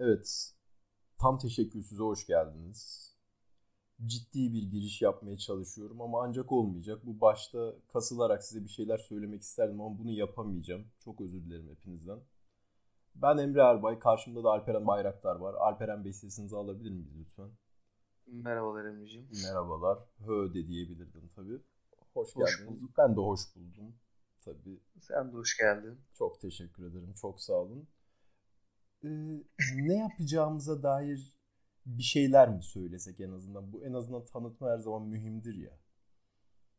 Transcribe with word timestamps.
Evet. 0.00 0.54
Tam 1.18 1.38
teşekkürsüze 1.38 2.02
hoş 2.02 2.26
geldiniz. 2.26 3.10
Ciddi 4.06 4.52
bir 4.52 4.62
giriş 4.62 5.02
yapmaya 5.02 5.38
çalışıyorum 5.38 6.00
ama 6.00 6.22
ancak 6.22 6.52
olmayacak. 6.52 7.06
Bu 7.06 7.20
başta 7.20 7.74
kasılarak 7.88 8.44
size 8.44 8.64
bir 8.64 8.68
şeyler 8.68 8.98
söylemek 8.98 9.42
isterdim 9.42 9.80
ama 9.80 9.98
bunu 9.98 10.10
yapamayacağım. 10.10 10.86
Çok 11.04 11.20
özür 11.20 11.44
dilerim 11.44 11.68
hepinizden. 11.68 12.18
Ben 13.14 13.38
Emre 13.38 13.60
Erbay. 13.60 13.98
Karşımda 13.98 14.44
da 14.44 14.50
Alperen 14.50 14.86
Bayraktar 14.86 15.36
var. 15.36 15.54
Alperen 15.54 16.04
Bey 16.04 16.12
sesinizi 16.12 16.56
alabilir 16.56 16.90
miyiz 16.90 17.18
lütfen? 17.18 17.50
Merhabalar 18.26 18.84
Emre'ciğim. 18.84 19.28
Merhabalar. 19.44 19.98
Hö 20.18 20.54
de 20.54 20.66
diyebilirdim 20.66 21.30
tabii. 21.36 21.60
Hoş, 22.14 22.36
hoş 22.36 22.56
geldiniz. 22.56 22.82
Bulduk. 22.82 22.98
Ben 22.98 23.16
de 23.16 23.20
hoş 23.20 23.40
buldum. 23.56 23.94
Tabii. 24.44 24.80
Sen 25.00 25.32
de 25.32 25.36
hoş 25.36 25.56
geldin. 25.56 26.00
Çok 26.14 26.40
teşekkür 26.40 26.90
ederim. 26.90 27.14
Çok 27.14 27.40
sağ 27.40 27.54
olun. 27.54 27.88
Ee, 29.04 29.08
ne 29.76 29.98
yapacağımıza 29.98 30.82
dair 30.82 31.34
bir 31.86 32.02
şeyler 32.02 32.48
mi 32.48 32.62
söylesek 32.62 33.20
en 33.20 33.30
azından? 33.30 33.72
Bu 33.72 33.84
en 33.84 33.92
azından 33.92 34.24
tanıtma 34.24 34.70
her 34.70 34.78
zaman 34.78 35.08
mühimdir 35.08 35.54
ya. 35.54 35.78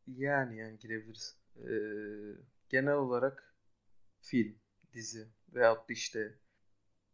Yani 0.06 0.58
yani 0.58 0.78
girebiliriz. 0.78 1.36
Ee, 1.56 1.72
genel 2.68 2.94
olarak 2.94 3.54
film, 4.20 4.54
dizi 4.92 5.28
veyahut 5.54 5.88
da 5.88 5.92
işte 5.92 6.38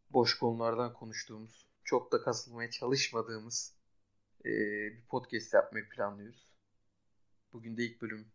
boş 0.09 0.39
konulardan 0.39 0.93
konuştuğumuz, 0.93 1.67
çok 1.83 2.11
da 2.11 2.21
kasılmaya 2.21 2.71
çalışmadığımız 2.71 3.75
e, 4.45 4.49
bir 4.95 5.05
podcast 5.09 5.53
yapmayı 5.53 5.89
planlıyoruz. 5.89 6.53
Bugün 7.53 7.77
de 7.77 7.83
ilk 7.83 8.01
bölüm 8.01 8.31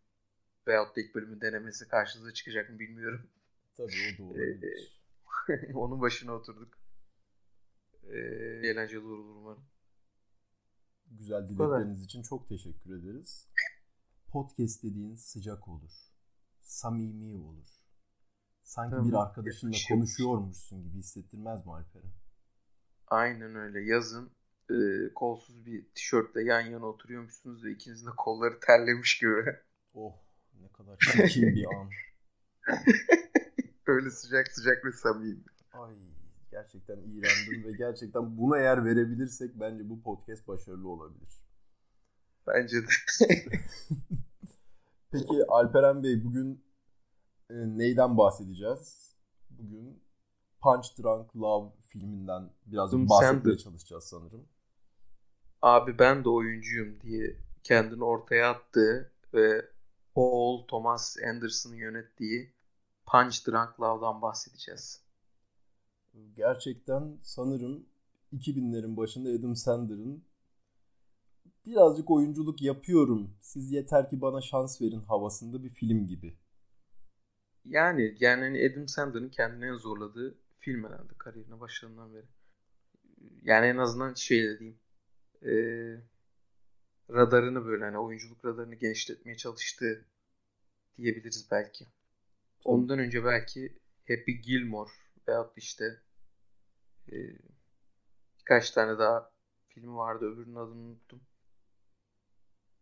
veyahut 0.67 0.95
da 0.95 1.01
ilk 1.01 1.15
bölümün 1.15 1.41
denemesi 1.41 1.87
karşınıza 1.87 2.33
çıkacak 2.33 2.69
mı 2.69 2.79
bilmiyorum. 2.79 3.29
Tabii 3.77 4.15
o 4.15 4.17
da 4.17 4.23
olabilir. 4.23 5.04
Onun 5.73 6.01
başına 6.01 6.31
oturduk. 6.33 6.77
Ee, 8.03 8.17
eğlenceli 8.67 8.99
olur 8.99 9.35
umarım. 9.35 9.65
Güzel 11.11 11.49
dilekleriniz 11.49 12.03
için 12.03 12.21
çok 12.21 12.49
teşekkür 12.49 12.99
ederiz. 12.99 13.47
Podcast 14.27 14.83
dediğin 14.83 15.15
sıcak 15.15 15.67
olur. 15.67 15.91
Samimi 16.61 17.37
olur. 17.37 17.67
Sanki 18.63 18.91
tamam. 18.91 19.09
bir 19.09 19.13
arkadaşınla 19.13 19.69
Yakışıyor. 19.69 19.99
konuşuyormuşsun 19.99 20.83
gibi 20.83 20.97
hissettirmez 20.97 21.65
mi 21.65 21.71
Alperen? 21.71 22.11
Aynen 23.07 23.55
öyle. 23.55 23.81
Yazın 23.81 24.31
e, 24.69 24.75
kolsuz 25.15 25.65
bir 25.65 25.85
tişörtle 25.95 26.43
yan 26.43 26.61
yana 26.61 26.85
oturuyormuşsunuz 26.85 27.63
ve 27.63 27.71
ikinizin 27.71 28.07
de 28.07 28.11
kolları 28.17 28.59
terlemiş 28.59 29.19
gibi. 29.19 29.55
Oh 29.93 30.15
ne 30.61 30.67
kadar 30.71 30.97
çirkin 30.99 31.55
bir 31.55 31.65
an. 31.75 31.89
Öyle 33.87 34.11
sıcak 34.11 34.51
sıcak 34.51 34.85
ve 34.85 34.91
samimi. 34.91 35.43
Ay 35.73 35.95
gerçekten 36.51 36.95
iğrendim 36.95 37.63
ve 37.65 37.71
gerçekten 37.77 38.37
buna 38.37 38.57
eğer 38.57 38.85
verebilirsek 38.85 39.59
bence 39.59 39.89
bu 39.89 40.01
podcast 40.01 40.47
başarılı 40.47 40.89
olabilir. 40.89 41.29
Bence 42.47 42.77
de. 42.81 42.87
Peki 45.11 45.45
Alperen 45.47 46.03
Bey 46.03 46.23
bugün 46.23 46.65
e, 47.49 47.53
neyden 47.53 48.17
bahsedeceğiz? 48.17 49.15
Bugün 49.49 50.03
Punch 50.61 50.87
Drunk 50.99 51.35
Love 51.35 51.73
filminden 51.87 52.49
birazcık 52.65 53.09
bahsetmeye 53.09 53.57
çalışacağız 53.57 54.03
sanırım. 54.03 54.47
Abi 55.61 55.99
ben 55.99 56.23
de 56.23 56.29
oyuncuyum 56.29 57.01
diye 57.01 57.37
kendini 57.63 58.03
ortaya 58.03 58.51
attığı 58.51 59.11
ve 59.33 59.65
Paul 60.15 60.67
Thomas 60.67 61.17
Anderson'ın 61.27 61.75
yönettiği 61.75 62.54
Punch 63.05 63.47
Drunk 63.47 63.81
Love'dan 63.81 64.21
bahsedeceğiz. 64.21 65.01
Gerçekten 66.35 67.17
sanırım 67.23 67.85
2000'lerin 68.33 68.97
başında 68.97 69.29
Adam 69.29 69.55
Sandler'ın 69.55 70.23
birazcık 71.65 72.11
oyunculuk 72.11 72.61
yapıyorum. 72.61 73.35
Siz 73.41 73.71
yeter 73.71 74.09
ki 74.09 74.21
bana 74.21 74.41
şans 74.41 74.81
verin 74.81 75.01
havasında 75.01 75.63
bir 75.63 75.69
film 75.69 76.07
gibi. 76.07 76.37
Yani 77.65 78.17
yani 78.19 78.41
hani 78.41 78.71
Adam 78.71 78.87
Sandler'ın 78.87 79.29
kendini 79.29 79.65
en 79.65 79.75
zorladığı 79.75 80.37
film 80.59 80.83
herhalde 80.83 81.13
kariyerine 81.17 81.59
başlarından 81.59 82.13
beri. 82.13 82.25
Yani 83.43 83.65
en 83.65 83.77
azından 83.77 84.13
şey 84.13 84.59
diyeyim. 84.59 84.79
E, 85.41 85.53
radarını 87.09 87.65
böyle 87.65 87.83
hani 87.83 87.97
oyunculuk 87.97 88.45
radarını 88.45 88.75
genişletmeye 88.75 89.37
çalıştığı 89.37 90.05
diyebiliriz 90.97 91.47
belki. 91.51 91.85
Ondan 92.65 92.99
önce 92.99 93.23
belki 93.25 93.79
Happy 94.07 94.31
Gilmore 94.31 94.91
veyahut 95.27 95.57
işte 95.57 95.85
e, 97.11 97.15
birkaç 98.39 98.71
tane 98.71 98.99
daha 98.99 99.31
film 99.67 99.95
vardı. 99.95 100.25
Öbürünün 100.25 100.55
adını 100.55 100.81
unuttum. 100.81 101.21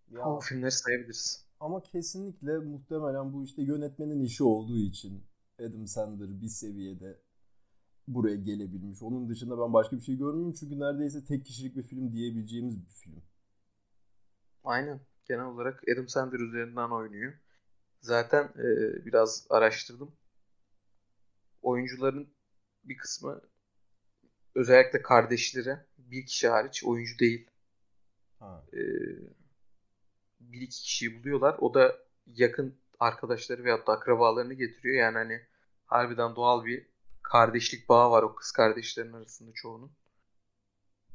Ya, 0.09 0.25
o 0.25 0.39
filmleri 0.39 0.71
sayabiliriz. 0.71 1.45
Ama 1.59 1.83
kesinlikle 1.83 2.57
muhtemelen 2.57 3.33
bu 3.33 3.43
işte 3.43 3.61
yönetmenin 3.61 4.23
işi 4.23 4.43
olduğu 4.43 4.77
için 4.77 5.23
Adam 5.59 5.87
Sandler 5.87 6.41
bir 6.41 6.47
seviyede 6.47 7.21
buraya 8.07 8.35
gelebilmiş. 8.35 9.01
Onun 9.01 9.29
dışında 9.29 9.59
ben 9.59 9.73
başka 9.73 9.95
bir 9.95 10.01
şey 10.01 10.17
görmüyorum 10.17 10.53
çünkü 10.53 10.79
neredeyse 10.79 11.25
tek 11.25 11.45
kişilik 11.45 11.75
bir 11.75 11.83
film 11.83 12.11
diyebileceğimiz 12.11 12.81
bir 12.85 12.91
film. 12.91 13.23
Aynen. 14.63 15.01
Genel 15.25 15.45
olarak 15.45 15.83
Adam 15.93 16.07
Sandler 16.07 16.39
üzerinden 16.39 16.89
oynuyor. 16.89 17.33
Zaten 18.03 18.43
e, 18.43 18.65
biraz 19.05 19.47
araştırdım. 19.49 20.15
Oyuncuların 21.61 22.33
bir 22.83 22.97
kısmı 22.97 23.41
özellikle 24.55 25.01
kardeşleri 25.01 25.77
bir 25.97 26.25
kişi 26.25 26.47
hariç 26.47 26.83
oyuncu 26.83 27.19
değil. 27.19 27.49
Ha. 28.39 28.65
E, 28.73 28.79
bir 30.39 30.61
iki 30.61 30.81
kişiyi 30.81 31.19
buluyorlar. 31.19 31.55
O 31.59 31.73
da 31.73 31.99
yakın 32.25 32.75
arkadaşları 32.99 33.63
veyahut 33.63 33.87
da 33.87 33.91
akrabalarını 33.91 34.53
getiriyor. 34.53 34.95
Yani 34.95 35.17
hani 35.17 35.41
harbiden 35.85 36.35
doğal 36.35 36.65
bir 36.65 36.87
kardeşlik 37.21 37.89
bağı 37.89 38.11
var 38.11 38.23
o 38.23 38.35
kız 38.35 38.51
kardeşlerin 38.51 39.13
arasında 39.13 39.51
çoğunun. 39.53 39.91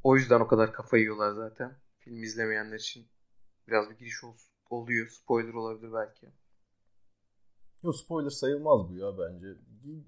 O 0.03 0.17
yüzden 0.17 0.41
o 0.41 0.47
kadar 0.47 0.73
kafa 0.73 0.99
yiyorlar 0.99 1.33
zaten. 1.33 1.79
Film 1.99 2.23
izlemeyenler 2.23 2.79
için 2.79 3.09
biraz 3.69 3.91
bir 3.91 3.99
giriş 3.99 4.25
ol- 4.25 4.37
oluyor. 4.71 5.09
Spoiler 5.09 5.55
olabilir 5.55 5.93
belki. 5.93 6.29
Yok 7.83 7.97
spoiler 7.97 8.31
sayılmaz 8.31 8.89
bu 8.89 8.97
ya 8.97 9.19
bence. 9.19 9.47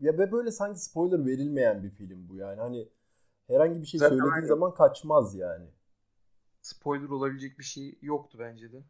Ya 0.00 0.18
ve 0.18 0.32
böyle 0.32 0.50
sanki 0.50 0.80
spoiler 0.80 1.26
verilmeyen 1.26 1.82
bir 1.82 1.90
film 1.90 2.28
bu 2.28 2.36
yani. 2.36 2.60
Hani 2.60 2.88
herhangi 3.46 3.82
bir 3.82 3.86
şey 3.86 4.00
Zaten 4.00 4.18
söylediğin 4.18 4.46
zaman 4.46 4.74
kaçmaz 4.74 5.34
yani. 5.34 5.66
Spoiler 6.62 7.08
olabilecek 7.08 7.58
bir 7.58 7.64
şey 7.64 7.98
yoktu 8.02 8.38
bence 8.40 8.72
de. 8.72 8.84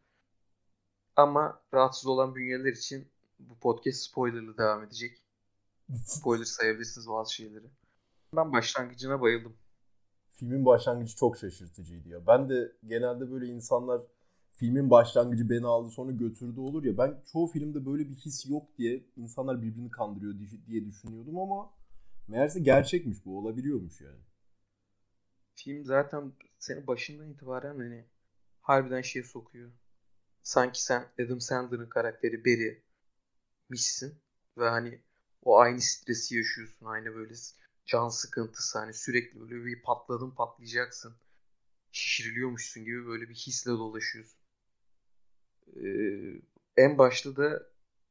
Ama 1.15 1.61
rahatsız 1.73 2.05
olan 2.05 2.35
bünyeler 2.35 2.73
için 2.73 3.07
bu 3.39 3.59
podcast 3.59 4.01
spoilerlı 4.01 4.57
devam 4.57 4.83
edecek. 4.83 5.23
Spoiler 6.05 6.45
sayabilirsiniz 6.45 7.07
bazı 7.07 7.33
şeyleri. 7.33 7.65
Ben 8.35 8.53
başlangıcına 8.53 9.21
bayıldım. 9.21 9.57
Filmin 10.31 10.65
başlangıcı 10.65 11.15
çok 11.15 11.37
şaşırtıcıydı 11.37 12.09
ya. 12.09 12.27
Ben 12.27 12.49
de 12.49 12.71
genelde 12.87 13.31
böyle 13.31 13.45
insanlar 13.45 14.01
filmin 14.61 14.89
başlangıcı 14.89 15.49
beni 15.49 15.65
aldı 15.65 15.89
sonra 15.89 16.11
götürdü 16.11 16.59
olur 16.59 16.83
ya. 16.83 16.97
Ben 16.97 17.23
çoğu 17.31 17.47
filmde 17.47 17.85
böyle 17.85 18.09
bir 18.09 18.15
his 18.15 18.49
yok 18.49 18.77
diye 18.77 19.03
insanlar 19.15 19.61
birbirini 19.61 19.91
kandırıyor 19.91 20.33
diye 20.67 20.85
düşünüyordum 20.85 21.39
ama 21.39 21.73
meğerse 22.27 22.59
gerçekmiş 22.59 23.25
bu 23.25 23.37
olabiliyormuş 23.37 24.01
yani. 24.01 24.19
Film 25.55 25.85
zaten 25.85 26.33
seni 26.59 26.87
başından 26.87 27.29
itibaren 27.29 27.77
hani 27.77 28.05
harbiden 28.61 29.01
şeye 29.01 29.23
sokuyor. 29.23 29.71
Sanki 30.43 30.83
sen 30.83 31.07
Adam 31.25 31.41
Sandler'ın 31.41 31.89
karakteri 31.89 32.45
Barry 32.45 32.83
mişsin 33.69 34.13
ve 34.57 34.69
hani 34.69 35.01
o 35.43 35.59
aynı 35.59 35.81
stresi 35.81 36.35
yaşıyorsun. 36.35 36.85
Aynı 36.85 37.15
böyle 37.15 37.33
can 37.85 38.09
sıkıntısı 38.09 38.79
hani 38.79 38.93
sürekli 38.93 39.39
böyle 39.39 39.65
bir 39.65 39.81
patladın 39.81 40.31
patlayacaksın. 40.31 41.15
Şişiriliyormuşsun 41.91 42.83
gibi 42.85 43.05
böyle 43.05 43.29
bir 43.29 43.35
hisle 43.35 43.71
dolaşıyorsun. 43.71 44.40
Ee, 45.75 46.41
en 46.77 46.97
başta 46.97 47.35
da 47.35 47.63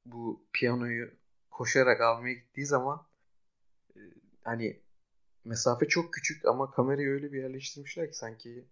bu 0.07 0.47
piyanoyu 0.53 1.11
koşarak 1.51 2.01
almaya 2.01 2.35
gittiği 2.35 2.67
zaman 2.67 3.07
e, 3.97 4.01
hani 4.45 4.81
mesafe 5.45 5.89
çok 5.89 6.15
küçük 6.15 6.45
ama 6.45 6.71
kamerayı 6.71 7.09
öyle 7.09 7.33
bir 7.33 7.43
yerleştirmişler 7.43 8.11
ki 8.11 8.17
sanki 8.17 8.65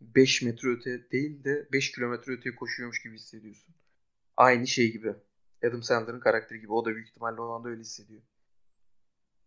5 0.00 0.42
metre 0.42 0.68
öte 0.68 1.10
değil 1.10 1.44
de 1.44 1.68
5 1.72 1.92
kilometre 1.92 2.32
öteye 2.32 2.54
koşuyormuş 2.54 3.02
gibi 3.02 3.14
hissediyorsun. 3.14 3.74
Aynı 4.36 4.66
şey 4.66 4.92
gibi. 4.92 5.14
Adam 5.68 5.82
Sandler'ın 5.82 6.20
karakteri 6.20 6.60
gibi. 6.60 6.72
O 6.72 6.84
da 6.84 6.94
büyük 6.94 7.08
ihtimalle 7.08 7.40
o 7.40 7.48
anda 7.48 7.68
öyle 7.68 7.80
hissediyor. 7.80 8.22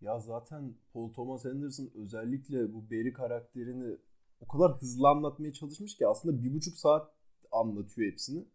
Ya 0.02 0.20
zaten 0.20 0.76
Paul 0.94 1.14
Thomas 1.14 1.46
Anderson 1.46 1.92
özellikle 1.96 2.74
bu 2.74 2.92
Barry 2.92 3.14
karakterini 3.14 3.98
o 4.40 4.48
kadar 4.48 4.82
hızlı 4.82 5.08
anlatmaya 5.08 5.54
çalışmış 5.54 5.98
ki 5.98 6.08
aslında 6.08 6.44
bir 6.44 6.54
buçuk 6.54 6.78
saat 6.78 7.12
anlatıyor 7.52 8.12
hepsini. 8.12 8.46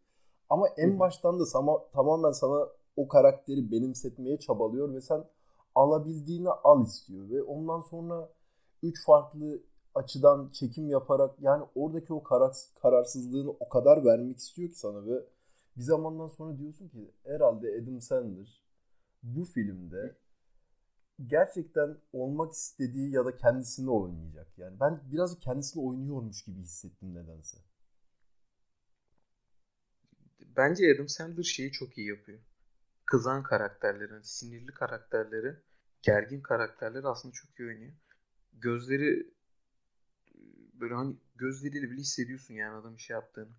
Ama 0.52 0.68
en 0.68 0.98
baştan 0.98 1.40
da 1.40 1.46
sama, 1.46 1.88
tamamen 1.92 2.32
sana 2.32 2.68
o 2.96 3.08
karakteri 3.08 3.72
benimsetmeye 3.72 4.38
çabalıyor 4.38 4.94
ve 4.94 5.00
sen 5.00 5.24
alabildiğini 5.74 6.48
al 6.48 6.84
istiyor 6.84 7.30
ve 7.30 7.42
ondan 7.42 7.80
sonra 7.80 8.28
üç 8.82 9.06
farklı 9.06 9.62
açıdan 9.94 10.48
çekim 10.52 10.88
yaparak 10.88 11.34
yani 11.40 11.64
oradaki 11.74 12.14
o 12.14 12.22
karar, 12.22 12.56
kararsızlığını 12.82 13.50
o 13.50 13.68
kadar 13.68 14.04
vermek 14.04 14.38
istiyor 14.38 14.70
ki 14.70 14.78
sana 14.78 15.06
ve 15.06 15.24
bir 15.76 15.82
zamandan 15.82 16.28
sonra 16.28 16.58
diyorsun 16.58 16.88
ki 16.88 17.10
herhalde 17.24 17.82
Adam 17.82 18.00
Sandler 18.00 18.62
bu 19.22 19.44
filmde 19.44 20.16
gerçekten 21.26 21.96
olmak 22.12 22.52
istediği 22.52 23.10
ya 23.10 23.24
da 23.24 23.36
kendisini 23.36 23.90
oynayacak. 23.90 24.58
Yani 24.58 24.80
ben 24.80 25.00
birazcık 25.12 25.42
kendisini 25.42 25.84
oynuyormuş 25.84 26.44
gibi 26.44 26.60
hissettim 26.60 27.14
nedense. 27.14 27.58
Bence 30.56 30.94
Adam 30.94 31.08
Sandler 31.08 31.42
şeyi 31.42 31.72
çok 31.72 31.98
iyi 31.98 32.08
yapıyor. 32.08 32.38
Kızan 33.06 33.42
karakterlerin, 33.42 34.22
sinirli 34.22 34.72
karakterleri, 34.72 35.56
gergin 36.02 36.40
karakterleri 36.40 37.06
aslında 37.06 37.32
çok 37.32 37.58
iyi 37.58 37.68
oynuyor. 37.68 37.92
Gözleri 38.52 39.34
böyle 40.74 40.94
hani 40.94 41.16
gözleriyle 41.34 41.90
bile 41.90 42.00
hissediyorsun 42.00 42.54
yani 42.54 42.74
adamın 42.74 42.96
şey 42.96 43.14
yaptığını. 43.14 43.54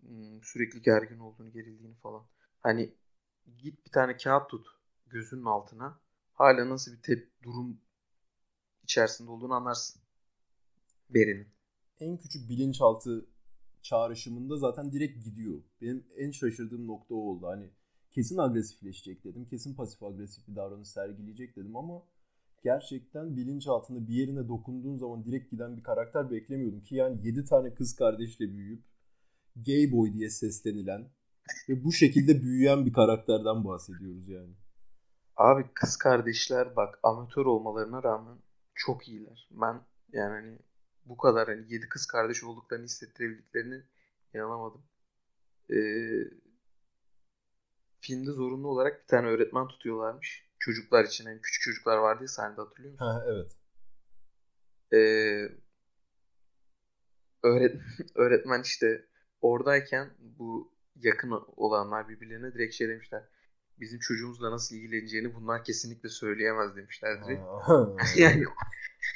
Hmm, 0.00 0.42
sürekli 0.42 0.82
gergin 0.82 1.18
olduğunu, 1.18 1.52
gerildiğini 1.52 1.94
falan. 1.94 2.26
Hani 2.60 2.94
git 3.58 3.86
bir 3.86 3.90
tane 3.90 4.16
kağıt 4.16 4.50
tut 4.50 4.66
gözünün 5.06 5.44
altına. 5.44 6.00
Hala 6.32 6.70
nasıl 6.70 6.92
bir 6.92 7.02
tep 7.02 7.42
durum 7.42 7.80
içerisinde 8.82 9.30
olduğunu 9.30 9.54
anlarsın. 9.54 10.02
Beri'nin. 11.10 11.48
En 12.00 12.16
küçük 12.16 12.48
bilinçaltı 12.48 13.26
çağrışımında 13.88 14.56
zaten 14.56 14.92
direkt 14.92 15.24
gidiyor. 15.24 15.62
Benim 15.80 16.04
en 16.16 16.30
şaşırdığım 16.30 16.86
nokta 16.86 17.14
o 17.14 17.18
oldu. 17.18 17.46
Hani 17.46 17.70
kesin 18.10 18.38
agresifleşecek 18.38 19.24
dedim. 19.24 19.44
Kesin 19.44 19.74
pasif 19.74 20.02
agresif 20.02 20.48
bir 20.48 20.56
davranış 20.56 20.88
sergileyecek 20.88 21.56
dedim 21.56 21.76
ama 21.76 22.02
gerçekten 22.64 23.36
bilinç 23.36 23.66
altında 23.66 24.08
bir 24.08 24.14
yerine 24.14 24.48
dokunduğun 24.48 24.96
zaman 24.96 25.24
direkt 25.24 25.50
giden 25.50 25.76
bir 25.76 25.82
karakter 25.82 26.30
beklemiyordum 26.30 26.80
ki 26.80 26.94
yani 26.94 27.26
7 27.26 27.44
tane 27.44 27.74
kız 27.74 27.96
kardeşle 27.96 28.52
büyüyüp 28.52 28.84
gay 29.66 29.92
boy 29.92 30.12
diye 30.12 30.30
seslenilen 30.30 31.10
ve 31.68 31.84
bu 31.84 31.92
şekilde 31.92 32.42
büyüyen 32.42 32.86
bir 32.86 32.92
karakterden 32.92 33.64
bahsediyoruz 33.64 34.28
yani. 34.28 34.54
Abi 35.36 35.64
kız 35.74 35.96
kardeşler 35.96 36.76
bak 36.76 36.98
amatör 37.02 37.46
olmalarına 37.46 38.02
rağmen 38.02 38.38
çok 38.74 39.08
iyiler. 39.08 39.48
Ben 39.50 39.80
yani 40.12 40.32
hani 40.32 40.58
bu 41.08 41.16
kadar 41.16 41.48
hani 41.48 41.72
7 41.72 41.88
kız 41.88 42.06
kardeş 42.06 42.44
olduklarını 42.44 42.84
hissettirebildiklerini 42.84 43.82
inanamadım. 44.34 44.82
Ee, 45.70 45.76
filmde 48.00 48.32
zorunlu 48.32 48.68
olarak 48.68 49.02
bir 49.02 49.06
tane 49.06 49.26
öğretmen 49.26 49.68
tutuyorlarmış 49.68 50.48
çocuklar 50.58 51.04
için 51.04 51.24
hani 51.24 51.40
küçük 51.40 51.62
çocuklar 51.62 51.96
vardı 51.96 52.22
ya 52.22 52.28
sahnede 52.28 52.60
hatırlıyor 52.60 52.92
musun? 52.92 53.06
Ha, 53.06 53.24
evet. 53.28 53.52
Ee, 54.92 55.48
öğret 57.42 57.76
öğretmen 58.14 58.62
işte 58.62 59.04
oradayken 59.40 60.10
bu 60.18 60.72
yakın 60.96 61.30
olanlar 61.56 62.08
birbirlerine 62.08 62.54
direkt 62.54 62.74
şey 62.74 62.88
demişler. 62.88 63.22
Bizim 63.80 63.98
çocuğumuzla 63.98 64.50
nasıl 64.50 64.76
ilgileneceğini 64.76 65.34
bunlar 65.34 65.64
kesinlikle 65.64 66.08
söyleyemez 66.08 66.76
demişler 66.76 67.24
direkt. 67.24 67.42
yani 68.16 68.44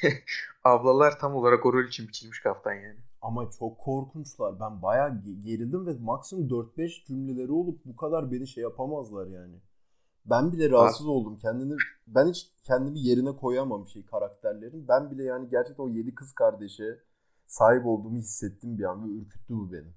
ablalar 0.64 1.18
tam 1.18 1.34
olarak 1.34 1.66
o 1.66 1.72
rol 1.72 1.84
için 1.84 2.08
biçilmiş 2.08 2.40
kaftan 2.40 2.74
yani. 2.74 3.00
Ama 3.22 3.50
çok 3.58 3.78
korkunçlar. 3.78 4.60
Ben 4.60 4.82
bayağı 4.82 5.22
gerildim 5.44 5.86
ve 5.86 5.94
maksimum 6.00 6.48
4-5 6.48 7.06
cümleleri 7.06 7.52
olup 7.52 7.84
bu 7.84 7.96
kadar 7.96 8.32
beni 8.32 8.48
şey 8.48 8.62
yapamazlar 8.62 9.26
yani. 9.26 9.60
Ben 10.24 10.52
bile 10.52 10.70
rahatsız 10.70 11.06
ha. 11.06 11.10
oldum. 11.10 11.38
Kendini 11.38 11.76
ben 12.06 12.28
hiç 12.28 12.50
kendimi 12.62 13.00
yerine 13.00 13.36
koyamam 13.36 13.86
şey 13.86 14.06
karakterlerin. 14.06 14.88
Ben 14.88 15.10
bile 15.10 15.24
yani 15.24 15.48
gerçekten 15.50 15.84
o 15.84 15.88
yedi 15.88 16.14
kız 16.14 16.32
kardeşe 16.32 16.98
sahip 17.46 17.86
olduğumu 17.86 18.18
hissettim 18.18 18.78
bir 18.78 18.84
an 18.84 19.08
ve 19.08 19.12
ürküttü 19.12 19.54
bu 19.54 19.72
beni. 19.72 19.92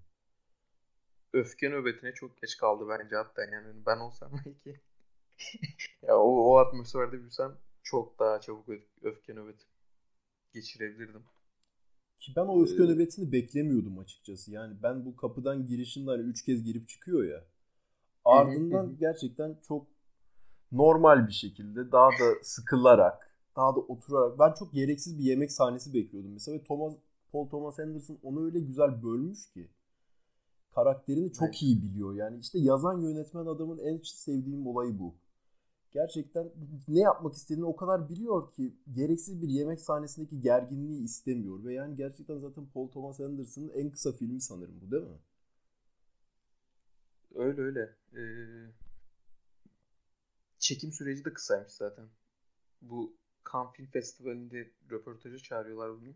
Öfke 1.33 1.69
nöbetine 1.69 2.13
çok 2.13 2.37
geç 2.37 2.57
kaldı 2.57 2.85
bence 2.89 3.15
hatta 3.15 3.41
yani 3.43 3.67
ben 3.85 3.97
olsam 3.97 4.31
belki 4.45 4.81
ya 6.01 6.17
o, 6.17 6.51
o 6.51 6.57
atmosferde 6.57 7.19
büyüsem 7.19 7.57
çok 7.83 8.19
daha 8.19 8.41
çabuk 8.41 8.69
öfke 9.01 9.33
nöbeti 9.33 9.65
geçirebilirdim. 10.55 11.23
Ki 12.19 12.33
ben 12.35 12.45
o 12.45 12.63
öfke 12.63 12.83
ee... 12.83 12.87
nöbetini 12.87 13.31
beklemiyordum 13.31 13.99
açıkçası. 13.99 14.51
Yani 14.51 14.77
ben 14.83 15.05
bu 15.05 15.15
kapıdan 15.15 15.65
girişinde 15.65 16.11
hani 16.11 16.21
üç 16.21 16.45
kez 16.45 16.63
girip 16.63 16.89
çıkıyor 16.89 17.23
ya. 17.23 17.43
Ardından 18.25 18.97
gerçekten 18.97 19.57
çok 19.67 19.87
normal 20.71 21.27
bir 21.27 21.33
şekilde 21.33 21.91
daha 21.91 22.09
da 22.09 22.43
sıkılarak 22.43 23.31
daha 23.55 23.75
da 23.75 23.79
oturarak 23.79 24.39
ben 24.39 24.53
çok 24.53 24.73
gereksiz 24.73 25.19
bir 25.19 25.23
yemek 25.23 25.51
sahnesi 25.51 25.93
bekliyordum 25.93 26.33
mesela 26.33 26.57
ve 26.57 26.63
Thomas 26.63 26.93
Paul 27.31 27.49
Thomas 27.49 27.79
Anderson 27.79 28.19
onu 28.23 28.45
öyle 28.45 28.59
güzel 28.59 29.03
bölmüş 29.03 29.51
ki 29.53 29.69
karakterini 30.71 31.33
çok 31.33 31.47
evet. 31.47 31.61
iyi 31.61 31.83
biliyor 31.83 32.15
yani 32.15 32.39
işte 32.39 32.59
yazan 32.59 33.01
yönetmen 33.01 33.45
adamın 33.45 33.79
en 33.79 34.01
sevdiğim 34.03 34.67
olayı 34.67 34.99
bu. 34.99 35.15
Gerçekten 35.95 36.51
ne 36.87 36.99
yapmak 36.99 37.35
istediğini 37.35 37.65
o 37.65 37.75
kadar 37.75 38.09
biliyor 38.09 38.51
ki 38.51 38.73
gereksiz 38.93 39.41
bir 39.41 39.47
yemek 39.47 39.81
sahnesindeki 39.81 40.41
gerginliği 40.41 41.03
istemiyor 41.03 41.63
ve 41.63 41.73
yani 41.73 41.95
gerçekten 41.95 42.37
zaten 42.37 42.65
Paul 42.73 42.87
Thomas 42.87 43.19
Anderson'ın 43.19 43.69
en 43.69 43.91
kısa 43.91 44.11
filmi 44.11 44.41
sanırım 44.41 44.81
bu 44.81 44.91
değil 44.91 45.03
mi? 45.03 45.19
Öyle 47.35 47.61
öyle. 47.61 47.95
Ee, 48.13 48.21
çekim 50.59 50.91
süreci 50.91 51.25
de 51.25 51.33
kısaymış 51.33 51.71
zaten. 51.71 52.05
Bu 52.81 53.17
Cannes 53.51 53.73
Film 53.73 53.87
Festivali'nde 53.87 54.71
röportajı 54.91 55.43
çağırıyorlar 55.43 55.91
bunu. 56.01 56.13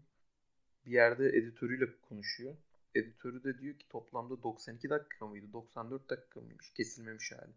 Bir 0.86 0.92
yerde 0.92 1.30
editörüyle 1.30 1.86
konuşuyor. 2.02 2.56
Editörü 2.96 3.44
de 3.44 3.60
diyor 3.60 3.76
ki 3.80 3.88
toplamda 3.90 4.44
92 4.44 4.90
dakika 4.90 5.28
mıydı? 5.28 5.54
94 5.54 6.10
dakika 6.10 6.42
mıymış? 6.42 6.74
Kesilmemiş 6.74 7.31
hali. 7.31 7.54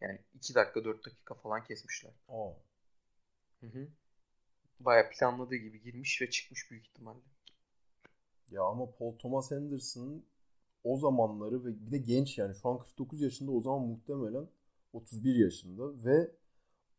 Yani 0.00 0.18
2 0.34 0.54
dakika 0.54 0.84
4 0.84 1.06
dakika 1.06 1.34
falan 1.34 1.64
kesmişler. 1.64 2.12
Oo. 2.28 2.56
Hı 3.60 3.66
hı. 3.66 3.88
Baya 4.80 5.10
planladığı 5.10 5.56
gibi 5.56 5.82
girmiş 5.82 6.22
ve 6.22 6.30
çıkmış 6.30 6.70
büyük 6.70 6.86
ihtimalle. 6.86 7.20
Ya 8.50 8.62
ama 8.62 8.90
Paul 8.90 9.18
Thomas 9.18 9.52
Anderson 9.52 10.22
o 10.84 10.96
zamanları 10.98 11.64
ve 11.64 11.86
bir 11.86 11.92
de 11.92 11.98
genç 11.98 12.38
yani 12.38 12.54
şu 12.62 12.68
an 12.68 12.78
49 12.78 13.20
yaşında 13.20 13.50
o 13.50 13.60
zaman 13.60 13.80
muhtemelen 13.82 14.48
31 14.92 15.34
yaşında 15.34 16.04
ve 16.04 16.30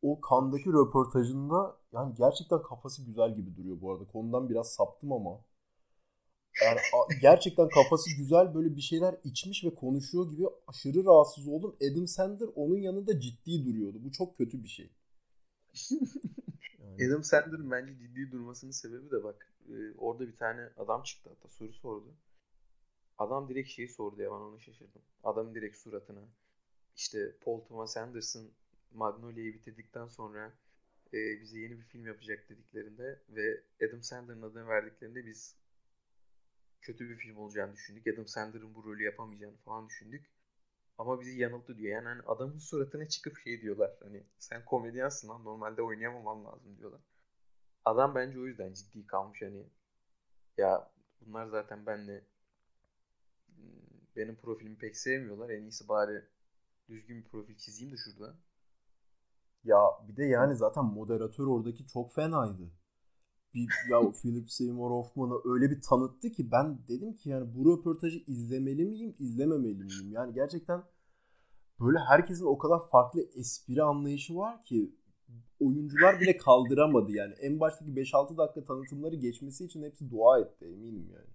o 0.01 0.21
kandaki 0.21 0.69
röportajında 0.69 1.77
yani 1.93 2.15
gerçekten 2.15 2.61
kafası 2.63 3.05
güzel 3.05 3.35
gibi 3.35 3.55
duruyor 3.57 3.81
bu 3.81 3.91
arada. 3.91 4.05
Konudan 4.05 4.49
biraz 4.49 4.73
saptım 4.73 5.11
ama. 5.11 5.41
Yani 6.65 6.79
gerçekten 7.21 7.69
kafası 7.69 8.09
güzel 8.17 8.55
böyle 8.55 8.75
bir 8.75 8.81
şeyler 8.81 9.15
içmiş 9.23 9.63
ve 9.63 9.75
konuşuyor 9.75 10.31
gibi 10.31 10.43
aşırı 10.67 11.05
rahatsız 11.05 11.47
oldum. 11.47 11.75
Adam 11.91 12.07
Sandler 12.07 12.49
onun 12.55 12.77
yanında 12.77 13.19
ciddi 13.19 13.65
duruyordu. 13.65 13.97
Bu 14.03 14.11
çok 14.11 14.37
kötü 14.37 14.63
bir 14.63 14.69
şey. 14.69 14.91
yani. 16.79 17.07
Adam 17.07 17.23
Sandler'ın 17.23 17.71
bence 17.71 17.97
ciddi 17.97 18.31
durmasının 18.31 18.71
sebebi 18.71 19.11
de 19.11 19.23
bak 19.23 19.53
e, 19.69 19.73
orada 19.97 20.27
bir 20.27 20.35
tane 20.37 20.69
adam 20.77 21.03
çıktı 21.03 21.29
hatta 21.29 21.49
soru 21.49 21.73
sordu. 21.73 22.15
Adam 23.17 23.49
direkt 23.49 23.69
şeyi 23.69 23.89
sordu 23.89 24.21
ya 24.21 24.31
ben 24.31 24.35
onu 24.35 24.59
şaşırdım. 24.59 25.01
Adamın 25.23 25.55
direkt 25.55 25.77
suratına 25.77 26.21
işte 26.95 27.35
Paul 27.41 27.59
Thomas 27.59 27.97
Anderson 27.97 28.51
Magnolia'yı 28.93 29.53
bitirdikten 29.53 30.07
sonra 30.07 30.53
e, 31.13 31.41
bize 31.41 31.59
yeni 31.59 31.79
bir 31.79 31.83
film 31.83 32.05
yapacak 32.07 32.49
dediklerinde 32.49 33.19
ve 33.29 33.63
Adam 33.87 34.03
Sandler'ın 34.03 34.41
adını 34.41 34.67
verdiklerinde 34.67 35.25
biz 35.25 35.55
kötü 36.81 37.09
bir 37.09 37.15
film 37.15 37.37
olacağını 37.37 37.73
düşündük. 37.73 38.07
Adam 38.07 38.27
Sandler'ın 38.27 38.75
bu 38.75 38.83
rolü 38.83 39.03
yapamayacağını 39.03 39.57
falan 39.57 39.87
düşündük. 39.87 40.31
Ama 40.97 41.21
bizi 41.21 41.39
yanılttı 41.39 41.77
diyor. 41.77 41.95
Yani 41.95 42.07
hani 42.07 42.21
adamın 42.21 42.57
suratına 42.57 43.07
çıkıp 43.07 43.37
şey 43.39 43.61
diyorlar. 43.61 43.91
Hani 44.03 44.23
sen 44.39 44.65
komedyansın 44.65 45.29
lan 45.29 45.43
normalde 45.43 45.81
oynayamaman 45.81 46.45
lazım 46.45 46.77
diyorlar. 46.77 47.01
Adam 47.85 48.15
bence 48.15 48.39
o 48.39 48.45
yüzden 48.45 48.73
ciddi 48.73 49.07
kalmış 49.07 49.41
hani. 49.41 49.65
Ya 50.57 50.91
bunlar 51.21 51.47
zaten 51.47 51.85
benle 51.85 52.23
benim 54.15 54.35
profilimi 54.35 54.77
pek 54.77 54.97
sevmiyorlar. 54.97 55.49
En 55.49 55.61
iyisi 55.61 55.87
bari 55.89 56.25
düzgün 56.89 57.17
bir 57.17 57.29
profil 57.29 57.57
çizeyim 57.57 57.93
de 57.93 57.97
şurada. 57.97 58.35
Ya 59.63 59.79
bir 60.07 60.15
de 60.15 60.25
yani 60.25 60.55
zaten 60.55 60.85
moderatör 60.85 61.47
oradaki 61.47 61.87
çok 61.87 62.13
fenaydı. 62.15 62.71
Bir, 63.53 63.69
ya 63.91 64.11
Philip 64.11 64.51
Seymour 64.51 64.91
Hoffman'ı 64.91 65.33
öyle 65.45 65.71
bir 65.71 65.81
tanıttı 65.81 66.31
ki 66.31 66.51
ben 66.51 66.77
dedim 66.87 67.13
ki 67.13 67.29
yani 67.29 67.55
bu 67.55 67.71
röportajı 67.71 68.23
izlemeli 68.27 68.85
miyim, 68.85 69.15
izlememeli 69.19 69.83
miyim? 69.83 70.11
Yani 70.11 70.33
gerçekten 70.33 70.83
böyle 71.79 71.99
herkesin 71.99 72.45
o 72.45 72.57
kadar 72.57 72.89
farklı 72.89 73.21
espri 73.35 73.83
anlayışı 73.83 74.35
var 74.35 74.61
ki 74.61 74.95
oyuncular 75.59 76.21
bile 76.21 76.37
kaldıramadı 76.37 77.11
yani. 77.11 77.33
En 77.33 77.59
baştaki 77.59 77.91
5-6 77.91 78.37
dakika 78.37 78.63
tanıtımları 78.63 79.15
geçmesi 79.15 79.65
için 79.65 79.83
hepsi 79.83 80.11
dua 80.11 80.39
etti 80.39 80.65
eminim 80.65 81.09
yani. 81.13 81.31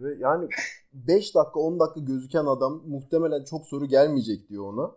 Ve 0.00 0.14
yani 0.20 0.48
5 0.92 1.34
dakika 1.34 1.60
10 1.60 1.80
dakika 1.80 2.00
gözüken 2.00 2.44
adam 2.44 2.82
muhtemelen 2.86 3.44
çok 3.44 3.66
soru 3.66 3.86
gelmeyecek 3.86 4.48
diyor 4.48 4.72
ona. 4.72 4.96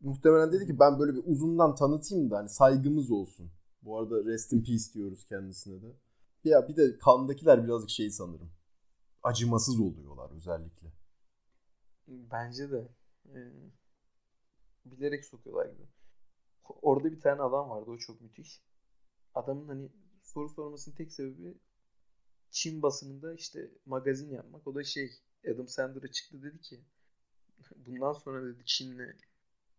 Muhtemelen 0.00 0.52
dedi 0.52 0.66
ki 0.66 0.78
ben 0.80 0.98
böyle 0.98 1.14
bir 1.14 1.22
uzundan 1.26 1.74
tanıtayım 1.74 2.30
da 2.30 2.38
hani 2.38 2.48
saygımız 2.48 3.10
olsun. 3.10 3.50
Bu 3.82 3.98
arada 3.98 4.24
rest 4.24 4.52
in 4.52 4.64
peace 4.64 4.92
diyoruz 4.94 5.24
kendisine 5.24 5.82
de. 5.82 5.96
Ya 6.44 6.68
bir 6.68 6.76
de 6.76 6.98
kandakiler 6.98 7.64
birazcık 7.64 7.90
şey 7.90 8.10
sanırım. 8.10 8.52
Acımasız 9.22 9.80
oluyorlar 9.80 10.30
özellikle. 10.30 10.92
Bence 12.08 12.70
de. 12.70 12.88
Ee, 13.28 13.52
bilerek 14.84 15.24
sokuyorlar 15.24 15.66
gibi. 15.66 15.88
Orada 16.64 17.12
bir 17.12 17.20
tane 17.20 17.42
adam 17.42 17.70
vardı 17.70 17.90
o 17.90 17.98
çok 17.98 18.20
müthiş. 18.20 18.62
Adamın 19.34 19.68
hani 19.68 19.88
soru 20.22 20.48
sormasının 20.48 20.96
tek 20.96 21.12
sebebi 21.12 21.58
Çin 22.50 22.82
basınında 22.82 23.34
işte 23.34 23.70
magazin 23.86 24.30
yapmak. 24.30 24.66
O 24.66 24.74
da 24.74 24.84
şey 24.84 25.10
Adam 25.54 25.68
Sandler'a 25.68 26.12
çıktı 26.12 26.42
dedi 26.42 26.60
ki 26.60 26.84
bundan 27.76 28.12
sonra 28.12 28.46
dedi 28.46 28.64
Çin'le 28.64 29.16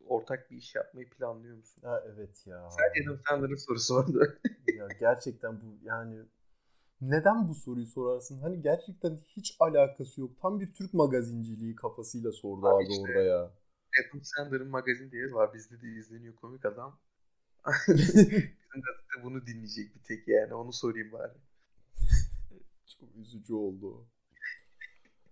ortak 0.08 0.52
bir 0.52 0.58
iş 0.58 0.76
yapmayı 0.76 1.10
planlıyor 1.10 1.58
musun? 1.58 1.82
Ha 1.84 2.04
evet 2.14 2.48
ya. 2.48 2.70
Sadece 2.70 3.10
Adam 3.10 3.20
Sandler'ın 3.30 3.56
sorusu 3.56 3.96
vardı. 3.96 4.40
ya 4.78 4.88
gerçekten 5.00 5.62
bu 5.62 5.78
yani 5.84 6.26
neden 7.02 7.50
bu 7.50 7.56
soruyu 7.56 7.86
sorarsın? 7.86 8.42
Hani 8.42 8.62
gerçekten 8.62 9.18
hiç 9.28 9.56
alakası 9.60 10.22
yok. 10.22 10.32
Tam 10.42 10.60
bir 10.60 10.74
Türk 10.74 10.94
magazinciliği 10.94 11.76
kafasıyla 11.76 12.32
sordu 12.32 12.68
abi, 12.68 12.84
abi 12.84 12.92
işte, 12.92 13.02
orada 13.02 13.22
ya. 13.22 13.52
Adam 14.00 14.24
Sandler'ın 14.24 14.70
magazin 14.70 15.12
diye 15.12 15.32
var. 15.32 15.54
Bizde 15.54 15.82
de 15.82 15.88
izleniyor 15.88 16.36
komik 16.36 16.66
adam. 16.66 17.00
Bizim 17.88 18.82
de 18.82 19.24
bunu 19.24 19.46
dinleyecek 19.48 19.96
bir 19.96 20.04
tek 20.04 20.28
yani. 20.28 20.54
Onu 20.54 20.74
sorayım 20.74 21.12
bari. 21.12 21.34
Çok 23.00 23.16
üzücü 23.16 23.54
oldu. 23.54 24.08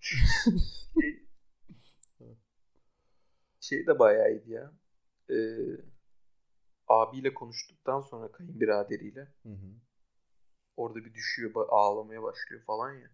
şey, 3.69 3.87
de 3.87 3.99
bayağı 3.99 4.31
iyiydi 4.31 4.51
ya. 4.51 4.71
Ee, 5.29 5.35
abiyle 6.87 7.33
konuştuktan 7.33 8.01
sonra 8.01 8.31
kayınbiraderiyle 8.31 9.27
hı 9.43 9.49
hı. 9.49 9.75
orada 10.77 11.05
bir 11.05 11.13
düşüyor 11.13 11.51
ağlamaya 11.69 12.23
başlıyor 12.23 12.61
falan 12.63 12.91
ya. 12.93 13.09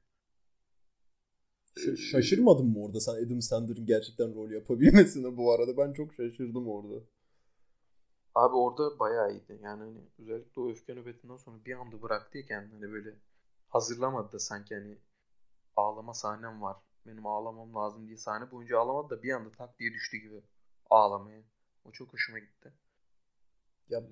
Ş- 1.77 1.97
şaşırmadın 1.97 2.65
mı 2.65 2.83
orada 2.83 2.99
sen 3.01 3.13
Adam 3.25 3.41
Sandler'ın 3.41 3.85
gerçekten 3.85 4.35
rol 4.35 4.51
yapabilmesine 4.51 5.37
bu 5.37 5.53
arada? 5.53 5.77
Ben 5.77 5.93
çok 5.93 6.13
şaşırdım 6.13 6.67
orada. 6.67 7.03
Abi 8.35 8.55
orada 8.55 8.99
bayağı 8.99 9.31
iyiydi. 9.31 9.59
Yani 9.63 9.83
hani 9.83 10.01
özellikle 10.19 10.61
o 10.61 10.69
öfke 10.69 10.95
nöbetinden 10.95 11.37
sonra 11.37 11.65
bir 11.65 11.73
anda 11.79 12.01
bıraktı 12.01 12.37
ya 12.37 12.45
kendini 12.45 12.73
hani 12.73 12.91
böyle 12.91 13.15
hazırlamadı 13.69 14.31
da 14.31 14.39
sanki 14.39 14.75
hani 14.75 14.97
ağlama 15.75 16.13
sahnem 16.13 16.61
var. 16.61 16.77
Benim 17.05 17.25
ağlamam 17.25 17.75
lazım 17.75 18.07
diye 18.07 18.17
sahne 18.17 18.51
boyunca 18.51 18.79
ağlamadı 18.79 19.09
da 19.09 19.23
bir 19.23 19.31
anda 19.31 19.51
tak 19.51 19.79
diye 19.79 19.93
düştü 19.93 20.17
gibi 20.17 20.43
ağlamaya. 20.89 21.43
O 21.85 21.91
çok 21.91 22.13
hoşuma 22.13 22.39
gitti. 22.39 22.73
Ya 23.89 24.03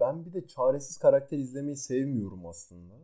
ben 0.00 0.26
bir 0.26 0.32
de 0.32 0.46
çaresiz 0.46 0.98
karakter 0.98 1.38
izlemeyi 1.38 1.76
sevmiyorum 1.76 2.46
aslında. 2.46 2.94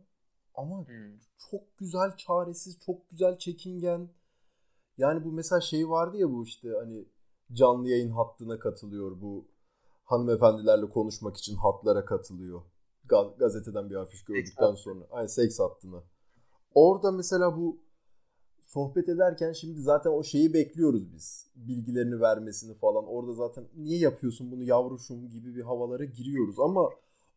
Ama 0.54 0.86
hmm. 0.86 1.18
çok 1.50 1.78
güzel 1.78 2.16
çaresiz, 2.16 2.80
çok 2.80 3.10
güzel 3.10 3.38
çekingen. 3.38 4.08
Yani 4.98 5.24
bu 5.24 5.32
mesela 5.32 5.60
şey 5.60 5.88
vardı 5.88 6.16
ya 6.16 6.30
bu 6.30 6.44
işte 6.44 6.68
hani 6.80 7.04
canlı 7.52 7.88
yayın 7.88 8.10
hattına 8.10 8.58
katılıyor 8.58 9.20
bu 9.20 9.48
hanımefendilerle 10.04 10.88
konuşmak 10.88 11.36
için 11.36 11.56
hatlara 11.56 12.04
katılıyor. 12.04 12.62
Gaz- 13.04 13.38
gazeteden 13.38 13.90
bir 13.90 13.94
afiş 13.94 14.24
gördükten 14.24 14.74
sonra. 14.74 15.04
Aynı 15.10 15.28
seks 15.28 15.60
hattına. 15.60 16.02
Orada 16.74 17.12
mesela 17.12 17.56
bu 17.56 17.80
sohbet 18.70 19.08
ederken 19.08 19.52
şimdi 19.52 19.80
zaten 19.80 20.10
o 20.10 20.22
şeyi 20.22 20.54
bekliyoruz 20.54 21.12
biz. 21.12 21.46
Bilgilerini 21.56 22.20
vermesini 22.20 22.74
falan. 22.74 23.06
Orada 23.06 23.32
zaten 23.32 23.64
niye 23.76 23.98
yapıyorsun 23.98 24.50
bunu 24.50 24.62
yavruşum 24.62 25.28
gibi 25.28 25.54
bir 25.56 25.62
havalara 25.62 26.04
giriyoruz 26.04 26.60
ama 26.60 26.90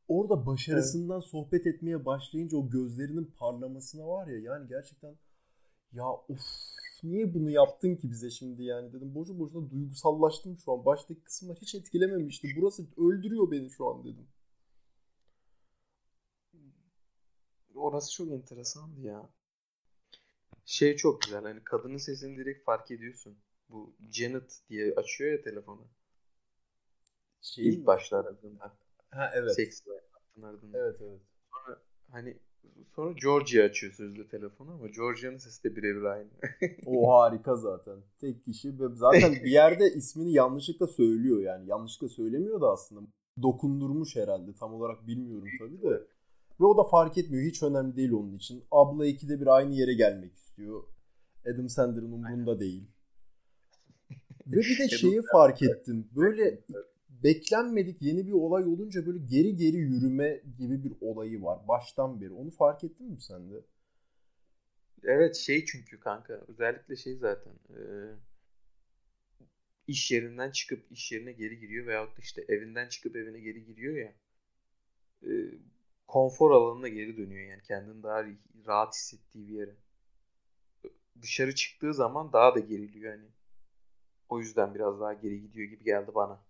orada 0.07 0.45
başarısından 0.45 1.19
evet. 1.19 1.29
sohbet 1.29 1.67
etmeye 1.67 2.05
başlayınca 2.05 2.57
o 2.57 2.69
gözlerinin 2.69 3.33
parlamasına 3.39 4.07
var 4.07 4.27
ya 4.27 4.39
yani 4.39 4.67
gerçekten 4.67 5.15
ya 5.93 6.11
of 6.11 6.39
niye 7.03 7.33
bunu 7.33 7.49
yaptın 7.49 7.95
ki 7.95 8.11
bize 8.11 8.29
şimdi 8.29 8.63
yani 8.63 8.93
dedim. 8.93 9.15
Boşu 9.15 9.39
boşuna 9.39 9.69
duygusallaştım 9.69 10.57
şu 10.57 10.71
an. 10.71 10.85
Baştaki 10.85 11.23
kısımlar 11.23 11.57
hiç 11.61 11.75
etkilememişti. 11.75 12.47
Burası 12.61 12.87
öldürüyor 12.97 13.51
beni 13.51 13.69
şu 13.69 13.87
an 13.87 14.03
dedim. 14.03 14.27
Orası 17.75 18.11
çok 18.11 18.31
enteresandı 18.31 19.01
ya. 19.01 19.29
Şey 20.65 20.95
çok 20.95 21.21
güzel 21.21 21.43
hani 21.43 21.63
kadının 21.63 21.97
sesini 21.97 22.37
direkt 22.37 22.65
fark 22.65 22.91
ediyorsun. 22.91 23.37
Bu 23.69 23.93
Janet 24.11 24.59
diye 24.69 24.93
açıyor 24.95 25.31
ya 25.31 25.41
telefonu. 25.41 25.87
Şey 27.41 27.69
İlk 27.69 27.85
başta 27.85 28.17
aradığında. 28.17 28.71
Ha 29.11 29.31
evet. 29.35 29.55
Seks 29.55 29.81
ardından. 30.43 30.79
Evet 30.79 30.97
evet. 31.01 31.21
Sonra 31.51 31.79
hani 32.11 32.37
sonra 32.95 33.11
Georgia 33.11 33.63
açıyor 33.63 33.93
sözlü 33.93 34.27
telefonu 34.27 34.71
ama 34.71 34.87
Georgia'nın 34.87 35.37
sesi 35.37 35.63
de 35.63 35.75
birebir 35.75 36.03
aynı. 36.03 36.29
o 36.85 37.11
harika 37.11 37.55
zaten. 37.55 37.97
Tek 38.19 38.45
kişi 38.45 38.79
ve 38.79 38.95
zaten 38.95 39.33
bir 39.33 39.51
yerde 39.51 39.85
ismini 39.95 40.33
yanlışlıkla 40.33 40.87
söylüyor 40.87 41.41
yani. 41.41 41.69
Yanlışlıkla 41.69 42.09
söylemiyor 42.09 42.61
da 42.61 42.71
aslında. 42.71 43.01
Dokundurmuş 43.41 44.15
herhalde. 44.15 44.55
Tam 44.55 44.73
olarak 44.73 45.07
bilmiyorum 45.07 45.49
tabii 45.59 45.81
de. 45.81 46.01
Ve 46.59 46.65
o 46.65 46.77
da 46.77 46.83
fark 46.83 47.17
etmiyor. 47.17 47.43
Hiç 47.43 47.63
önemli 47.63 47.95
değil 47.95 48.11
onun 48.11 48.35
için. 48.35 48.63
Abla 48.71 49.05
ikide 49.05 49.41
bir 49.41 49.47
aynı 49.47 49.73
yere 49.73 49.93
gelmek 49.93 50.35
istiyor. 50.35 50.83
Adam 51.53 51.69
Sandler'ın 51.69 52.11
umurunda 52.11 52.59
değil. 52.59 52.87
Ve 54.47 54.57
bir 54.57 54.79
de 54.79 54.89
şeyi 54.97 55.21
fark 55.31 55.61
ettim. 55.61 56.07
Böyle 56.15 56.63
beklenmedik 57.23 58.01
yeni 58.01 58.27
bir 58.27 58.31
olay 58.31 58.63
olunca 58.63 59.05
böyle 59.05 59.19
geri 59.19 59.55
geri 59.55 59.77
yürüme 59.77 60.41
gibi 60.57 60.83
bir 60.83 60.93
olayı 61.01 61.43
var. 61.43 61.67
Baştan 61.67 62.21
beri. 62.21 62.31
Onu 62.31 62.51
fark 62.51 62.83
ettin 62.83 63.11
mi 63.11 63.21
sen 63.21 63.51
de? 63.51 63.55
Evet 65.03 65.35
şey 65.35 65.65
çünkü 65.65 65.99
kanka. 65.99 66.33
Özellikle 66.47 66.95
şey 66.95 67.15
zaten. 67.15 67.53
E, 67.69 67.79
iş 69.87 70.11
yerinden 70.11 70.51
çıkıp 70.51 70.91
iş 70.91 71.11
yerine 71.11 71.31
geri 71.31 71.59
giriyor 71.59 71.87
veyahut 71.87 72.17
da 72.17 72.21
işte 72.21 72.45
evinden 72.47 72.89
çıkıp 72.89 73.15
evine 73.15 73.39
geri 73.39 73.65
giriyor 73.65 73.95
ya. 73.95 74.13
E, 75.23 75.31
konfor 76.07 76.51
alanına 76.51 76.87
geri 76.87 77.17
dönüyor 77.17 77.49
yani 77.49 77.61
kendini 77.61 78.03
daha 78.03 78.23
rahat 78.67 78.95
hissettiği 78.95 79.47
bir 79.47 79.53
yere. 79.53 79.75
Dışarı 81.21 81.55
çıktığı 81.55 81.93
zaman 81.93 82.33
daha 82.33 82.55
da 82.55 82.59
geriliyor 82.59 83.13
yani. 83.13 83.27
O 84.29 84.39
yüzden 84.39 84.75
biraz 84.75 84.99
daha 84.99 85.13
geri 85.13 85.41
gidiyor 85.41 85.69
gibi 85.69 85.83
geldi 85.83 86.11
bana. 86.15 86.43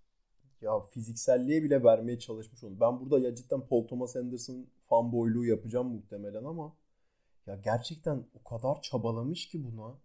Ya 0.62 0.80
fizikselliğe 0.80 1.64
bile 1.64 1.84
vermeye 1.84 2.20
çalışmış 2.20 2.64
onu. 2.64 2.80
Ben 2.80 3.00
burada 3.00 3.20
ya 3.20 3.36
cidden 3.36 3.68
Paul 3.68 3.88
Thomas 3.88 4.16
Anderson 4.16 4.68
fanboyluğu 4.90 5.46
yapacağım 5.46 5.88
muhtemelen 5.88 6.44
ama 6.44 6.78
ya 7.48 7.56
gerçekten 7.56 8.26
o 8.34 8.44
kadar 8.44 8.82
çabalamış 8.82 9.48
ki 9.48 9.64
buna 9.64 9.98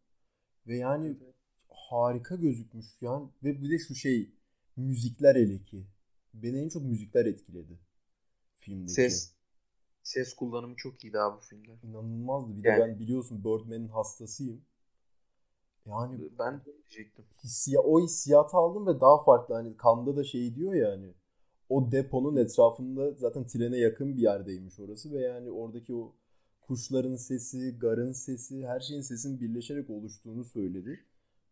ve 0.66 0.76
yani 0.76 1.06
evet. 1.06 1.34
harika 1.68 2.36
gözükmüş 2.36 2.86
yani 3.00 3.28
ve 3.44 3.62
bir 3.62 3.70
de 3.70 3.78
şu 3.78 3.94
şey 3.94 4.30
müzikler 4.76 5.36
hele 5.36 5.64
ki. 5.64 5.86
Beni 6.34 6.60
en 6.60 6.68
çok 6.68 6.82
müzikler 6.82 7.26
etkiledi 7.26 7.78
filmdeki. 8.56 8.92
Ses 8.92 9.37
Ses 10.08 10.34
kullanımı 10.34 10.76
çok 10.76 11.04
iyiydi 11.04 11.18
abi 11.18 11.36
bu 11.36 11.40
filmde. 11.40 11.70
İnanılmazdı. 11.82 12.56
Bir 12.56 12.64
yani, 12.64 12.80
de 12.80 12.88
ben 12.88 12.98
biliyorsun 12.98 13.38
Birdman'in 13.38 13.88
hastasıyım. 13.88 14.62
Yani 15.86 16.30
ben 16.38 16.60
de 16.60 16.64
diyecektim. 16.64 17.24
Hissiya, 17.44 17.80
o 17.80 18.00
hissiyatı 18.00 18.56
aldım 18.56 18.86
ve 18.86 19.00
daha 19.00 19.22
farklı. 19.22 19.54
Hani 19.54 19.76
Kanda 19.76 20.16
da 20.16 20.24
şey 20.24 20.54
diyor 20.54 20.74
ya 20.74 20.90
hani 20.90 21.14
o 21.68 21.92
deponun 21.92 22.36
etrafında 22.36 23.12
zaten 23.12 23.46
trene 23.46 23.76
yakın 23.76 24.16
bir 24.16 24.22
yerdeymiş 24.22 24.80
orası 24.80 25.12
ve 25.12 25.20
yani 25.20 25.50
oradaki 25.50 25.94
o 25.94 26.14
kuşların 26.60 27.16
sesi, 27.16 27.78
garın 27.78 28.12
sesi, 28.12 28.66
her 28.66 28.80
şeyin 28.80 29.02
sesin 29.02 29.40
birleşerek 29.40 29.90
oluştuğunu 29.90 30.44
söyledi. 30.44 31.04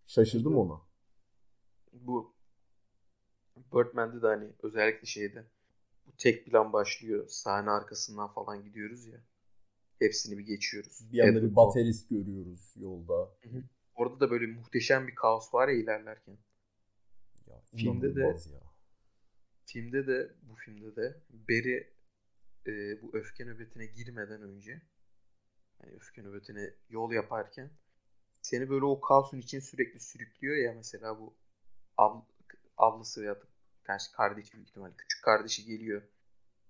Şaşırdım 0.07 0.59
ona. 0.59 0.81
Bu 1.93 2.35
Birdman'de 3.75 4.23
de 4.23 4.27
hani 4.27 4.49
özellikle 4.63 5.07
şeyde 5.07 5.45
tek 6.19 6.47
plan 6.47 6.73
başlıyor. 6.73 7.29
Sahne 7.29 7.71
arkasından 7.71 8.29
falan 8.29 8.65
gidiyoruz 8.65 9.07
ya. 9.07 9.21
Hepsini 9.99 10.39
bir 10.39 10.47
geçiyoruz. 10.47 11.13
Bir 11.13 11.21
anda 11.21 11.43
bir 11.43 11.57
baterist 11.57 12.11
görüyoruz 12.11 12.75
yolda. 12.77 13.15
Hı 13.15 13.49
hı. 13.49 13.63
Orada 13.95 14.21
da 14.21 14.31
böyle 14.31 14.47
muhteşem 14.47 15.09
bir 15.09 15.15
kaos 15.15 15.55
var 15.55 15.69
ya 15.69 15.75
ilerlerken. 15.75 16.39
Ya, 17.47 17.61
filmde 17.77 18.17
de 18.17 18.21
ya. 18.21 18.63
filmde 19.67 20.07
de 20.07 20.35
bu 20.43 20.55
filmde 20.55 20.97
de 20.97 21.21
Beri 21.31 21.93
e, 22.67 23.03
bu 23.03 23.11
öfke 23.17 23.45
nöbetine 23.45 23.87
girmeden 23.87 24.43
önce 24.43 24.83
yani 25.83 25.95
öfke 25.95 26.23
nöbetine 26.23 26.75
yol 26.89 27.13
yaparken 27.13 27.71
seni 28.43 28.71
böyle 28.71 28.85
o 28.85 29.01
kaosun 29.01 29.39
için 29.39 29.61
sürekli 29.61 30.01
sürüklüyor 30.01 30.57
ya 30.57 30.75
mesela 30.77 31.19
bu 31.19 31.35
ab, 31.97 32.21
ablası 32.77 33.23
veya 33.23 33.37
karşı 33.87 34.13
kardeşi 34.13 34.53
büyük 34.53 34.69
ihtimal 34.69 34.93
küçük 34.97 35.25
kardeşi 35.25 35.65
geliyor 35.65 36.03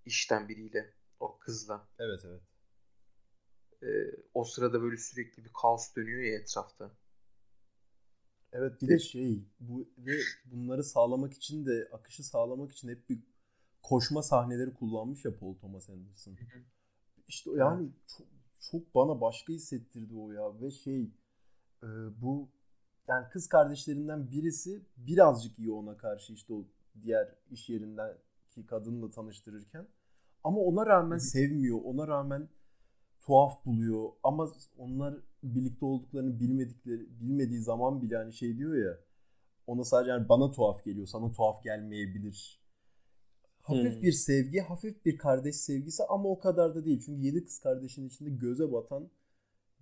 işten 0.04 0.48
biriyle 0.48 0.94
o 1.20 1.38
kızla. 1.38 1.88
Evet 1.98 2.20
evet. 2.24 2.42
Ee, 3.82 4.20
o 4.34 4.44
sırada 4.44 4.82
böyle 4.82 4.96
sürekli 4.96 5.44
bir 5.44 5.52
kaos 5.52 5.96
dönüyor 5.96 6.22
ya 6.22 6.38
etrafta. 6.38 6.90
Evet 8.52 8.82
bir 8.82 8.88
de 8.88 8.98
şey 8.98 9.44
bu 9.60 9.88
ve 9.98 10.20
bunları 10.44 10.84
sağlamak 10.84 11.32
için 11.32 11.66
de 11.66 11.88
akışı 11.92 12.24
sağlamak 12.24 12.72
için 12.72 12.88
hep 12.88 13.08
bir 13.08 13.18
koşma 13.82 14.22
sahneleri 14.22 14.74
kullanmış 14.74 15.24
ya 15.24 15.38
Paul 15.38 15.54
Thomas 15.54 15.90
Anderson. 15.90 16.36
İşte 17.28 17.50
yani 17.56 17.90
çok, 18.16 18.26
çok 18.60 18.94
bana 18.94 19.20
başka 19.20 19.52
hissettirdi 19.52 20.14
o 20.14 20.32
ya 20.32 20.60
ve 20.60 20.70
şey 20.70 21.02
e, 21.82 21.88
bu 22.22 22.48
yani 23.08 23.28
kız 23.28 23.48
kardeşlerinden 23.48 24.30
birisi 24.30 24.86
birazcık 24.96 25.58
iyi 25.58 25.70
ona 25.72 25.96
karşı 25.96 26.32
işte 26.32 26.52
o 26.54 26.64
diğer 27.02 27.34
iş 27.50 27.68
yerindeki 27.68 28.66
kadınla 28.66 29.10
tanıştırırken 29.10 29.86
ama 30.44 30.60
ona 30.60 30.86
rağmen 30.86 31.18
sevmiyor. 31.18 31.78
Ona 31.84 32.08
rağmen 32.08 32.48
tuhaf 33.20 33.64
buluyor 33.66 34.10
ama 34.22 34.52
onlar 34.78 35.14
birlikte 35.42 35.86
olduklarını 35.86 36.40
bilmedikleri 36.40 37.20
bilmediği 37.20 37.60
zaman 37.60 38.02
bile 38.02 38.16
hani 38.16 38.32
şey 38.32 38.58
diyor 38.58 38.74
ya 38.74 38.98
ona 39.66 39.84
sadece 39.84 40.10
yani 40.10 40.28
bana 40.28 40.52
tuhaf 40.52 40.84
geliyor 40.84 41.06
sana 41.06 41.32
tuhaf 41.32 41.64
gelmeyebilir. 41.64 42.60
Hafif 43.62 43.94
hmm. 43.94 44.02
bir 44.02 44.12
sevgi, 44.12 44.60
hafif 44.60 45.04
bir 45.04 45.18
kardeş 45.18 45.56
sevgisi 45.56 46.02
ama 46.08 46.28
o 46.28 46.38
kadar 46.38 46.74
da 46.74 46.84
değil. 46.84 47.02
Çünkü 47.06 47.20
yedi 47.20 47.44
kız 47.44 47.58
kardeşin 47.58 48.08
içinde 48.08 48.30
göze 48.30 48.72
batan 48.72 49.10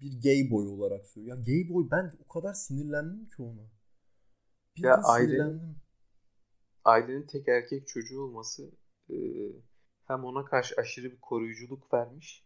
bir 0.00 0.20
gay 0.22 0.50
boy 0.50 0.68
olarak 0.68 1.06
söylüyor. 1.06 1.36
Ya 1.36 1.42
gay 1.42 1.74
boy 1.74 1.88
ben 1.90 2.12
o 2.24 2.28
kadar 2.28 2.54
sinirlendim 2.54 3.28
ki 3.28 3.42
ona. 3.42 3.70
Bir 4.76 4.82
ya 4.82 5.00
ailenin, 5.02 5.76
ailenin 6.84 7.26
tek 7.26 7.48
erkek 7.48 7.88
çocuğu 7.88 8.22
olması 8.22 8.70
e, 9.10 9.16
hem 10.06 10.24
ona 10.24 10.44
karşı 10.44 10.74
aşırı 10.78 11.12
bir 11.12 11.20
koruyuculuk 11.20 11.94
vermiş 11.94 12.44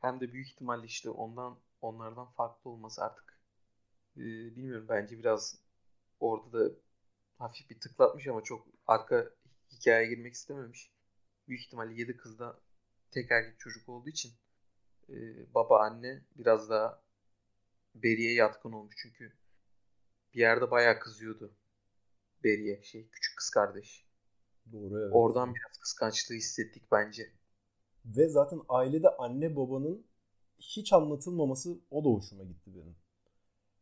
hem 0.00 0.20
de 0.20 0.32
büyük 0.32 0.48
ihtimalle 0.48 0.86
işte 0.86 1.10
ondan 1.10 1.58
onlardan 1.80 2.26
farklı 2.26 2.70
olması 2.70 3.04
artık 3.04 3.40
e, 4.16 4.20
bilmiyorum 4.56 4.86
bence 4.88 5.18
biraz 5.18 5.58
orada 6.20 6.52
da 6.52 6.74
hafif 7.38 7.70
bir 7.70 7.80
tıklatmış 7.80 8.26
ama 8.26 8.42
çok 8.42 8.66
arka 8.86 9.30
hikayeye 9.72 10.08
girmek 10.08 10.34
istememiş. 10.34 10.92
Büyük 11.48 11.62
ihtimalle 11.62 11.94
yedi 11.94 12.16
kızda 12.16 12.60
tek 13.10 13.30
erkek 13.30 13.58
çocuk 13.60 13.88
olduğu 13.88 14.08
için 14.08 14.32
e, 15.08 15.14
baba 15.54 15.80
anne 15.80 16.24
biraz 16.38 16.70
daha 16.70 17.02
Beri'ye 17.94 18.34
yatkın 18.34 18.72
olmuş 18.72 18.94
çünkü 18.98 19.32
bir 20.34 20.40
yerde 20.40 20.70
bayağı 20.70 20.98
kızıyordu 20.98 21.57
Beri'ye 22.44 22.82
şey 22.82 23.08
küçük 23.08 23.36
kız 23.36 23.50
kardeş. 23.50 24.08
Doğru 24.72 25.02
evet. 25.02 25.10
Oradan 25.12 25.54
biraz 25.54 25.78
kıskançlığı 25.78 26.34
hissettik 26.34 26.82
bence. 26.92 27.22
Ve 28.04 28.28
zaten 28.28 28.60
ailede 28.68 29.08
anne 29.08 29.56
babanın 29.56 30.06
hiç 30.58 30.92
anlatılmaması 30.92 31.78
o 31.90 32.04
da 32.04 32.08
hoşuma 32.08 32.44
gitti 32.44 32.70
benim. 32.74 32.96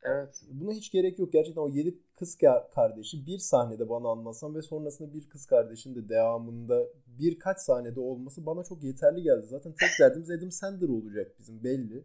Evet. 0.02 0.42
Buna 0.50 0.72
hiç 0.72 0.92
gerek 0.92 1.18
yok. 1.18 1.32
Gerçekten 1.32 1.62
o 1.62 1.68
yedi 1.68 1.98
kız 2.16 2.38
kardeşi 2.74 3.26
bir 3.26 3.38
sahnede 3.38 3.88
bana 3.88 4.08
anlatsam 4.08 4.54
ve 4.54 4.62
sonrasında 4.62 5.14
bir 5.14 5.28
kız 5.28 5.46
kardeşin 5.46 5.94
de 5.94 6.08
devamında 6.08 6.86
birkaç 7.06 7.58
sahnede 7.58 8.00
olması 8.00 8.46
bana 8.46 8.64
çok 8.64 8.82
yeterli 8.82 9.22
geldi. 9.22 9.46
Zaten 9.46 9.74
tek 9.80 9.90
derdimiz 10.00 10.30
Adam 10.30 10.50
Sandler 10.50 10.88
olacak 10.88 11.32
bizim 11.38 11.64
belli. 11.64 12.04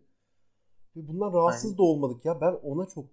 Ve 0.95 1.07
bundan 1.07 1.33
rahatsız 1.33 1.65
Aynen. 1.65 1.77
da 1.77 1.83
olmadık 1.83 2.25
ya. 2.25 2.41
Ben 2.41 2.53
ona 2.53 2.85
çok 2.85 3.05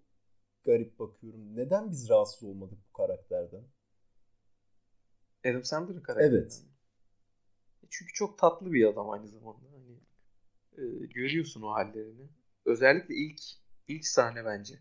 garip 0.65 0.99
bakıyorum. 0.99 1.57
Neden 1.57 1.91
biz 1.91 2.09
rahatsız 2.09 2.43
olmadık 2.43 2.79
bu 2.89 2.93
karakterden? 2.93 3.65
Adam 5.45 5.65
Sandler'ın 5.65 6.01
karakteri. 6.01 6.35
Evet. 6.35 6.63
E, 7.83 7.87
çünkü 7.91 8.13
çok 8.13 8.39
tatlı 8.39 8.73
bir 8.73 8.85
adam 8.87 9.11
aynı 9.11 9.29
zamanda. 9.29 9.67
Hani 9.73 9.99
e, 10.79 11.07
görüyorsun 11.07 11.63
o 11.63 11.71
hallerini. 11.71 12.29
Özellikle 12.65 13.15
ilk 13.15 13.41
ilk 13.89 14.07
sahne 14.07 14.45
bence 14.45 14.79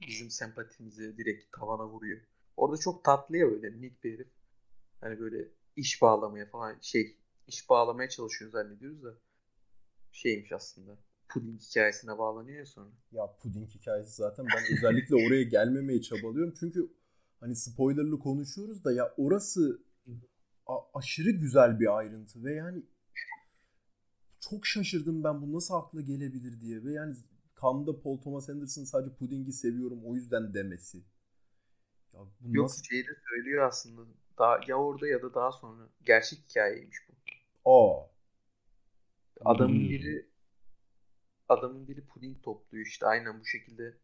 bizim 0.00 0.30
sempatimizi 0.30 1.16
direkt 1.16 1.52
tavana 1.52 1.88
vuruyor. 1.88 2.20
Orada 2.56 2.76
çok 2.76 3.04
tatlı 3.04 3.36
ya 3.36 3.50
böyle 3.50 3.70
minik 3.70 4.04
bir 4.04 4.14
herif. 4.14 4.28
Hani 5.00 5.20
böyle 5.20 5.48
iş 5.76 6.02
bağlamaya 6.02 6.46
falan 6.46 6.78
şey 6.80 7.16
iş 7.46 7.70
bağlamaya 7.70 8.08
çalışıyor 8.08 8.50
zannediyoruz 8.50 9.04
da 9.04 9.14
şeymiş 10.12 10.52
aslında. 10.52 10.98
Puding 11.28 11.60
hikayesine 11.60 12.18
bağlanıyor 12.18 12.58
ya 12.58 12.66
sonra. 12.66 12.90
Ya 13.12 13.36
puding 13.42 13.68
hikayesi 13.68 14.14
zaten 14.14 14.46
ben 14.46 14.76
özellikle 14.76 15.14
oraya 15.14 15.42
gelmemeye 15.42 16.02
çabalıyorum. 16.02 16.54
Çünkü 16.60 16.92
hani 17.40 17.56
spoilerlı 17.56 18.18
konuşuyoruz 18.18 18.84
da 18.84 18.92
ya 18.92 19.14
orası 19.16 19.82
aşırı 20.94 21.30
güzel 21.30 21.80
bir 21.80 21.98
ayrıntı 21.98 22.44
ve 22.44 22.54
yani 22.54 22.82
çok 24.40 24.66
şaşırdım 24.66 25.24
ben 25.24 25.42
bu 25.42 25.52
nasıl 25.52 25.74
akla 25.74 26.00
gelebilir 26.00 26.60
diye 26.60 26.84
ve 26.84 26.92
yani 26.92 27.14
Kan'da 27.54 28.00
Paul 28.00 28.20
Thomas 28.20 28.50
Anderson 28.50 28.84
sadece 28.84 29.14
pudingi 29.14 29.52
seviyorum 29.52 30.00
o 30.04 30.14
yüzden 30.14 30.54
demesi. 30.54 30.98
Ya 32.12 32.20
bu 32.40 32.56
Yok 32.56 32.64
nasıl... 32.64 32.82
şeyi 32.82 33.04
de 33.04 33.14
söylüyor 33.28 33.66
aslında. 33.66 34.02
Daha, 34.38 34.60
ya 34.68 34.76
orada 34.76 35.06
ya 35.06 35.22
da 35.22 35.34
daha 35.34 35.52
sonra. 35.52 35.88
Gerçek 36.04 36.38
hikayeymiş 36.38 36.98
bu. 37.08 37.12
Aa. 37.70 38.06
Adamın 39.44 39.80
hmm. 39.80 39.88
biri 39.88 40.27
adamın 41.48 41.88
biri 41.88 42.06
puding 42.06 42.42
topluyor 42.42 42.86
işte 42.86 43.06
aynen 43.06 43.40
bu 43.40 43.44
şekilde 43.44 43.98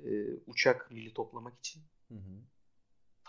e, 0.00 0.34
uçak 0.46 0.90
mili 0.90 1.14
toplamak 1.14 1.58
için. 1.58 1.82
Hı 2.08 2.14
hı. 2.14 2.42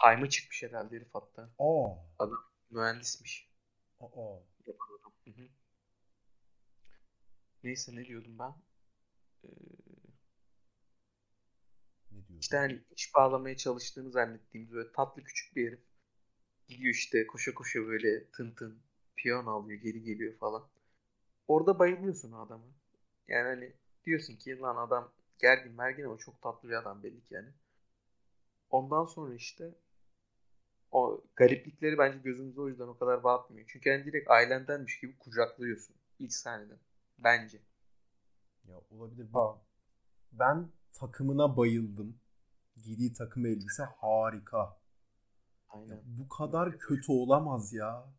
Time'a 0.01 0.29
çıkmış 0.29 0.63
herhalde 0.63 0.95
herif 0.95 1.09
hatta. 1.13 1.49
Aa. 1.59 1.95
Adam 2.19 2.43
mühendismiş. 2.69 3.49
Adam. 3.99 4.39
Hı 5.25 5.31
hı. 5.31 5.47
Neyse 7.63 7.95
ne 7.95 8.05
diyordum 8.05 8.39
ben? 8.39 8.53
Ee, 9.43 9.47
ne 12.11 12.17
diyordum? 12.17 12.39
İşte 12.39 12.57
hani 12.57 12.83
iş 12.95 13.15
bağlamaya 13.15 13.57
çalıştığını 13.57 14.11
zannettiğimiz 14.11 14.71
böyle 14.73 14.91
tatlı 14.91 15.23
küçük 15.23 15.55
bir 15.55 15.67
herif. 15.67 15.79
Gidiyor 16.67 16.93
işte 16.93 17.27
koşa 17.27 17.53
koşa 17.53 17.79
böyle 17.79 18.31
tın 18.31 18.51
tın 18.51 18.81
piyon 19.15 19.45
alıyor 19.45 19.81
geri 19.81 20.03
geliyor 20.03 20.37
falan. 20.37 20.69
Orada 21.47 21.79
bayılıyorsun 21.79 22.31
adama. 22.31 22.65
Yani 23.27 23.47
hani 23.47 23.73
diyorsun 24.05 24.35
ki 24.35 24.59
lan 24.59 24.87
adam 24.87 25.11
gergin 25.39 25.71
mergin 25.71 26.05
ama 26.05 26.17
çok 26.17 26.41
tatlı 26.41 26.69
bir 26.69 26.73
adam 26.73 27.03
belli 27.03 27.23
ki 27.23 27.33
yani. 27.33 27.49
Ondan 28.69 29.05
sonra 29.05 29.35
işte 29.35 29.75
o 30.91 31.21
gariplikleri 31.35 31.97
bence 31.97 32.17
gözümüzde 32.17 32.61
o 32.61 32.67
yüzden 32.67 32.87
o 32.87 32.97
kadar 32.97 33.23
batmıyor. 33.23 33.67
Çünkü 33.69 33.89
yani 33.89 34.05
direkt 34.05 34.29
ailendenmiş 34.29 34.99
gibi 34.99 35.17
kucaklıyorsun 35.17 35.95
ilk 36.19 36.33
sahneden. 36.33 36.79
Bence. 37.17 37.61
Ya 38.67 38.75
olabilir. 38.91 39.27
Ha. 39.33 39.61
Ben 40.31 40.69
takımına 40.93 41.57
bayıldım. 41.57 42.19
Giydiği 42.83 43.13
takım 43.13 43.45
elbise 43.45 43.83
harika. 43.83 44.77
Aynen. 45.69 45.95
Ya 45.95 46.01
bu 46.05 46.29
kadar 46.29 46.79
kötü 46.79 47.11
olamaz 47.11 47.73
ya. 47.73 48.13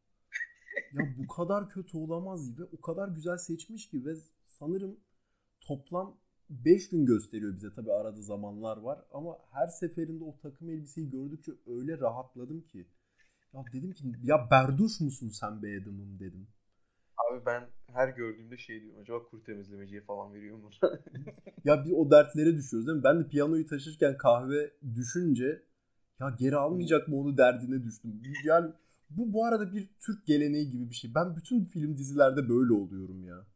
ya 0.92 1.14
bu 1.18 1.28
kadar 1.28 1.68
kötü 1.68 1.98
olamaz 1.98 2.58
ve 2.58 2.62
o 2.78 2.80
kadar 2.80 3.08
güzel 3.08 3.36
seçmiş 3.36 3.90
ki 3.90 4.04
ve 4.04 4.14
sanırım 4.58 4.96
toplam 5.60 6.16
5 6.50 6.88
gün 6.88 7.06
gösteriyor 7.06 7.54
bize 7.54 7.72
tabi 7.72 7.92
arada 7.92 8.22
zamanlar 8.22 8.76
var 8.76 9.04
ama 9.12 9.38
her 9.50 9.66
seferinde 9.66 10.24
o 10.24 10.38
takım 10.42 10.70
elbiseyi 10.70 11.10
gördükçe 11.10 11.52
öyle 11.66 11.98
rahatladım 11.98 12.60
ki 12.60 12.86
ya 13.52 13.64
dedim 13.72 13.92
ki 13.92 14.04
ya 14.22 14.48
berduş 14.50 15.00
musun 15.00 15.28
sen 15.28 15.62
be 15.62 15.80
Adam'ım 15.82 16.18
dedim. 16.20 16.46
Abi 17.16 17.46
ben 17.46 17.66
her 17.92 18.08
gördüğümde 18.08 18.56
şey 18.56 18.80
diyorum. 18.80 19.00
Acaba 19.00 19.24
kuru 19.24 19.42
temizlemeciye 19.42 20.00
falan 20.00 20.34
veriyor 20.34 20.56
mu? 20.56 20.70
ya 21.64 21.84
bir 21.84 21.92
o 21.92 22.10
dertlere 22.10 22.56
düşüyoruz 22.56 22.86
değil 22.86 22.98
mi? 22.98 23.04
Ben 23.04 23.20
de 23.20 23.28
piyanoyu 23.28 23.66
taşırken 23.66 24.18
kahve 24.18 24.70
düşünce 24.94 25.62
ya 26.20 26.36
geri 26.38 26.56
almayacak 26.56 27.08
mı 27.08 27.16
onu 27.16 27.36
derdine 27.36 27.82
düştüm. 27.84 28.22
Yani 28.44 28.72
bu 29.10 29.32
bu 29.32 29.44
arada 29.44 29.72
bir 29.72 29.88
Türk 30.00 30.26
geleneği 30.26 30.70
gibi 30.70 30.90
bir 30.90 30.94
şey. 30.94 31.14
Ben 31.14 31.36
bütün 31.36 31.64
film 31.64 31.98
dizilerde 31.98 32.48
böyle 32.48 32.72
oluyorum 32.72 33.24
ya. 33.24 33.46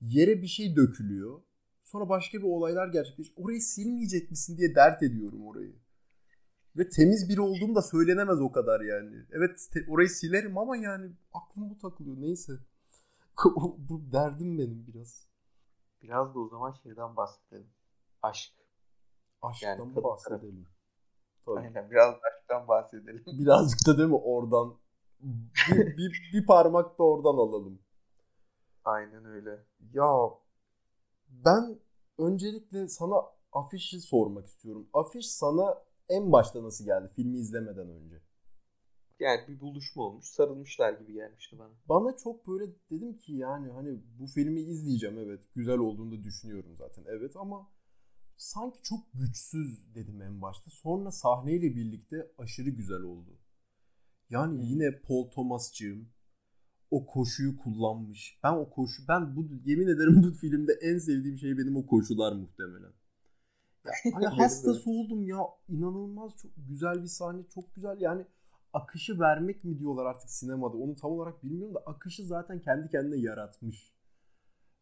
Yere 0.00 0.42
bir 0.42 0.46
şey 0.46 0.76
dökülüyor. 0.76 1.42
Sonra 1.82 2.08
başka 2.08 2.38
bir 2.38 2.44
olaylar 2.44 2.88
gerçekleşiyor. 2.88 3.38
Orayı 3.38 3.60
silmeyecek 3.60 4.30
misin 4.30 4.56
diye 4.58 4.74
dert 4.74 5.02
ediyorum 5.02 5.46
orayı. 5.46 5.76
Ve 6.76 6.88
temiz 6.88 7.28
biri 7.28 7.40
olduğum 7.40 7.74
da 7.74 7.82
söylenemez 7.82 8.40
o 8.40 8.52
kadar 8.52 8.80
yani. 8.80 9.16
Evet 9.32 9.68
orayı 9.88 10.08
silerim 10.08 10.58
ama 10.58 10.76
yani 10.76 11.12
aklım 11.32 11.70
bu 11.70 11.78
takılıyor 11.78 12.16
neyse. 12.20 12.52
bu 13.88 14.12
derdim 14.12 14.58
benim 14.58 14.86
biraz. 14.86 15.26
Biraz 16.02 16.34
da 16.34 16.38
o 16.38 16.48
zaman 16.48 16.72
şeyden 16.82 17.16
bahsedelim. 17.16 17.70
Aşk. 18.22 18.52
Aşktan 19.42 19.68
yani 19.68 19.96
bahsedelim? 19.96 20.66
Tabii. 21.46 21.60
Aynen 21.60 21.90
biraz 21.90 22.14
aşktan 22.14 22.68
bahsedelim. 22.68 23.24
Birazcık 23.26 23.86
da 23.86 23.98
değil 23.98 24.08
mi 24.08 24.14
oradan 24.14 24.78
bir, 25.68 25.96
bir, 25.96 26.30
bir 26.32 26.46
parmak 26.46 26.98
da 26.98 27.02
oradan 27.02 27.34
alalım. 27.34 27.78
Aynen 28.84 29.24
öyle. 29.24 29.64
Ya 29.92 30.30
ben 31.28 31.78
öncelikle 32.18 32.88
sana 32.88 33.16
afişi 33.52 34.00
sormak 34.00 34.46
istiyorum. 34.46 34.88
Afiş 34.92 35.30
sana 35.30 35.82
en 36.08 36.32
başta 36.32 36.62
nasıl 36.62 36.84
geldi 36.84 37.12
filmi 37.16 37.38
izlemeden 37.38 37.88
önce? 37.88 38.20
Yani 39.20 39.48
bir 39.48 39.60
buluşma 39.60 40.02
olmuş. 40.02 40.26
Sarılmışlar 40.26 40.92
gibi 40.92 41.12
gelmişti 41.12 41.58
bana. 41.58 41.72
Bana 41.88 42.16
çok 42.16 42.46
böyle 42.48 42.72
dedim 42.90 43.16
ki 43.16 43.32
yani 43.32 43.70
hani 43.70 44.00
bu 44.18 44.26
filmi 44.26 44.60
izleyeceğim 44.60 45.18
evet. 45.18 45.40
Güzel 45.54 45.78
olduğunu 45.78 46.12
da 46.12 46.24
düşünüyorum 46.24 46.76
zaten 46.76 47.04
evet 47.08 47.36
ama 47.36 47.70
sanki 48.36 48.82
çok 48.82 49.00
güçsüz 49.14 49.94
dedim 49.94 50.22
en 50.22 50.42
başta. 50.42 50.70
Sonra 50.70 51.10
sahneyle 51.10 51.76
birlikte 51.76 52.32
aşırı 52.38 52.70
güzel 52.70 53.02
oldu. 53.02 53.38
Yani 54.30 54.58
hmm. 54.58 54.66
yine 54.66 55.00
Paul 55.00 55.30
Thomas'cığım 55.30 56.08
o 56.90 57.06
koşuyu 57.06 57.56
kullanmış. 57.56 58.38
Ben 58.44 58.52
o 58.52 58.70
koşu 58.70 59.02
ben 59.08 59.36
bu 59.36 59.46
yemin 59.64 59.86
ederim 59.86 60.22
bu 60.22 60.32
filmde 60.32 60.72
en 60.72 60.98
sevdiğim 60.98 61.38
şey 61.38 61.58
benim 61.58 61.76
o 61.76 61.86
koşular 61.86 62.32
muhtemelen. 62.32 62.92
Ya, 63.84 63.92
hani 64.14 64.26
hastası 64.26 64.90
oldum 64.90 65.22
ya. 65.22 65.38
inanılmaz 65.68 66.36
çok 66.36 66.50
güzel 66.68 67.02
bir 67.02 67.06
sahne. 67.06 67.42
Çok 67.54 67.74
güzel 67.74 68.00
yani 68.00 68.24
akışı 68.72 69.20
vermek 69.20 69.64
mi 69.64 69.78
diyorlar 69.78 70.06
artık 70.06 70.30
sinemada. 70.30 70.76
Onu 70.76 70.96
tam 70.96 71.12
olarak 71.12 71.44
bilmiyorum 71.44 71.74
da 71.74 71.78
akışı 71.78 72.26
zaten 72.26 72.60
kendi 72.60 72.88
kendine 72.88 73.16
yaratmış. 73.16 73.94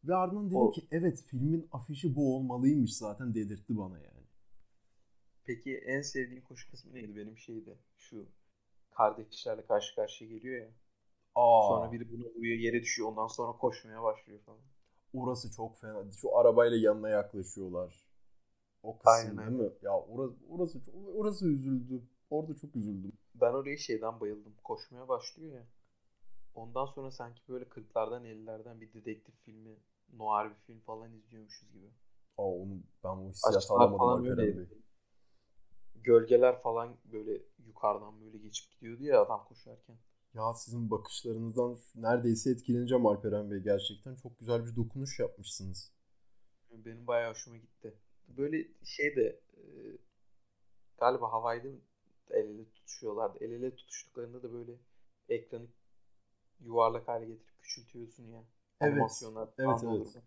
Ve 0.04 0.14
ardından 0.14 0.46
dedim 0.46 0.58
o... 0.58 0.70
ki 0.70 0.86
evet 0.90 1.22
filmin 1.22 1.68
afişi 1.72 2.16
bu 2.16 2.36
olmalıymış 2.36 2.96
zaten 2.96 3.34
dedirtti 3.34 3.76
bana 3.76 3.98
yani. 3.98 4.26
Peki 5.44 5.76
en 5.76 6.02
sevdiğin 6.02 6.40
koşu 6.40 6.70
kısmı 6.70 6.94
neydi? 6.94 7.16
Benim 7.16 7.38
şeydi 7.38 7.78
şu 7.96 8.28
kardeşlerle 8.90 9.66
karşı 9.66 9.94
karşıya 9.94 10.30
geliyor 10.30 10.62
ya. 10.62 10.70
Aa. 11.38 11.68
Sonra 11.68 11.92
biri 11.92 12.12
bunu 12.12 12.24
vuruyor 12.24 12.58
yere 12.58 12.82
düşüyor 12.82 13.08
ondan 13.08 13.26
sonra 13.26 13.52
koşmaya 13.52 14.02
başlıyor 14.02 14.40
falan. 14.40 14.60
Orası 15.14 15.52
çok 15.52 15.78
fena. 15.78 16.12
Şu 16.12 16.36
arabayla 16.36 16.76
yanına 16.76 17.08
yaklaşıyorlar. 17.08 18.04
O 18.82 18.98
kısım 18.98 19.38
Aynen. 19.38 19.46
değil 19.46 19.70
mi? 19.70 19.72
Ya 19.82 20.00
orası, 20.00 20.34
orası, 20.48 20.80
orası 21.16 21.46
üzüldü. 21.46 22.02
Orada 22.30 22.56
çok 22.56 22.76
üzüldüm. 22.76 23.12
Ben 23.34 23.52
orayı 23.52 23.78
şeyden 23.78 24.20
bayıldım. 24.20 24.54
Koşmaya 24.64 25.08
başlıyor 25.08 25.54
ya. 25.54 25.66
Ondan 26.54 26.86
sonra 26.86 27.10
sanki 27.10 27.42
böyle 27.48 27.64
40'lardan 27.64 28.24
50'lerden 28.24 28.80
bir 28.80 28.92
dedektif 28.92 29.34
filmi, 29.44 29.76
noir 30.12 30.50
bir 30.50 30.54
film 30.66 30.80
falan 30.80 31.12
izliyormuşuz 31.12 31.72
gibi. 31.72 31.86
Aa 32.38 32.42
onu 32.42 32.82
ben 33.04 33.08
o 33.08 33.28
hissiyatı 33.28 33.72
alamadım 33.74 33.98
falan 33.98 34.24
böyle 34.24 34.66
Gölgeler 35.94 36.62
falan 36.62 36.96
böyle 37.04 37.42
yukarıdan 37.66 38.20
böyle 38.20 38.38
geçip 38.38 38.72
gidiyordu 38.72 39.04
ya 39.04 39.22
adam 39.22 39.44
koşarken. 39.48 39.96
Ya 40.34 40.54
sizin 40.54 40.90
bakışlarınızdan 40.90 41.76
neredeyse 41.94 42.50
etkileneceğim 42.50 43.06
Alperen 43.06 43.50
Bey. 43.50 43.58
Gerçekten 43.58 44.14
çok 44.14 44.38
güzel 44.38 44.66
bir 44.66 44.76
dokunuş 44.76 45.18
yapmışsınız. 45.18 45.92
Benim 46.70 47.06
bayağı 47.06 47.30
hoşuma 47.30 47.56
gitti. 47.56 47.94
Böyle 48.28 48.68
şey 48.84 49.16
de 49.16 49.40
e, 49.56 49.62
galiba 50.98 51.32
Hawaii'de 51.32 51.68
el 52.30 52.44
ele 52.44 52.70
tutuşuyorlardı. 52.70 53.38
El 53.40 53.50
ele 53.50 53.76
tutuştuklarında 53.76 54.42
da 54.42 54.52
böyle 54.52 54.72
ekranı 55.28 55.66
yuvarlak 56.60 57.08
hale 57.08 57.26
getirip 57.26 57.62
küçültüyorsun 57.62 58.24
ya. 58.24 58.44
Evet. 58.80 58.92
Animasyonlar 58.92 59.48
evet, 59.58 59.80
evet. 59.84 60.22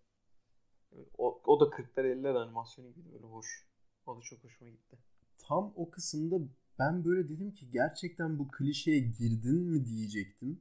O, 1.17 1.41
o 1.45 1.59
da 1.59 1.65
40'lar 1.65 2.05
50'ler 2.05 2.37
animasyonu 2.37 2.93
gibi 2.93 3.13
böyle 3.13 3.25
hoş. 3.25 3.67
O 4.05 4.17
da 4.17 4.21
çok 4.21 4.43
hoşuma 4.43 4.69
gitti. 4.69 4.97
Tam 5.37 5.73
o 5.75 5.89
kısımda 5.89 6.39
ben 6.81 7.05
böyle 7.05 7.29
dedim 7.29 7.51
ki 7.51 7.71
gerçekten 7.71 8.39
bu 8.39 8.47
klişeye 8.47 8.99
girdin 8.99 9.55
mi 9.55 9.85
diyecektim. 9.85 10.59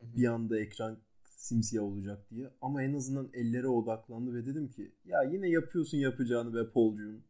Hı-hı. 0.00 0.16
Bir 0.16 0.26
anda 0.26 0.60
ekran 0.60 0.98
simsiyah 1.24 1.84
olacak 1.84 2.30
diye. 2.30 2.50
Ama 2.60 2.82
en 2.82 2.94
azından 2.94 3.30
ellere 3.32 3.68
odaklandı 3.68 4.34
ve 4.34 4.46
dedim 4.46 4.68
ki 4.68 4.94
ya 5.04 5.22
yine 5.22 5.48
yapıyorsun 5.48 5.98
yapacağını 5.98 6.54
be 6.54 6.70
Polcuğum. 6.70 7.22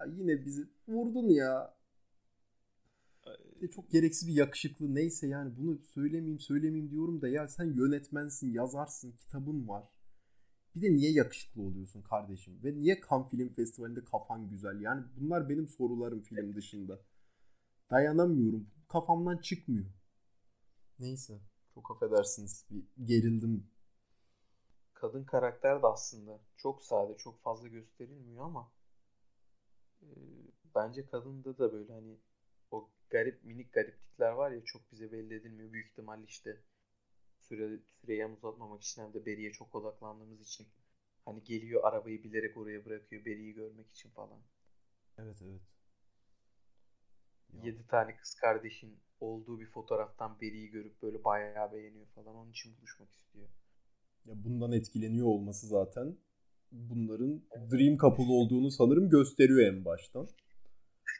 Ya 0.00 0.06
yine 0.06 0.44
bizi 0.44 0.68
vurdun 0.88 1.28
ya. 1.28 1.78
Ve 3.62 3.70
çok 3.70 3.90
gereksiz 3.90 4.28
bir 4.28 4.34
yakışıklı 4.34 4.94
neyse 4.94 5.26
yani 5.26 5.56
bunu 5.56 5.78
söylemeyeyim 5.78 6.40
söylemeyeyim 6.40 6.90
diyorum 6.90 7.22
da 7.22 7.28
ya 7.28 7.48
sen 7.48 7.64
yönetmensin, 7.64 8.52
yazarsın, 8.52 9.12
kitabın 9.12 9.68
var. 9.68 9.84
Bir 10.74 10.82
de 10.82 10.92
niye 10.92 11.12
yakışıklı 11.12 11.62
oluyorsun 11.62 12.02
kardeşim? 12.02 12.60
Ve 12.64 12.76
niye 12.76 13.00
Cannes 13.10 13.30
Film 13.30 13.48
Festivali'nde 13.48 14.04
kafan 14.04 14.50
güzel? 14.50 14.80
Yani 14.80 15.04
bunlar 15.16 15.48
benim 15.48 15.68
sorularım 15.68 16.22
film 16.22 16.54
dışında. 16.54 17.00
Dayanamıyorum. 17.90 18.70
Kafamdan 18.88 19.38
çıkmıyor. 19.38 19.86
Neyse. 20.98 21.40
Çok 21.74 21.90
affedersiniz. 21.90 22.64
Bir 22.70 23.06
gerildim. 23.06 23.70
Kadın 24.94 25.24
karakter 25.24 25.82
de 25.82 25.86
aslında 25.86 26.40
çok 26.56 26.82
sade, 26.82 27.16
çok 27.16 27.42
fazla 27.42 27.68
gösterilmiyor 27.68 28.44
ama 28.44 28.72
e, 30.02 30.06
bence 30.74 31.06
kadında 31.06 31.58
da 31.58 31.72
böyle 31.72 31.92
hani 31.92 32.18
o 32.70 32.90
garip 33.10 33.44
minik 33.44 33.72
gariplikler 33.72 34.30
var 34.30 34.50
ya 34.50 34.64
çok 34.64 34.92
bize 34.92 35.12
belli 35.12 35.34
edilmiyor. 35.34 35.72
Büyük 35.72 35.90
ihtimalle 35.90 36.24
işte 36.24 36.60
süre, 37.40 37.78
süreyi 38.00 38.26
uzatmamak 38.26 38.82
için 38.82 39.02
hem 39.02 39.14
de 39.14 39.26
Beri'ye 39.26 39.52
çok 39.52 39.74
odaklandığımız 39.74 40.40
için 40.40 40.66
hani 41.24 41.44
geliyor 41.44 41.84
arabayı 41.84 42.24
bilerek 42.24 42.56
oraya 42.56 42.84
bırakıyor 42.84 43.24
Beri'yi 43.24 43.54
görmek 43.54 43.90
için 43.90 44.10
falan. 44.10 44.40
Evet 45.18 45.42
evet. 45.42 45.77
7 47.62 47.86
tane 47.86 48.16
kız 48.16 48.34
kardeşin 48.34 48.98
olduğu 49.20 49.60
bir 49.60 49.66
fotoğraftan 49.66 50.40
Beri'yi 50.40 50.70
görüp 50.70 51.02
böyle 51.02 51.24
bayağı 51.24 51.72
beğeniyor 51.72 52.06
falan. 52.06 52.34
Onun 52.34 52.50
için 52.50 52.76
buluşmak 52.78 53.08
istiyor. 53.12 53.48
Ya 54.24 54.34
bundan 54.44 54.72
etkileniyor 54.72 55.26
olması 55.26 55.66
zaten 55.66 56.16
bunların 56.72 57.42
Dream 57.70 57.96
Couple 57.96 58.32
olduğunu 58.32 58.70
sanırım 58.70 59.10
gösteriyor 59.10 59.72
en 59.72 59.84
baştan. 59.84 60.28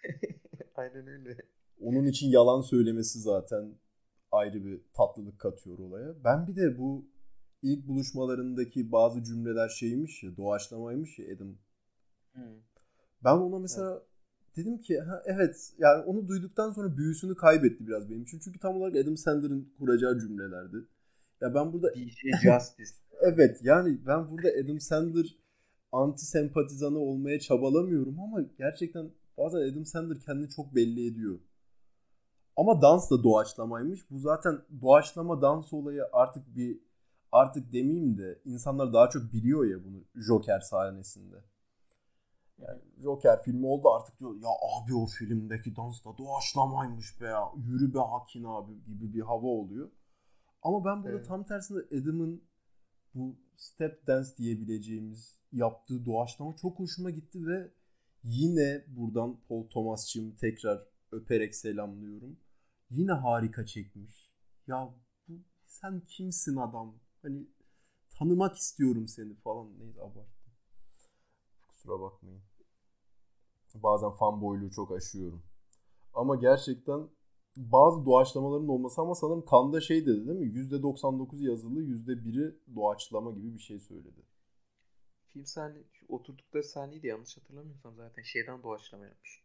Aynen 0.74 1.06
öyle. 1.06 1.36
Onun 1.80 2.04
için 2.04 2.30
yalan 2.30 2.60
söylemesi 2.60 3.18
zaten 3.18 3.74
ayrı 4.32 4.64
bir 4.64 4.80
tatlılık 4.94 5.38
katıyor 5.38 5.78
olaya. 5.78 6.24
Ben 6.24 6.46
bir 6.46 6.56
de 6.56 6.78
bu 6.78 7.06
ilk 7.62 7.88
buluşmalarındaki 7.88 8.92
bazı 8.92 9.24
cümleler 9.24 9.68
şeymiş 9.68 10.22
ya 10.22 10.36
doğaçlamaymış 10.36 11.18
ya 11.18 11.36
Adam. 11.36 11.56
Hmm. 12.32 12.42
Ben 13.24 13.36
ona 13.36 13.58
mesela 13.58 13.92
evet 13.94 14.07
dedim 14.58 14.78
ki 14.78 15.00
ha, 15.00 15.22
evet 15.26 15.72
yani 15.78 16.04
onu 16.04 16.28
duyduktan 16.28 16.70
sonra 16.70 16.96
büyüsünü 16.96 17.36
kaybetti 17.36 17.86
biraz 17.86 18.10
benim 18.10 18.22
için. 18.22 18.38
Çünkü 18.38 18.58
tam 18.58 18.76
olarak 18.76 18.96
Adam 18.96 19.16
Sandler'ın 19.16 19.72
kuracağı 19.78 20.20
cümlelerdi. 20.20 20.76
Ya 21.40 21.54
ben 21.54 21.72
burada 21.72 21.94
DJ 21.94 22.42
Justice. 22.42 22.90
evet 23.20 23.60
yani 23.62 23.98
ben 24.06 24.30
burada 24.30 24.48
Adam 24.64 24.80
Sandler 24.80 25.36
anti 25.92 26.26
sempatizanı 26.26 26.98
olmaya 26.98 27.40
çabalamıyorum 27.40 28.20
ama 28.20 28.40
gerçekten 28.58 29.10
bazen 29.38 29.72
Adam 29.72 29.86
Sandler 29.86 30.20
kendini 30.20 30.48
çok 30.48 30.74
belli 30.74 31.06
ediyor. 31.06 31.38
Ama 32.56 32.82
dans 32.82 33.10
da 33.10 33.22
doğaçlamaymış. 33.22 34.10
Bu 34.10 34.18
zaten 34.18 34.58
doğaçlama 34.82 35.42
dans 35.42 35.72
olayı 35.72 36.02
artık 36.12 36.56
bir 36.56 36.80
artık 37.32 37.72
demeyeyim 37.72 38.18
de 38.18 38.38
insanlar 38.44 38.92
daha 38.92 39.10
çok 39.10 39.32
biliyor 39.32 39.64
ya 39.64 39.84
bunu 39.84 40.04
Joker 40.14 40.60
sahnesinde. 40.60 41.36
Yani 42.58 42.80
Joker 43.02 43.42
filmi 43.42 43.66
oldu 43.66 43.88
artık 43.88 44.20
diyor 44.20 44.34
ya 44.34 44.48
abi 44.48 44.94
o 44.94 45.06
filmdeki 45.06 45.76
dans 45.76 46.04
da 46.04 46.18
doğaçlamaymış 46.18 47.20
be 47.20 47.26
ya. 47.26 47.52
Yürü 47.56 47.94
be 47.94 47.98
Hakin 47.98 48.44
abi 48.44 48.84
gibi 48.84 49.14
bir 49.14 49.20
hava 49.20 49.46
oluyor. 49.46 49.90
Ama 50.62 50.84
ben 50.84 51.02
burada 51.02 51.16
evet. 51.16 51.26
tam 51.26 51.44
tersinde 51.44 51.80
Adam'ın 52.00 52.42
bu 53.14 53.36
step 53.54 54.06
dance 54.06 54.28
diyebileceğimiz 54.36 55.38
yaptığı 55.52 56.06
doğaçlama 56.06 56.56
çok 56.56 56.78
hoşuma 56.78 57.10
gitti 57.10 57.46
ve 57.46 57.70
yine 58.24 58.84
buradan 58.88 59.40
Paul 59.48 59.68
Thomas'cığım 59.68 60.36
tekrar 60.36 60.86
öperek 61.12 61.54
selamlıyorum. 61.54 62.38
Yine 62.90 63.12
harika 63.12 63.66
çekmiş. 63.66 64.32
Ya 64.66 64.94
bu 65.28 65.32
sen 65.64 66.00
kimsin 66.00 66.56
adam? 66.56 66.94
Hani 67.22 67.46
tanımak 68.10 68.56
istiyorum 68.56 69.08
seni 69.08 69.34
falan. 69.34 69.78
Neyse 69.78 70.00
abart. 70.00 70.37
Kusura 71.78 72.00
bakmayın. 72.00 72.42
Bazen 73.74 74.10
fanboyluğu 74.10 74.70
çok 74.70 74.92
aşıyorum. 74.92 75.42
Ama 76.14 76.36
gerçekten 76.36 77.08
bazı 77.56 78.06
doğaçlamaların 78.06 78.68
olması 78.68 79.00
ama 79.00 79.14
sanırım 79.14 79.44
Kanda 79.44 79.80
şey 79.80 80.06
dedi 80.06 80.26
değil 80.26 80.38
mi? 80.38 80.46
%99 80.46 81.50
yazılı 81.50 81.82
%1'i 81.82 82.74
doğaçlama 82.74 83.30
gibi 83.32 83.54
bir 83.54 83.58
şey 83.58 83.80
söyledi. 83.80 84.22
Film 85.32 85.46
sahne, 85.46 85.78
oturdukları 86.08 86.64
sahneyi 86.64 87.02
de 87.02 87.08
yanlış 87.08 87.36
hatırlamıyorsam 87.36 87.96
zaten 87.96 88.22
şeyden 88.22 88.62
doğaçlama 88.62 89.06
yapmış. 89.06 89.44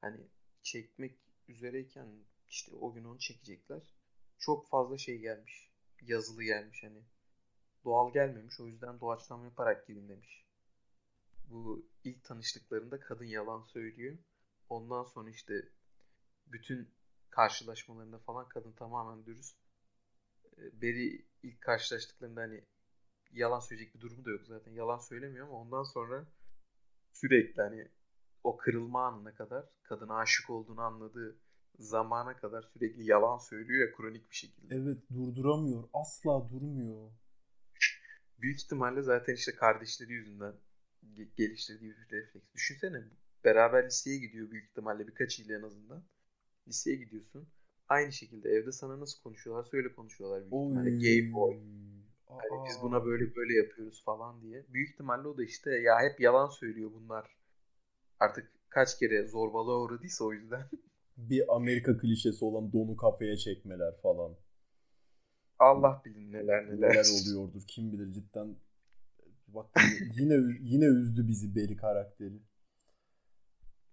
Hani 0.00 0.20
çekmek 0.62 1.18
üzereyken 1.48 2.06
işte 2.48 2.76
o 2.76 2.92
gün 2.92 3.04
onu 3.04 3.18
çekecekler. 3.18 3.82
Çok 4.38 4.68
fazla 4.68 4.98
şey 4.98 5.18
gelmiş. 5.18 5.70
Yazılı 6.02 6.42
gelmiş 6.42 6.82
hani. 6.82 7.02
Doğal 7.84 8.12
gelmemiş. 8.12 8.60
O 8.60 8.66
yüzden 8.66 9.00
doğaçlama 9.00 9.44
yaparak 9.44 9.86
gidin 9.86 10.08
demiş 10.08 10.45
bu 11.50 11.88
ilk 12.04 12.24
tanıştıklarında 12.24 13.00
kadın 13.00 13.24
yalan 13.24 13.62
söylüyor. 13.62 14.18
Ondan 14.68 15.04
sonra 15.04 15.30
işte 15.30 15.54
bütün 16.46 16.94
karşılaşmalarında 17.30 18.18
falan 18.18 18.48
kadın 18.48 18.72
tamamen 18.72 19.26
dürüst. 19.26 19.56
Ee, 20.58 20.80
Beri 20.82 21.26
ilk 21.42 21.60
karşılaştıklarında 21.60 22.40
hani 22.40 22.64
yalan 23.32 23.60
söyleyecek 23.60 23.94
bir 23.94 24.00
durumu 24.00 24.24
da 24.24 24.30
yok 24.30 24.46
zaten. 24.46 24.72
Yalan 24.72 24.98
söylemiyor 24.98 25.46
ama 25.48 25.60
ondan 25.60 25.82
sonra 25.82 26.26
sürekli 27.12 27.62
hani 27.62 27.88
o 28.44 28.56
kırılma 28.56 29.06
anına 29.06 29.34
kadar 29.34 29.66
kadına 29.82 30.16
aşık 30.16 30.50
olduğunu 30.50 30.80
anladığı 30.80 31.38
zamana 31.78 32.36
kadar 32.36 32.62
sürekli 32.62 33.04
yalan 33.04 33.38
söylüyor 33.38 33.88
ya 33.88 33.96
kronik 33.96 34.30
bir 34.30 34.36
şekilde. 34.36 34.74
Evet 34.74 34.98
durduramıyor. 35.10 35.88
Asla 35.92 36.48
durmuyor. 36.48 37.10
Büyük 38.38 38.60
ihtimalle 38.60 39.02
zaten 39.02 39.34
işte 39.34 39.54
kardeşleri 39.54 40.12
yüzünden 40.12 40.54
geliştirdiği 41.36 41.90
bir 41.90 42.16
refleks. 42.16 42.46
Düşünsene 42.54 43.02
beraber 43.44 43.86
liseye 43.86 44.18
gidiyor 44.18 44.50
büyük 44.50 44.70
ihtimalle 44.70 45.06
birkaç 45.06 45.38
yıl 45.38 45.50
en 45.50 45.62
azından. 45.62 46.04
Liseye 46.68 46.96
gidiyorsun. 46.96 47.48
aynı 47.88 48.12
şekilde 48.12 48.48
evde 48.50 48.72
sana 48.72 49.00
nasıl 49.00 49.22
konuşuyorlar 49.22 49.68
öyle 49.72 49.92
konuşuyorlar 49.92 50.40
büyük 50.40 50.52
ihtimalle. 50.52 50.90
Gay 50.90 51.32
boy. 51.32 51.56
Hani 52.28 52.68
biz 52.68 52.82
buna 52.82 53.04
böyle 53.04 53.36
böyle 53.36 53.54
yapıyoruz 53.54 54.04
falan 54.04 54.42
diye. 54.42 54.66
Büyük 54.68 54.90
ihtimalle 54.90 55.28
o 55.28 55.38
da 55.38 55.44
işte 55.44 55.70
ya 55.70 56.00
hep 56.00 56.20
yalan 56.20 56.48
söylüyor 56.48 56.90
bunlar. 56.94 57.36
Artık 58.20 58.52
kaç 58.68 58.98
kere 58.98 59.26
zorbalığa 59.28 59.80
uğradıysa 59.80 60.24
o 60.24 60.32
yüzden. 60.32 60.62
Bir 61.16 61.56
Amerika 61.56 61.98
klişesi 61.98 62.44
olan 62.44 62.72
donu 62.72 62.96
kafaya 62.96 63.36
çekmeler 63.36 63.96
falan. 64.02 64.36
Allah 65.58 66.02
bilir 66.04 66.32
neler 66.32 66.66
neler. 66.66 66.90
Neler 66.90 67.04
oluyordur 67.22 67.62
kim 67.66 67.92
bilir 67.92 68.12
cidden. 68.12 68.56
Bak 69.48 69.66
yine 70.18 70.34
yine 70.60 70.84
üzdü 70.84 71.28
bizi 71.28 71.54
Beri 71.54 71.76
karakteri. 71.76 72.42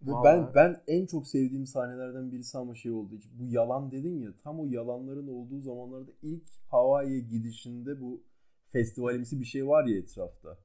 Ve 0.01 0.11
ben 0.23 0.51
ben 0.55 0.83
en 0.87 1.05
çok 1.05 1.27
sevdiğim 1.27 1.65
sahnelerden 1.65 2.31
birisi 2.31 2.57
ama 2.57 2.75
şey 2.75 2.91
oldu. 2.91 3.19
Bu 3.33 3.47
yalan 3.47 3.91
dedin 3.91 4.19
ya 4.19 4.35
tam 4.43 4.59
o 4.59 4.65
yalanların 4.65 5.27
olduğu 5.27 5.61
zamanlarda 5.61 6.11
ilk 6.21 6.43
Hawaii'ye 6.67 7.19
gidişinde 7.19 8.01
bu 8.01 8.23
festivalimsi 8.65 9.39
bir 9.39 9.45
şey 9.45 9.67
var 9.67 9.85
ya 9.85 9.97
etrafta. 9.97 10.57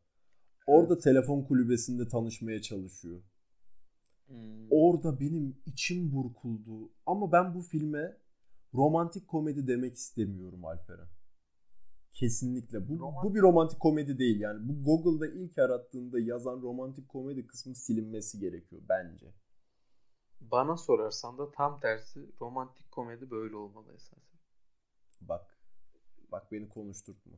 Orada 0.66 0.94
evet. 0.94 1.02
telefon 1.02 1.42
kulübesinde 1.42 2.08
tanışmaya 2.08 2.62
çalışıyor. 2.62 3.22
Hmm. 4.26 4.66
Orada 4.70 5.20
benim 5.20 5.56
içim 5.66 6.12
burkuldu. 6.12 6.92
Ama 7.06 7.32
ben 7.32 7.54
bu 7.54 7.62
filme 7.62 8.16
romantik 8.74 9.28
komedi 9.28 9.66
demek 9.66 9.94
istemiyorum 9.94 10.64
Alperen. 10.64 11.08
Kesinlikle. 12.12 12.88
Bu, 12.88 13.12
bu 13.24 13.34
bir 13.34 13.40
romantik 13.40 13.80
komedi 13.80 14.18
değil. 14.18 14.40
Yani 14.40 14.68
bu 14.68 14.84
Google'da 14.84 15.26
ilk 15.26 15.58
arattığında 15.58 16.20
yazan 16.20 16.62
romantik 16.62 17.08
komedi 17.08 17.46
kısmı 17.46 17.74
silinmesi 17.74 18.38
gerekiyor 18.38 18.82
bence. 18.88 19.34
Bana 20.40 20.76
sorarsan 20.76 21.38
da 21.38 21.50
tam 21.50 21.80
tersi 21.80 22.30
romantik 22.40 22.90
komedi 22.90 23.30
böyle 23.30 23.56
olmalı 23.56 23.92
esasen. 23.94 24.38
Bak. 25.20 25.58
Bak 26.32 26.52
beni 26.52 26.68
konuşturtma. 26.68 27.32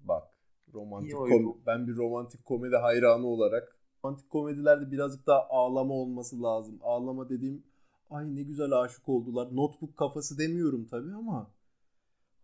Bak. 0.00 0.28
Romantik 0.74 1.12
kom 1.12 1.56
ben 1.66 1.88
bir 1.88 1.96
romantik 1.96 2.44
komedi 2.44 2.76
hayranı 2.76 3.26
olarak 3.26 3.76
romantik 4.04 4.30
komedilerde 4.30 4.90
birazcık 4.90 5.26
daha 5.26 5.46
ağlama 5.48 5.94
olması 5.94 6.42
lazım. 6.42 6.78
Ağlama 6.82 7.28
dediğim 7.28 7.64
ay 8.10 8.36
ne 8.36 8.42
güzel 8.42 8.72
aşık 8.72 9.08
oldular. 9.08 9.56
Notebook 9.56 9.96
kafası 9.96 10.38
demiyorum 10.38 10.86
tabii 10.86 11.14
ama 11.14 11.50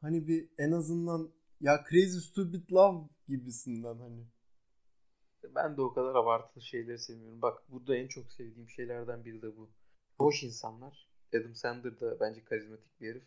hani 0.01 0.29
bir 0.29 0.49
en 0.59 0.73
azından 0.73 1.31
ya 1.61 1.85
Crazy 1.91 2.19
Stupid 2.19 2.73
Love 2.73 3.09
gibisinden 3.29 3.99
hani. 3.99 4.27
Ben 5.55 5.77
de 5.77 5.83
o 5.83 5.93
kadar 5.93 6.15
abartılı 6.15 6.63
şeyleri 6.63 6.99
sevmiyorum. 6.99 7.43
Bak 7.43 7.63
burada 7.69 7.97
en 7.97 8.09
çok 8.09 8.33
sevdiğim 8.33 8.69
şeylerden 8.69 9.25
biri 9.25 9.43
de 9.43 9.57
bu. 9.57 9.71
Hoş 10.19 10.43
insanlar. 10.43 11.09
Adam 11.35 11.55
Sandler 11.55 12.01
da 12.01 12.21
bence 12.21 12.45
karizmatik 12.45 13.01
bir 13.01 13.09
herif. 13.11 13.25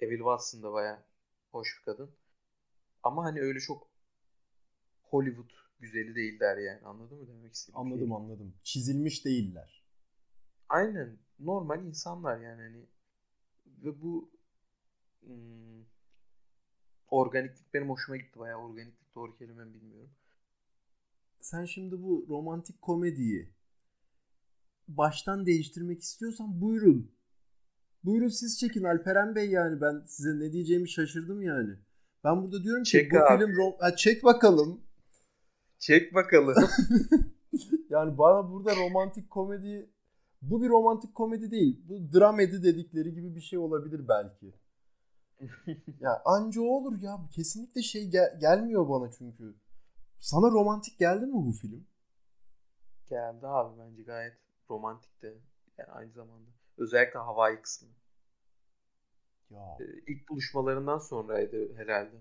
Evil 0.00 0.18
Watson 0.18 0.62
da 0.62 0.72
baya 0.72 1.04
hoş 1.50 1.78
bir 1.78 1.84
kadın. 1.84 2.10
Ama 3.02 3.24
hani 3.24 3.40
öyle 3.40 3.60
çok 3.60 3.88
Hollywood 5.02 5.50
güzeli 5.78 6.14
değiller 6.14 6.56
yani. 6.56 6.80
Anladın 6.84 7.18
mı 7.18 7.28
demek 7.28 7.52
istediğim 7.54 7.80
Anladım 7.80 8.08
şey? 8.08 8.16
anladım. 8.16 8.54
Çizilmiş 8.62 9.24
değiller. 9.24 9.84
Aynen. 10.68 11.18
Normal 11.38 11.84
insanlar 11.84 12.40
yani 12.40 12.62
hani. 12.62 12.86
Ve 13.66 14.02
bu 14.02 14.30
hmm, 15.26 15.84
organiklik 17.10 17.74
benim 17.74 17.90
hoşuma 17.90 18.16
gitti 18.16 18.38
bayağı. 18.38 18.58
Organiklik 18.58 19.14
doğru 19.14 19.36
kelime 19.36 19.74
bilmiyorum. 19.74 20.10
Sen 21.40 21.64
şimdi 21.64 22.02
bu 22.02 22.26
romantik 22.28 22.82
komediyi 22.82 23.54
baştan 24.88 25.46
değiştirmek 25.46 26.02
istiyorsan 26.02 26.60
buyurun. 26.60 27.12
Buyurun 28.04 28.28
siz 28.28 28.58
çekin 28.60 28.84
Alperen 28.84 29.34
Bey 29.34 29.50
yani 29.50 29.80
ben 29.80 30.04
size 30.06 30.40
ne 30.40 30.52
diyeceğimi 30.52 30.88
şaşırdım 30.88 31.42
yani. 31.42 31.74
Ben 32.24 32.42
burada 32.42 32.64
diyorum 32.64 32.82
ki 32.82 32.90
çek 32.90 33.12
bu 33.12 33.16
abi. 33.16 33.38
film 33.38 33.50
rom- 33.50 33.80
ha, 33.80 33.96
çek 33.96 34.24
bakalım. 34.24 34.80
Çek 35.78 36.14
bakalım. 36.14 36.54
yani 37.90 38.18
bana 38.18 38.50
burada 38.50 38.76
romantik 38.76 39.30
komedi 39.30 39.90
bu 40.42 40.62
bir 40.62 40.68
romantik 40.68 41.14
komedi 41.14 41.50
değil. 41.50 41.80
Bu 41.88 42.12
dramedi 42.12 42.62
dedikleri 42.62 43.14
gibi 43.14 43.34
bir 43.36 43.40
şey 43.40 43.58
olabilir 43.58 44.08
belki. 44.08 44.54
Ya 46.00 46.22
anca 46.24 46.60
olur 46.60 47.02
ya. 47.02 47.20
Kesinlikle 47.34 47.82
şey 47.82 48.08
gel- 48.10 48.38
gelmiyor 48.40 48.88
bana 48.88 49.10
çünkü. 49.12 49.54
Sana 50.18 50.50
romantik 50.50 50.98
geldi 50.98 51.26
mi 51.26 51.32
bu 51.34 51.52
film? 51.52 51.86
Geldi 53.06 53.46
abi 53.46 53.78
bence 53.78 54.02
gayet 54.02 54.36
romantik 54.70 55.22
de 55.22 55.34
yani 55.78 55.90
aynı 55.90 56.12
zamanda. 56.12 56.50
Özellikle 56.78 57.18
Hawaii 57.18 57.62
kısmı. 57.62 57.88
Ya. 59.50 59.76
Ee, 59.80 59.84
ilk 60.06 60.28
buluşmalarından 60.28 60.98
sonraydı 60.98 61.74
herhalde. 61.76 62.16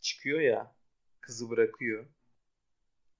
Çıkıyor 0.00 0.40
ya 0.40 0.74
kızı 1.20 1.50
bırakıyor. 1.50 2.06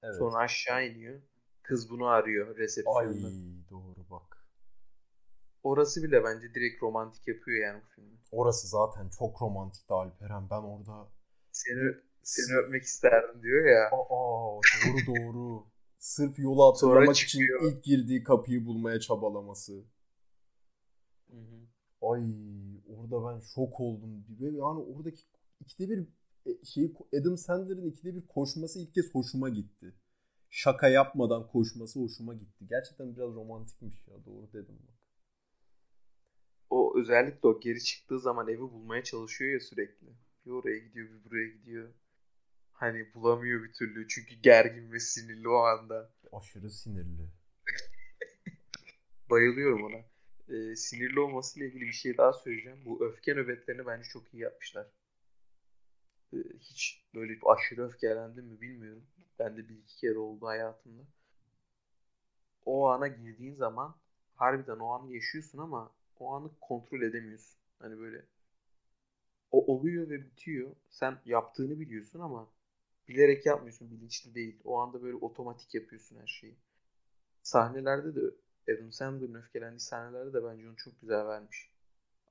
Evet. 0.03 0.17
Sonra 0.19 0.37
aşağı 0.37 0.87
iniyor. 0.87 1.21
Kız 1.63 1.91
bunu 1.91 2.07
arıyor 2.07 2.57
resepsiyonda. 2.57 3.27
Ay 3.27 3.35
doğru. 3.71 3.98
Orası 5.69 6.03
bile 6.03 6.25
bence 6.25 6.55
direkt 6.55 6.83
romantik 6.83 7.29
yapıyor 7.29 7.67
yani 7.67 7.83
bu 7.83 7.87
filmi. 7.95 8.19
Orası 8.33 8.69
zaten 8.69 9.09
çok 9.19 9.43
romantikti 9.43 9.95
Alperen. 9.95 10.51
Ben 10.51 10.63
orada 10.63 11.09
seni 11.53 11.95
seni 12.23 12.57
öpmek 12.57 12.83
isterdim 12.83 13.43
diyor 13.43 13.67
ya. 13.67 13.87
Aa 13.87 14.61
doğru 14.85 15.17
doğru. 15.17 15.67
Sırf 15.99 16.39
yolu 16.39 16.73
hatırlamak 16.73 17.17
için 17.17 17.43
ilk 17.63 17.85
girdiği 17.85 18.23
kapıyı 18.23 18.67
bulmaya 18.67 19.01
çabalaması. 19.01 19.85
Hı 21.31 21.37
hı. 21.37 21.59
Ay 22.03 22.23
orada 22.97 23.29
ben 23.29 23.41
şok 23.41 23.81
oldum. 23.81 24.25
Yani 24.41 24.81
oradaki 24.81 25.23
ikide 25.61 25.89
bir 25.89 26.09
e, 26.47 26.65
şeyi 26.65 26.95
Adam 27.21 27.37
Sandler'ın 27.37 27.91
ikide 27.91 28.15
bir 28.15 28.27
koşması 28.27 28.81
ilk 28.81 28.95
kez 28.95 29.15
hoşuma 29.15 29.49
gitti. 29.49 29.95
Şaka 30.51 30.89
yapmadan 30.89 31.47
koşması 31.47 32.01
hoşuma 32.01 32.35
gitti. 32.35 32.67
Gerçekten 32.69 33.17
biraz 33.17 33.35
romantikmiş 33.35 33.95
ya 34.09 34.25
doğru 34.25 34.53
dedim 34.53 34.79
bak. 34.89 34.98
O 36.71 36.99
özellikle 36.99 37.49
o 37.49 37.61
geri 37.61 37.85
çıktığı 37.85 38.21
zaman 38.21 38.49
evi 38.49 38.61
bulmaya 38.61 39.05
çalışıyor 39.05 39.53
ya 39.53 39.61
sürekli. 39.61 40.07
Bir 40.47 40.51
oraya 40.51 40.79
gidiyor 40.79 41.09
bir 41.09 41.25
buraya 41.25 41.49
gidiyor. 41.49 41.89
Hani 42.73 43.15
bulamıyor 43.15 43.65
bir 43.65 43.73
türlü 43.73 44.09
çünkü 44.09 44.35
gergin 44.35 44.93
ve 44.93 45.01
sinirli 45.01 45.49
o 45.49 45.57
anda. 45.57 46.11
Aşırı 46.33 46.71
sinirli. 46.71 47.29
Bayılıyorum 49.31 49.83
ona. 49.85 50.05
Ee, 50.49 50.77
sinirli 50.77 51.21
olmasıyla 51.21 51.69
ilgili 51.69 51.85
bir 51.85 51.93
şey 51.93 52.17
daha 52.17 52.33
söyleyeceğim. 52.33 52.79
Bu 52.85 53.07
öfke 53.07 53.35
nöbetlerini 53.35 53.87
bence 53.87 54.09
çok 54.09 54.35
iyi 54.35 54.43
yapmışlar. 54.43 54.87
Ee, 56.33 56.37
hiç 56.61 57.05
böyle 57.15 57.39
aşırı 57.47 57.87
öfkelendim 57.87 58.45
mi 58.45 58.61
bilmiyorum. 58.61 59.07
Ben 59.39 59.57
de 59.57 59.69
bir 59.69 59.79
iki 59.79 59.97
kere 59.97 60.19
oldu 60.19 60.47
hayatımda. 60.47 61.03
O 62.65 62.89
ana 62.89 63.09
girdiğin 63.09 63.55
zaman 63.55 63.97
harbiden 64.35 64.79
o 64.79 64.89
anı 64.89 65.13
yaşıyorsun 65.13 65.59
ama 65.59 65.93
o 66.21 66.33
anı 66.35 66.51
kontrol 66.61 67.03
edemiyorsun. 67.03 67.59
Hani 67.79 67.99
böyle 67.99 68.25
o 69.51 69.75
oluyor 69.75 70.11
ve 70.11 70.25
bitiyor. 70.25 70.77
Sen 70.91 71.19
yaptığını 71.25 71.81
biliyorsun 71.81 72.21
ama 72.21 72.51
bilerek 73.09 73.47
yapmıyorsun. 73.47 73.91
Bilinçli 73.91 74.35
değil. 74.35 74.61
O 74.65 74.79
anda 74.79 75.03
böyle 75.03 75.17
otomatik 75.17 75.75
yapıyorsun 75.75 76.17
her 76.21 76.27
şeyi. 76.27 76.57
Sahnelerde 77.43 78.17
de 78.17 78.21
Adam 78.75 78.93
Sandler'ın 78.93 79.35
öfkelendiği 79.35 79.81
sahnelerde 79.81 80.33
de 80.33 80.45
bence 80.45 80.69
onu 80.69 80.77
çok 80.77 81.01
güzel 81.01 81.27
vermiş. 81.27 81.71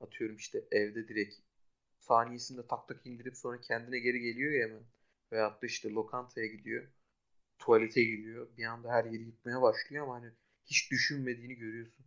Atıyorum 0.00 0.36
işte 0.36 0.64
evde 0.72 1.08
direkt 1.08 1.36
saniyesinde 2.00 2.66
tak 2.66 2.88
tak 2.88 3.06
indirip 3.06 3.36
sonra 3.36 3.60
kendine 3.60 3.98
geri 3.98 4.20
geliyor 4.20 4.52
ya 4.52 4.68
hemen. 4.68 4.84
Veyahut 5.32 5.62
da 5.62 5.66
işte 5.66 5.90
lokantaya 5.90 6.46
gidiyor. 6.46 6.88
Tuvalete 7.58 8.04
gidiyor. 8.04 8.48
Bir 8.58 8.64
anda 8.64 8.92
her 8.92 9.04
yeri 9.04 9.22
yıkmaya 9.24 9.62
başlıyor 9.62 10.04
ama 10.04 10.14
hani 10.14 10.32
hiç 10.66 10.90
düşünmediğini 10.90 11.54
görüyorsun. 11.54 12.06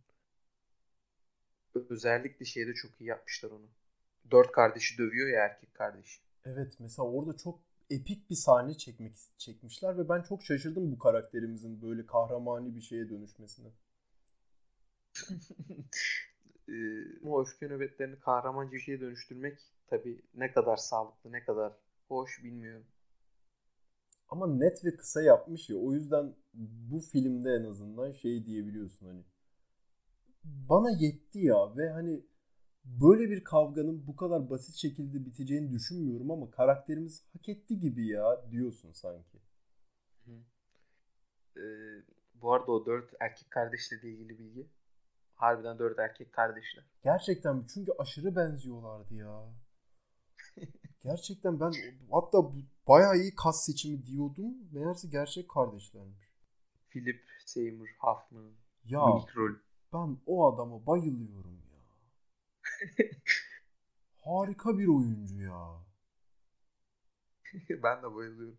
Özellikle 1.74 2.44
şeyde 2.44 2.74
çok 2.74 3.00
iyi 3.00 3.04
yapmışlar 3.04 3.50
onu. 3.50 3.66
Dört 4.30 4.52
kardeşi 4.52 4.98
dövüyor 4.98 5.28
ya 5.28 5.44
erkek 5.44 5.74
kardeşi. 5.74 6.20
Evet 6.44 6.76
mesela 6.78 7.08
orada 7.08 7.36
çok 7.36 7.60
epik 7.90 8.30
bir 8.30 8.34
sahne 8.34 8.74
çekmek 8.74 9.14
çekmişler 9.38 9.98
ve 9.98 10.08
ben 10.08 10.22
çok 10.22 10.42
şaşırdım 10.42 10.92
bu 10.92 10.98
karakterimizin 10.98 11.82
böyle 11.82 12.06
kahramani 12.06 12.74
bir 12.76 12.80
şeye 12.80 13.10
dönüşmesine. 13.10 13.68
ee, 16.68 16.72
o 17.22 17.42
öfke 17.42 17.68
nöbetlerini 17.68 18.20
kahramanca 18.20 18.72
bir 18.72 18.80
şeye 18.80 19.00
dönüştürmek 19.00 19.58
tabi 19.86 20.22
ne 20.34 20.52
kadar 20.52 20.76
sağlıklı 20.76 21.32
ne 21.32 21.44
kadar 21.44 21.72
hoş 22.08 22.44
bilmiyorum. 22.44 22.86
Ama 24.28 24.46
net 24.46 24.84
ve 24.84 24.96
kısa 24.96 25.22
yapmış 25.22 25.70
ya 25.70 25.76
o 25.76 25.92
yüzden 25.92 26.34
bu 26.90 27.00
filmde 27.00 27.50
en 27.50 27.64
azından 27.64 28.12
şey 28.12 28.46
diyebiliyorsun 28.46 29.06
hani 29.06 29.24
bana 30.44 30.90
yetti 30.90 31.38
ya 31.38 31.76
ve 31.76 31.90
hani 31.90 32.26
böyle 32.84 33.30
bir 33.30 33.44
kavganın 33.44 34.06
bu 34.06 34.16
kadar 34.16 34.50
basit 34.50 34.76
şekilde 34.76 35.26
biteceğini 35.26 35.72
düşünmüyorum 35.72 36.30
ama 36.30 36.50
karakterimiz 36.50 37.24
hak 37.32 37.48
etti 37.48 37.80
gibi 37.80 38.06
ya 38.06 38.50
diyorsun 38.50 38.92
sanki. 38.92 39.38
Ee, 41.56 41.60
bu 42.34 42.52
arada 42.52 42.72
o 42.72 42.86
dört 42.86 43.14
erkek 43.20 43.50
kardeşle 43.50 43.96
ilgili 43.96 44.38
bilgi 44.38 44.68
Harbiden 45.34 45.78
dört 45.78 45.98
erkek 45.98 46.32
kardeşler. 46.32 46.84
Gerçekten 47.04 47.64
çünkü 47.74 47.92
aşırı 47.98 48.36
benziyorlardı 48.36 49.14
ya. 49.14 49.44
Gerçekten 51.00 51.60
ben 51.60 51.72
hatta 52.10 52.38
bayağı 52.88 53.16
iyi 53.16 53.34
kas 53.34 53.64
seçimi 53.66 54.06
diyordum. 54.06 54.54
Meğerse 54.72 55.08
gerçek 55.08 55.50
kardeşlermiş. 55.50 56.32
Philip 56.90 57.24
Seymour 57.46 57.88
Hoffman. 57.98 58.52
Ya 58.84 59.00
rol. 59.36 59.54
Ben 59.92 60.18
o 60.26 60.54
adama 60.54 60.86
bayılıyorum 60.86 61.62
ya. 61.72 61.80
Harika 64.24 64.78
bir 64.78 64.86
oyuncu 64.86 65.42
ya. 65.42 65.82
ben 67.82 68.02
de 68.02 68.14
bayılıyorum. 68.14 68.58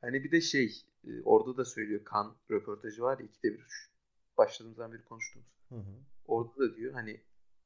Hani 0.00 0.24
bir 0.24 0.30
de 0.30 0.40
şey 0.40 0.84
e, 1.04 1.22
orada 1.24 1.56
da 1.56 1.64
söylüyor 1.64 2.04
kan 2.04 2.36
röportajı 2.50 3.02
var 3.02 3.18
ya 3.18 3.26
ikide 3.26 3.52
bir. 3.52 3.94
Başladığımızdan 4.38 4.92
beri 4.92 5.04
konuştuğumuz. 5.04 5.48
Hı 5.68 5.74
hı. 5.74 5.94
Orada 6.26 6.58
da 6.58 6.76
diyor 6.76 6.92
hani 6.92 7.20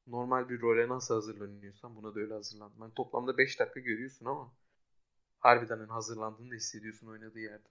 normal 0.07 0.49
bir 0.49 0.61
role 0.61 0.89
nasıl 0.89 1.13
hazırlanıyorsan 1.13 1.95
buna 1.95 2.15
da 2.15 2.19
öyle 2.19 2.33
hazırlandım. 2.33 2.81
Yani 2.81 2.93
toplamda 2.93 3.37
5 3.37 3.59
dakika 3.59 3.79
görüyorsun 3.79 4.25
ama 4.25 4.53
harbiden 5.39 5.77
hani 5.77 5.91
hazırlandığını 5.91 6.51
da 6.51 6.55
hissediyorsun 6.55 7.07
oynadığı 7.07 7.39
yerde. 7.39 7.67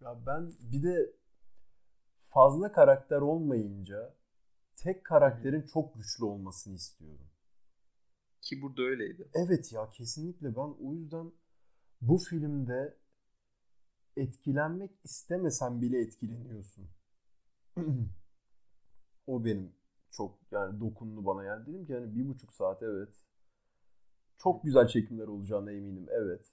Ya 0.00 0.26
ben 0.26 0.52
bir 0.60 0.82
de 0.82 1.12
fazla 2.16 2.72
karakter 2.72 3.20
olmayınca 3.20 4.14
tek 4.76 5.04
karakterin 5.04 5.62
çok 5.62 5.94
güçlü 5.94 6.24
olmasını 6.24 6.74
istiyorum. 6.74 7.26
Ki 8.42 8.62
burada 8.62 8.82
öyleydi. 8.82 9.28
Evet 9.34 9.72
ya 9.72 9.90
kesinlikle 9.90 10.56
ben 10.56 10.74
o 10.84 10.94
yüzden 10.94 11.32
bu 12.00 12.18
filmde 12.18 12.96
etkilenmek 14.16 14.90
istemesen 15.04 15.82
bile 15.82 16.00
etkileniyorsun. 16.00 16.88
o 19.26 19.44
benim 19.44 19.72
çok 20.10 20.38
yani 20.50 20.80
dokundu 20.80 21.26
bana 21.26 21.44
yani 21.44 21.66
dedim 21.66 21.86
ki 21.86 21.92
yani 21.92 22.14
bir 22.14 22.28
buçuk 22.28 22.52
saat 22.52 22.82
evet. 22.82 23.14
Çok 24.38 24.64
güzel 24.64 24.88
çekimler 24.88 25.26
olacağına 25.26 25.72
eminim 25.72 26.06
evet. 26.10 26.52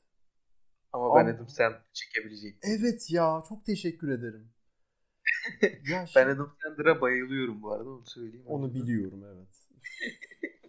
Ama 0.94 1.16
ben 1.16 1.28
dedim 1.28 1.48
sen 1.48 1.74
çekebilecektin. 1.94 2.70
Evet 2.70 3.12
ya 3.12 3.44
çok 3.50 3.66
teşekkür 3.66 4.10
ederim. 4.10 4.53
Ya 5.90 6.06
ben 6.16 6.28
Adam 6.30 6.56
Sandler'a 6.64 7.02
bayılıyorum 7.02 7.62
bu 7.62 7.72
arada 7.72 7.90
onu 7.90 8.06
söyleyeyim. 8.06 8.46
Onu 8.48 8.74
biliyorum 8.74 9.24
evet. 9.26 9.48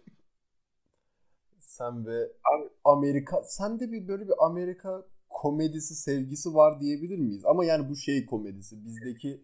sen 1.59 2.05
ve 2.05 2.31
Abi, 2.53 2.69
Amerika 2.83 3.43
sende 3.43 3.91
bir 3.91 4.07
böyle 4.07 4.27
bir 4.27 4.45
Amerika 4.45 5.05
komedisi 5.29 5.95
sevgisi 5.95 6.53
var 6.53 6.79
diyebilir 6.81 7.19
miyiz? 7.19 7.45
Ama 7.45 7.65
yani 7.65 7.89
bu 7.89 7.95
şey 7.95 8.25
komedisi 8.25 8.85
bizdeki 8.85 9.41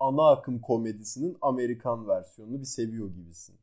ana 0.00 0.30
akım 0.30 0.60
komedisinin 0.60 1.38
Amerikan 1.42 2.08
versiyonunu 2.08 2.60
bir 2.60 2.66
seviyor 2.66 3.10
gibisin. 3.10 3.56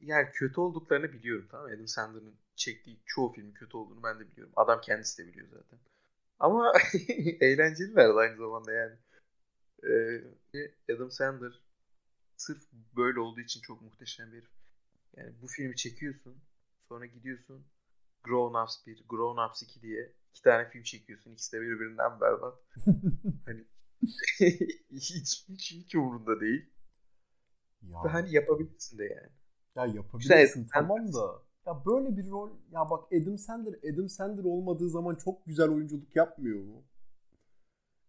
Yani 0.00 0.28
kötü 0.32 0.60
olduklarını 0.60 1.12
biliyorum 1.12 1.48
tamam 1.50 1.66
Adam 1.66 1.88
Sandler'ın 1.88 2.34
çektiği 2.56 2.98
çoğu 3.06 3.32
filmin 3.32 3.52
kötü 3.52 3.76
olduğunu 3.76 4.02
ben 4.02 4.20
de 4.20 4.30
biliyorum. 4.30 4.52
Adam 4.56 4.80
kendisi 4.80 5.22
de 5.22 5.28
biliyor 5.28 5.48
zaten. 5.48 5.78
Ama 6.38 6.72
eğlenceliler 7.40 8.08
de 8.08 8.12
aynı 8.12 8.36
zamanda 8.36 8.72
yani. 8.72 8.94
Ee, 9.88 10.94
Adam 10.94 11.10
Sandler 11.10 11.62
sırf 12.36 12.62
böyle 12.96 13.20
olduğu 13.20 13.40
için 13.40 13.60
çok 13.60 13.82
muhteşem 13.82 14.32
bir 14.32 14.50
Yani 15.16 15.32
bu 15.42 15.46
filmi 15.46 15.76
çekiyorsun. 15.76 16.36
Sonra 16.88 17.06
gidiyorsun 17.06 17.66
Grown 18.24 18.64
Ups 18.64 18.86
1, 18.86 19.04
Grown 19.08 19.48
Ups 19.48 19.62
2 19.62 19.82
diye 19.82 20.12
iki 20.30 20.42
tane 20.42 20.70
film 20.70 20.82
çekiyorsun. 20.82 21.32
İkisi 21.32 21.52
de 21.52 21.60
birbirinden 21.60 22.20
berbat. 22.20 22.58
hani 23.46 23.64
hiç, 24.90 25.10
hiç, 25.48 25.72
hiç 25.72 25.94
umurunda 25.94 26.40
değil. 26.40 26.70
Ya. 27.82 28.04
Ve 28.04 28.08
hani 28.08 28.34
yapabilirsin 28.34 28.98
de 28.98 29.04
yani. 29.04 29.30
Ya 29.76 29.94
yapabilirsin 29.94 30.64
işte 30.64 30.72
tamam 30.72 31.12
da. 31.12 31.42
Ya 31.66 31.86
böyle 31.86 32.16
bir 32.16 32.30
rol 32.30 32.50
ya 32.70 32.90
bak 32.90 33.12
Adam 33.12 33.38
Sandler 33.38 33.92
Adam 33.92 34.08
Sandler 34.08 34.44
olmadığı 34.44 34.90
zaman 34.90 35.14
çok 35.14 35.46
güzel 35.46 35.68
oyunculuk 35.68 36.16
yapmıyor 36.16 36.64
mu? 36.64 36.84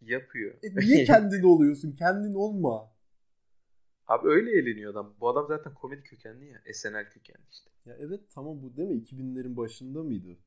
Yapıyor. 0.05 0.55
E 0.63 0.75
niye 0.75 1.05
kendin 1.05 1.43
oluyorsun? 1.43 1.91
Kendin 1.91 2.33
olma. 2.33 2.95
Abi 4.07 4.27
öyle 4.27 4.51
eğleniyor 4.51 4.91
adam. 4.91 5.15
Bu 5.19 5.29
adam 5.29 5.47
zaten 5.47 5.73
komedi 5.73 6.03
kökenli 6.03 6.45
ya. 6.45 6.61
SNL 6.73 7.09
kökenli 7.09 7.45
işte. 7.51 7.69
Ya 7.85 7.95
evet 7.99 8.21
tamam 8.31 8.61
bu 8.61 8.77
değil 8.77 8.89
mi? 8.89 8.95
2000'lerin 9.03 9.57
başında 9.57 10.03
mıydı? 10.03 10.37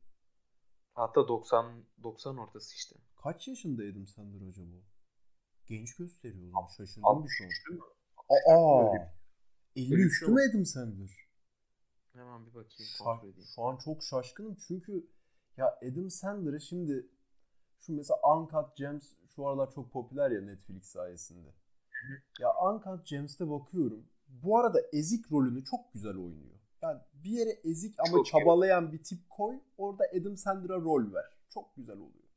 Hatta 0.95 1.29
90 1.29 1.85
90 2.03 2.37
ortası 2.37 2.75
işte. 2.75 2.97
Kaç 3.23 3.49
yaşında 3.49 3.83
Adam 3.83 4.07
Sandler 4.07 4.49
acaba? 4.49 4.77
Genç 5.67 5.97
gösteriyor 5.97 6.51
zaman. 6.53 6.69
Şaşırdım 6.69 7.25
bir 7.25 7.29
şey. 7.29 7.47
Aa. 8.55 8.95
50 9.77 9.95
üstü 9.95 10.27
şey 10.27 10.35
mü 10.35 10.41
Adam 10.51 10.65
Sandler? 10.65 11.29
Hemen 12.13 12.47
bir 12.47 12.55
bakayım. 12.55 12.91
Şa- 12.99 13.55
şu 13.55 13.63
an 13.63 13.77
çok 13.77 14.05
şaşkınım 14.05 14.57
çünkü 14.69 15.07
ya 15.57 15.79
Adam 15.83 16.11
Sandler'ı 16.11 16.61
şimdi 16.61 17.07
şu 17.89 17.93
mesela 17.93 18.21
Uncut 18.37 18.77
Gems 18.77 19.13
şu 19.37 19.47
aralar 19.47 19.71
çok 19.71 19.93
popüler 19.93 20.31
ya 20.31 20.41
Netflix 20.41 20.85
sayesinde. 20.85 21.49
ya 22.41 22.49
Uncut 22.63 23.07
Gems'te 23.07 23.51
bakıyorum. 23.51 24.07
Bu 24.29 24.59
arada 24.59 24.79
ezik 24.93 25.33
rolünü 25.33 25.65
çok 25.65 25.93
güzel 25.93 26.17
oynuyor. 26.17 26.59
Yani 26.83 27.01
bir 27.25 27.31
yere 27.31 27.51
ezik 27.51 27.95
ama 28.01 28.11
çok 28.11 28.27
çabalayan 28.27 28.87
iyi. 28.87 28.93
bir 28.93 29.03
tip 29.03 29.31
koy. 29.31 29.61
Orada 29.79 30.05
Adam 30.21 30.37
Sandler'a 30.37 30.81
rol 30.81 31.13
ver. 31.13 31.25
Çok 31.51 31.77
güzel 31.77 31.97
oluyor. 31.97 32.29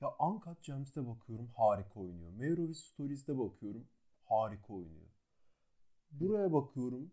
Ya 0.00 0.08
Uncut 0.20 0.62
Gems'te 0.64 1.06
bakıyorum 1.06 1.50
harika 1.56 2.00
oynuyor. 2.00 2.32
Meyrovis 2.32 2.78
Stories'te 2.84 3.38
bakıyorum 3.38 3.88
harika 4.24 4.74
oynuyor. 4.74 5.10
Buraya 6.10 6.52
bakıyorum 6.52 7.12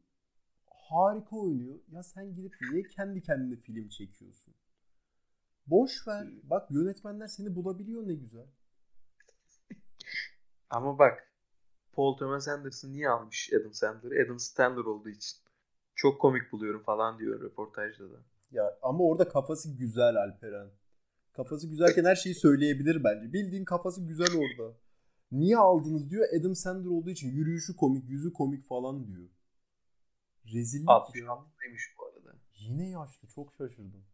harika 0.69 1.35
oynuyor. 1.35 1.79
Ya 1.91 2.03
sen 2.03 2.35
gidip 2.35 2.55
niye 2.61 2.83
kendi 2.83 3.21
kendine 3.21 3.55
film 3.55 3.89
çekiyorsun? 3.89 4.53
Boş 5.69 6.07
ver. 6.07 6.27
Bak 6.43 6.71
yönetmenler 6.71 7.27
seni 7.27 7.55
bulabiliyor 7.55 8.07
ne 8.07 8.13
güzel. 8.13 8.47
Ama 10.69 10.99
bak 10.99 11.33
Paul 11.93 12.17
Thomas 12.17 12.47
Anderson 12.47 12.89
niye 12.89 13.09
almış 13.09 13.49
Adam 13.53 13.73
Sandler'ı? 13.73 14.25
Adam 14.25 14.39
Sandler 14.39 14.85
olduğu 14.85 15.09
için. 15.09 15.37
Çok 15.95 16.21
komik 16.21 16.51
buluyorum 16.51 16.83
falan 16.83 17.19
diyor 17.19 17.41
röportajda 17.41 18.11
da. 18.11 18.17
Ya 18.51 18.77
ama 18.81 19.03
orada 19.03 19.27
kafası 19.27 19.77
güzel 19.77 20.15
Alperen. 20.15 20.69
Kafası 21.33 21.67
güzelken 21.67 22.05
her 22.05 22.15
şeyi 22.15 22.35
söyleyebilir 22.35 23.03
bence. 23.03 23.33
Bildiğin 23.33 23.65
kafası 23.65 24.07
güzel 24.07 24.27
orada. 24.37 24.77
Niye 25.31 25.57
aldınız 25.57 26.09
diyor. 26.09 26.27
Adam 26.39 26.55
Sandler 26.55 26.89
olduğu 26.89 27.09
için 27.09 27.31
yürüyüşü 27.31 27.75
komik, 27.75 28.09
yüzü 28.09 28.33
komik 28.33 28.67
falan 28.67 29.07
diyor. 29.07 29.29
Rezillik 30.53 30.87
66'ymış 30.87 31.83
bu 31.97 32.05
arada. 32.05 32.35
Yine 32.59 32.89
yaşlı. 32.89 33.27
Çok 33.27 33.53
şaşırdım. 33.53 34.05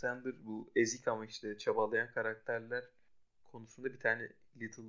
Sandler 0.00 0.34
bu 0.44 0.72
ezik 0.76 1.08
ama 1.08 1.26
işte 1.26 1.58
çabalayan 1.58 2.10
karakterler 2.10 2.84
konusunda 3.44 3.92
bir 3.92 4.00
tane 4.00 4.32
Little 4.56 4.82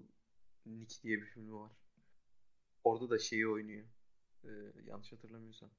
Nick 0.66 1.04
diye 1.04 1.18
bir 1.18 1.26
filmi 1.26 1.54
var. 1.54 1.72
Orada 2.84 3.10
da 3.10 3.20
şeyi 3.20 3.48
oynuyor. 3.48 3.86
Ee, 4.44 4.50
yanlış 4.86 5.12
hatırlamıyorsam. 5.12 5.70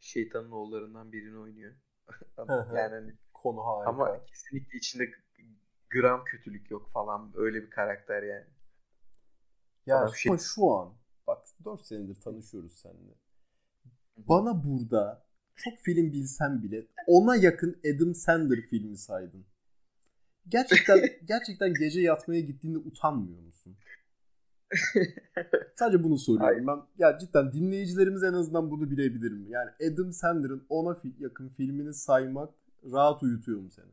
Şeytanın 0.00 0.50
oğullarından 0.50 1.12
birini 1.12 1.38
oynuyor. 1.38 1.74
yani 2.48 2.94
hani, 2.94 3.14
konu 3.34 3.66
harika. 3.66 3.90
Ama 3.90 4.24
kesinlikle 4.24 4.78
içinde 4.78 5.10
gram 5.90 6.24
kötülük 6.24 6.70
yok 6.70 6.90
falan. 6.92 7.32
Öyle 7.34 7.62
bir 7.62 7.70
karakter 7.70 8.22
yani. 8.22 8.46
Ya 9.86 10.08
şu, 10.08 10.14
şey... 10.14 10.38
şu 10.38 10.70
an 10.70 10.94
bak 11.26 11.46
4 11.64 11.80
senedir 11.80 12.20
tanışıyoruz 12.20 12.72
seninle. 12.72 13.14
Bana 14.16 14.64
burada 14.64 15.26
çok 15.56 15.78
film 15.78 16.12
bilsem 16.12 16.62
bile 16.62 16.86
ona 17.06 17.36
yakın 17.36 17.80
Adam 17.94 18.14
Sandler 18.14 18.60
filmi 18.60 18.96
saydın. 18.96 19.44
Gerçekten 20.48 21.00
gerçekten 21.24 21.74
gece 21.74 22.00
yatmaya 22.00 22.40
gittiğinde 22.40 22.78
utanmıyor 22.78 23.42
musun? 23.42 23.76
Sadece 25.76 26.04
bunu 26.04 26.18
soruyorum. 26.18 26.66
Hayır. 26.66 26.66
Ben 26.66 27.04
ya 27.04 27.18
cidden 27.18 27.52
dinleyicilerimiz 27.52 28.22
en 28.22 28.32
azından 28.32 28.70
bunu 28.70 28.90
bilebilir 28.90 29.32
mi? 29.32 29.50
Yani 29.50 29.70
Adam 29.92 30.12
Sandler'ın 30.12 30.66
ona 30.68 31.00
yakın 31.18 31.48
filmini 31.48 31.94
saymak 31.94 32.54
rahat 32.92 33.22
uyutuyor 33.22 33.60
mu 33.60 33.70
seni? 33.70 33.92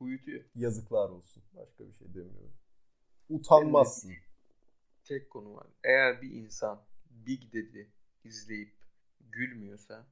Uyutuyor. 0.00 0.44
Yazıklar 0.54 1.08
olsun. 1.08 1.42
Başka 1.56 1.88
bir 1.88 1.92
şey 1.92 2.08
demiyorum. 2.08 2.52
Utanmazsın. 3.28 4.12
Tek 5.04 5.30
konu 5.30 5.54
var. 5.54 5.66
Eğer 5.84 6.22
bir 6.22 6.30
insan 6.30 6.80
Big 7.10 7.42
Daddy 7.42 7.82
izleyip 8.24 8.79
gülmüyorsa 9.32 10.06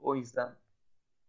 o 0.00 0.16
insan 0.16 0.56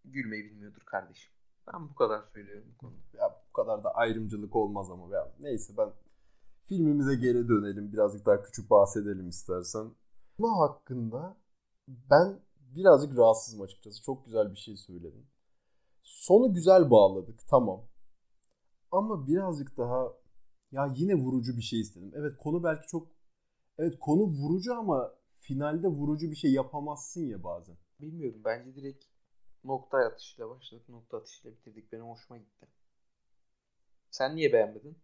gülmeyi 0.06 0.46
bilmiyordur 0.46 0.82
kardeşim. 0.86 1.32
Ben 1.74 1.90
bu 1.90 1.96
kadar 1.96 2.24
söylüyorum 2.34 2.68
bu 2.74 2.78
konuda. 2.78 2.98
Ya 3.14 3.44
bu 3.50 3.54
kadar 3.54 3.84
da 3.84 3.96
ayrımcılık 3.96 4.56
olmaz 4.56 4.92
ama 4.92 5.16
ya 5.16 5.32
neyse 5.40 5.74
ben 5.78 5.94
filmimize 6.66 7.16
geri 7.16 7.48
dönelim. 7.48 7.94
Birazcık 7.94 8.26
daha 8.26 8.44
küçük 8.44 8.70
bahsedelim 8.70 9.30
istersen. 9.30 9.92
Bu 10.40 10.60
hakkında 10.60 11.38
ben 11.88 12.40
birazcık 12.58 13.18
rahatsızım 13.18 13.62
açıkçası. 13.62 14.04
Çok 14.04 14.26
güzel 14.26 14.52
bir 14.52 14.58
şey 14.58 14.78
söyledim. 14.78 15.28
Sonu 16.04 16.54
güzel 16.54 16.92
bağladık 16.92 17.40
tamam. 17.48 17.82
Ama 18.92 19.28
birazcık 19.28 19.78
daha 19.78 20.14
ya 20.72 20.94
yine 20.96 21.16
vurucu 21.16 21.58
bir 21.58 21.62
şey 21.62 21.80
istedim. 21.80 22.12
Evet 22.16 22.38
konu 22.38 22.64
belki 22.64 22.88
çok 22.88 23.08
evet 23.78 24.00
konu 24.00 24.22
vurucu 24.22 24.76
ama 24.76 25.19
finalde 25.40 25.88
vurucu 25.88 26.32
bir 26.32 26.36
şey 26.36 26.52
yapamazsın 26.52 27.22
ya 27.22 27.44
bazen. 27.44 27.78
Bilmiyorum. 28.02 28.42
Bence 28.46 28.76
direkt 28.76 29.06
nokta 29.64 29.98
atışıyla 29.98 30.50
başladık. 30.50 30.90
Nokta 30.90 31.18
atışıyla 31.18 31.58
bitirdik. 31.58 31.92
Benim 31.92 32.06
hoşuma 32.06 32.38
gitti. 32.38 32.68
Sen 34.12 34.36
niye 34.36 34.54
beğenmedin? 34.54 34.98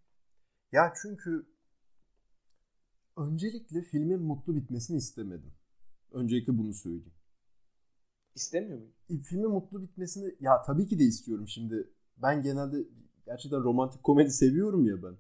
Ya 0.71 0.93
çünkü 1.01 1.45
öncelikle 3.17 3.81
filmin 3.81 4.21
mutlu 4.21 4.55
bitmesini 4.55 4.97
istemedim. 4.97 5.53
Öncelikle 6.11 6.57
bunu 6.57 6.73
söyleyeyim. 6.73 7.13
İstemiyor 8.35 8.77
muyum? 8.77 9.23
Filmin 9.23 9.49
mutlu 9.49 9.81
bitmesini 9.81 10.35
ya 10.39 10.61
tabii 10.61 10.87
ki 10.87 10.99
de 10.99 11.03
istiyorum 11.03 11.47
şimdi. 11.47 11.89
Ben 12.17 12.41
genelde 12.41 12.77
gerçekten 13.25 13.63
romantik 13.63 14.03
komedi 14.03 14.31
seviyorum 14.31 14.85
ya 14.85 15.03
ben. 15.03 15.17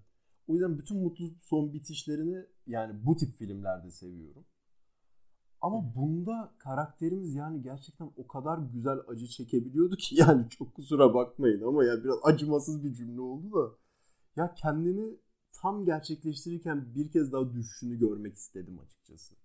O 0.47 0.53
yüzden 0.53 0.77
bütün 0.77 1.03
mutlu 1.03 1.25
son 1.39 1.73
bitişlerini 1.73 2.45
yani 2.67 3.05
bu 3.05 3.17
tip 3.17 3.33
filmlerde 3.35 3.91
seviyorum. 3.91 4.45
Ama 5.61 5.95
bunda 5.95 6.53
karakterimiz 6.57 7.35
yani 7.35 7.61
gerçekten 7.61 8.11
o 8.17 8.27
kadar 8.27 8.57
güzel 8.57 8.99
acı 9.07 9.27
çekebiliyordu 9.27 9.95
ki 9.95 10.15
yani 10.19 10.49
çok 10.49 10.75
kusura 10.75 11.13
bakmayın 11.13 11.61
ama 11.61 11.83
ya 11.85 12.03
biraz 12.03 12.17
acımasız 12.23 12.83
bir 12.83 12.93
cümle 12.93 13.21
oldu 13.21 13.51
da. 13.53 13.75
Ya 14.35 14.55
kendini 14.55 15.19
tam 15.61 15.85
gerçekleştirirken 15.85 16.95
bir 16.95 17.11
kez 17.11 17.31
daha 17.33 17.53
düşüşünü 17.53 17.99
görmek 17.99 18.35
istedim 18.35 18.79
açıkçası. 18.79 19.35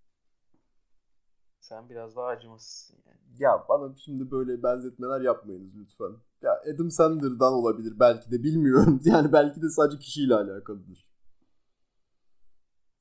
Sen 1.60 1.88
biraz 1.90 2.16
daha 2.16 2.26
acımasızsın 2.26 2.96
yani. 3.06 3.18
Ya 3.38 3.64
bana 3.68 3.96
şimdi 3.96 4.30
böyle 4.30 4.62
benzetmeler 4.62 5.20
yapmayınız 5.20 5.76
lütfen. 5.76 6.12
Ya 6.42 6.62
Adam 6.74 6.90
Sandler'dan 6.90 7.52
olabilir 7.52 8.00
belki 8.00 8.30
de 8.30 8.42
bilmiyorum. 8.42 9.00
Yani 9.04 9.32
belki 9.32 9.62
de 9.62 9.68
sadece 9.70 9.98
kişiyle 9.98 10.34
alakalıdır. 10.34 11.10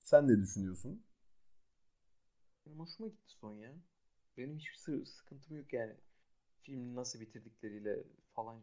Sen 0.03 0.27
ne 0.27 0.37
düşünüyorsun? 0.37 1.03
Benim 2.65 2.79
hoşuma 2.79 3.09
gitti 3.09 3.31
son 3.31 3.53
ya. 3.53 3.75
Benim 4.37 4.57
hiçbir 4.57 5.05
sıkıntım 5.05 5.57
yok 5.57 5.73
yani. 5.73 5.95
Filmi 6.61 6.95
nasıl 6.95 7.19
bitirdikleriyle 7.19 8.03
falan. 8.35 8.61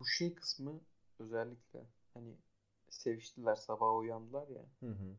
Bu 0.00 0.06
şey 0.06 0.34
kısmı 0.34 0.80
özellikle 1.18 1.86
hani 2.14 2.36
seviştiler 2.90 3.54
sabah 3.54 3.98
uyandılar 3.98 4.48
ya. 4.48 4.66
Hı 4.80 4.86
hı. 4.86 5.16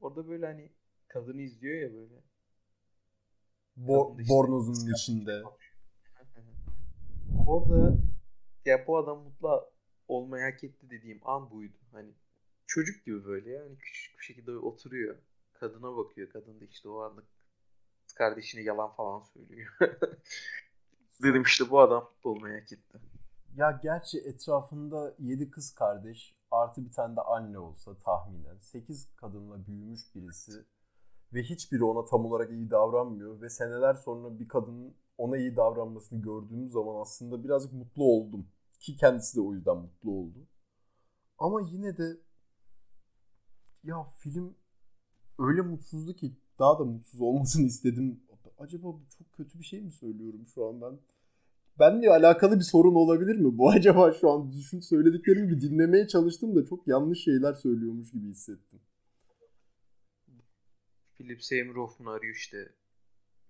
Orada 0.00 0.28
böyle 0.28 0.46
hani 0.46 0.72
kadını 1.08 1.42
izliyor 1.42 1.82
ya 1.82 1.94
böyle. 1.94 2.22
Bo 3.76 4.16
işte, 4.20 4.34
bornozunun 4.34 4.94
içinde. 4.94 5.42
Orada 7.46 7.98
ya 8.64 8.86
bu 8.86 8.96
adam 8.96 9.22
mutlu 9.22 9.70
olmayı 10.08 10.44
hak 10.52 10.64
etti 10.64 10.90
dediğim 10.90 11.20
an 11.28 11.50
buydu. 11.50 11.76
Hani 11.92 12.10
çocuk 12.66 13.04
gibi 13.04 13.24
böyle 13.24 13.50
yani 13.50 13.78
küçük 13.78 14.18
bir 14.18 14.24
şekilde 14.24 14.50
oturuyor. 14.50 15.18
Kadına 15.60 15.96
bakıyor. 15.96 16.30
Kadın 16.30 16.60
da 16.60 16.64
işte 16.64 16.88
o 16.88 17.00
anlık 17.00 17.24
kardeşine 18.14 18.62
yalan 18.62 18.92
falan 18.92 19.20
söylüyor. 19.20 19.72
Dedim 21.22 21.42
işte 21.42 21.70
bu 21.70 21.80
adam 21.80 22.10
hak 22.22 22.72
etti. 22.72 22.98
Ya 23.56 23.80
gerçi 23.82 24.18
etrafında 24.18 25.14
7 25.18 25.50
kız 25.50 25.74
kardeş 25.74 26.34
artı 26.50 26.84
bir 26.84 26.92
tane 26.92 27.16
de 27.16 27.20
anne 27.20 27.58
olsa 27.58 27.98
tahminen 27.98 28.58
8 28.58 29.16
kadınla 29.16 29.66
büyümüş 29.66 30.14
birisi 30.14 30.64
ve 31.34 31.42
hiçbiri 31.42 31.84
ona 31.84 32.04
tam 32.04 32.26
olarak 32.26 32.50
iyi 32.50 32.70
davranmıyor 32.70 33.40
ve 33.40 33.50
seneler 33.50 33.94
sonra 33.94 34.38
bir 34.38 34.48
kadının 34.48 34.94
ona 35.18 35.36
iyi 35.36 35.56
davranmasını 35.56 36.22
gördüğüm 36.22 36.68
zaman 36.68 37.00
aslında 37.00 37.44
birazcık 37.44 37.72
mutlu 37.72 38.04
oldum. 38.04 38.48
Ki 38.80 38.96
kendisi 38.96 39.36
de 39.36 39.40
o 39.40 39.52
yüzden 39.52 39.76
mutlu 39.76 40.10
oldu. 40.10 40.48
Ama 41.38 41.60
yine 41.60 41.96
de 41.96 42.16
ya 43.84 44.04
film 44.04 44.56
öyle 45.38 45.60
mutsuzdu 45.60 46.14
ki 46.14 46.32
daha 46.58 46.78
da 46.78 46.84
mutsuz 46.84 47.20
olmasını 47.20 47.66
istedim. 47.72 48.20
Acaba 48.58 48.86
çok 49.18 49.32
kötü 49.32 49.58
bir 49.58 49.64
şey 49.64 49.80
mi 49.80 49.92
söylüyorum 49.92 50.46
şu 50.54 50.66
an 50.66 50.80
ben? 50.80 50.98
benle 51.78 52.10
alakalı 52.10 52.58
bir 52.58 52.64
sorun 52.64 52.94
olabilir 52.94 53.36
mi? 53.36 53.58
Bu 53.58 53.70
acaba 53.76 54.12
şu 54.12 54.30
an 54.30 54.52
düşün 54.52 54.80
söylediklerimi 54.80 55.48
bir 55.48 55.60
dinlemeye 55.60 56.08
çalıştım 56.08 56.56
da 56.56 56.66
çok 56.66 56.88
yanlış 56.88 57.24
şeyler 57.24 57.54
söylüyormuş 57.54 58.10
gibi 58.10 58.28
hissettim. 58.28 58.80
Philip 61.14 61.44
Seymour 61.44 61.76
Hoffman 61.76 62.12
arıyor 62.12 62.34
işte 62.34 62.72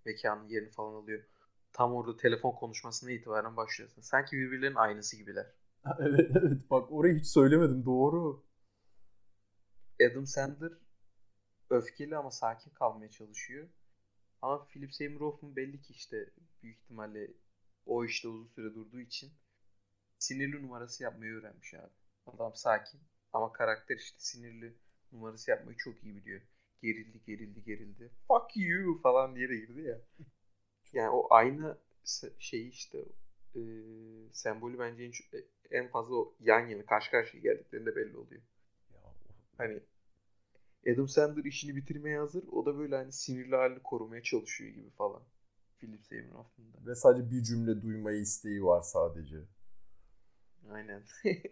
mekanın 0.04 0.48
yerini 0.48 0.70
falan 0.70 0.94
alıyor. 0.94 1.24
Tam 1.72 1.94
orada 1.94 2.16
telefon 2.16 2.52
konuşmasına 2.52 3.10
itibaren 3.10 3.56
başlıyorsun. 3.56 4.02
Sanki 4.02 4.36
birbirlerinin 4.36 4.76
aynısı 4.76 5.16
gibiler. 5.16 5.46
evet 5.98 6.30
evet 6.34 6.70
bak 6.70 6.92
orayı 6.92 7.18
hiç 7.18 7.26
söylemedim 7.26 7.84
doğru. 7.84 8.44
Adam 10.10 10.26
Sandler 10.26 10.72
öfkeli 11.70 12.16
ama 12.16 12.30
sakin 12.30 12.70
kalmaya 12.70 13.10
çalışıyor. 13.10 13.68
Ama 14.42 14.66
Philip 14.66 14.94
Seymour 14.94 15.20
Hoffman 15.20 15.56
belli 15.56 15.82
ki 15.82 15.92
işte 15.92 16.30
büyük 16.62 16.78
ihtimalle 16.78 17.30
o 17.86 18.04
işte 18.04 18.28
uzun 18.28 18.46
süre 18.46 18.74
durduğu 18.74 19.00
için 19.00 19.32
sinirli 20.18 20.62
numarası 20.62 21.02
yapmayı 21.02 21.32
öğrenmiş 21.32 21.74
abi. 21.74 21.92
Adam 22.26 22.54
sakin 22.54 23.00
ama 23.32 23.52
karakter 23.52 23.96
işte 23.96 24.16
sinirli 24.18 24.76
numarası 25.12 25.50
yapmayı 25.50 25.76
çok 25.76 26.04
iyi 26.04 26.16
biliyor. 26.16 26.42
Gerildi 26.82 27.24
gerildi 27.26 27.64
gerildi. 27.64 28.10
Fuck 28.28 28.56
you 28.56 29.00
falan 29.02 29.36
diye 29.36 29.46
girdi 29.46 29.80
ya. 29.80 30.00
Yani 30.92 31.10
o 31.10 31.26
aynı 31.30 31.78
şey 32.38 32.68
işte 32.68 32.98
e, 33.54 33.60
sembolü 34.32 34.78
bence 34.78 35.04
en, 35.04 35.12
en 35.70 35.88
fazla 35.88 36.14
o 36.14 36.36
yan 36.40 36.66
yana 36.66 36.86
karşı 36.86 37.10
karşıya 37.10 37.42
geldiklerinde 37.42 37.96
belli 37.96 38.16
oluyor. 38.16 38.42
Hani 39.58 39.80
Adam 40.92 41.08
Sandler 41.08 41.44
işini 41.44 41.76
bitirmeye 41.76 42.18
hazır. 42.18 42.44
O 42.52 42.66
da 42.66 42.78
böyle 42.78 42.96
hani 42.96 43.12
sinirli 43.12 43.56
halini 43.56 43.82
korumaya 43.82 44.22
çalışıyor 44.22 44.70
gibi 44.70 44.90
falan. 44.90 45.22
Philip 45.78 46.04
Seymour 46.04 46.34
Hoffman'da. 46.34 46.90
Ve 46.90 46.94
sadece 46.94 47.30
bir 47.30 47.42
cümle 47.42 47.82
duymayı 47.82 48.20
isteği 48.20 48.64
var 48.64 48.82
sadece. 48.82 49.36
Aynen. 50.72 51.02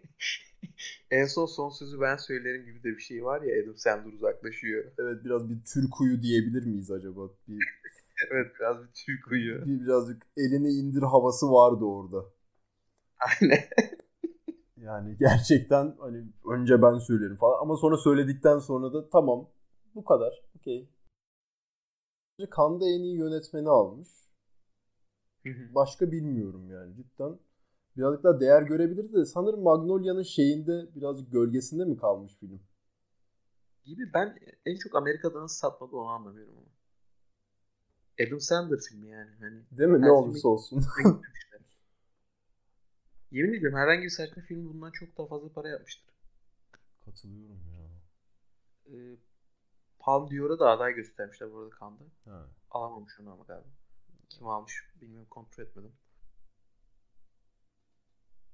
en 1.11 1.25
son 1.25 1.45
son 1.45 1.69
sözü 1.69 2.01
ben 2.01 2.17
söylerim 2.17 2.65
gibi 2.65 2.83
de 2.83 2.89
bir 2.89 3.01
şey 3.01 3.25
var 3.25 3.41
ya 3.41 3.63
Adam 3.63 3.77
Sandler 3.77 4.13
uzaklaşıyor. 4.13 4.85
Evet 4.99 5.25
biraz 5.25 5.49
bir 5.49 5.63
Türk 5.73 6.01
uyu 6.01 6.21
diyebilir 6.21 6.65
miyiz 6.65 6.91
acaba? 6.91 7.29
Bir, 7.47 7.59
evet 8.31 8.51
biraz 8.59 8.83
bir 8.83 8.93
Türk 8.93 9.31
uyu. 9.31 9.65
Bir, 9.65 9.81
birazcık 9.81 10.23
elini 10.37 10.69
indir 10.69 11.01
havası 11.01 11.51
vardı 11.51 11.85
orada. 11.85 12.25
Aynen. 13.19 13.63
yani 14.85 15.17
gerçekten 15.19 15.95
hani 15.99 16.23
önce 16.51 16.81
ben 16.81 16.97
söylerim 16.97 17.35
falan 17.35 17.61
ama 17.61 17.77
sonra 17.77 17.97
söyledikten 17.97 18.59
sonra 18.59 18.93
da 18.93 19.09
tamam 19.09 19.47
bu 19.95 20.05
kadar 20.05 20.43
okey 20.59 20.89
Kanda 22.49 22.85
en 22.85 22.99
iyi 22.99 23.17
yönetmeni 23.17 23.69
almış. 23.69 24.09
Başka 25.75 26.11
bilmiyorum 26.11 26.71
yani 26.71 26.95
cidden. 26.95 27.39
Birazcık 27.97 28.23
daha 28.23 28.39
değer 28.39 28.61
görebilirdi 28.61 29.13
de 29.13 29.25
sanırım 29.25 29.63
Magnolia'nın 29.63 30.23
şeyinde 30.23 30.95
birazcık 30.95 31.31
gölgesinde 31.31 31.85
mi 31.85 31.97
kalmış 31.97 32.35
film? 32.39 32.61
Gibi 33.85 34.13
ben 34.13 34.37
en 34.65 34.75
çok 34.75 34.95
Amerika'da 34.95 35.41
nasıl 35.41 35.57
satmadı 35.57 35.95
onu 35.95 36.07
anlamıyorum 36.07 36.53
ama. 36.57 36.67
Adam 38.27 38.39
Sandler 38.39 38.79
filmi 38.89 39.09
yani. 39.09 39.31
Hani 39.39 39.61
Değil 39.71 39.89
mi? 39.89 40.01
Ne 40.01 40.11
olursa 40.11 40.47
olsun. 40.47 40.83
Yemin 43.35 43.53
ediyorum 43.53 43.77
herhangi 43.77 44.03
bir 44.03 44.09
saçma 44.09 44.43
film 44.43 44.65
bundan 44.65 44.91
çok 44.91 45.17
daha 45.17 45.27
fazla 45.27 45.53
para 45.53 45.69
yapmıştır. 45.69 46.15
Katılıyorum 47.05 47.61
ya. 47.73 47.89
Ee, 48.93 49.17
Palm 49.99 50.29
Dior'a 50.29 50.59
da 50.59 50.69
aday 50.69 50.93
göstermişler 50.93 51.53
bu 51.53 51.59
arada. 51.59 51.75
Alamamış 52.71 53.19
onu 53.19 53.31
ama 53.31 53.43
galiba. 53.43 53.67
Kim 54.29 54.47
almış 54.47 54.83
bilmiyorum 55.01 55.27
kontrol 55.29 55.63
etmedim. 55.63 55.93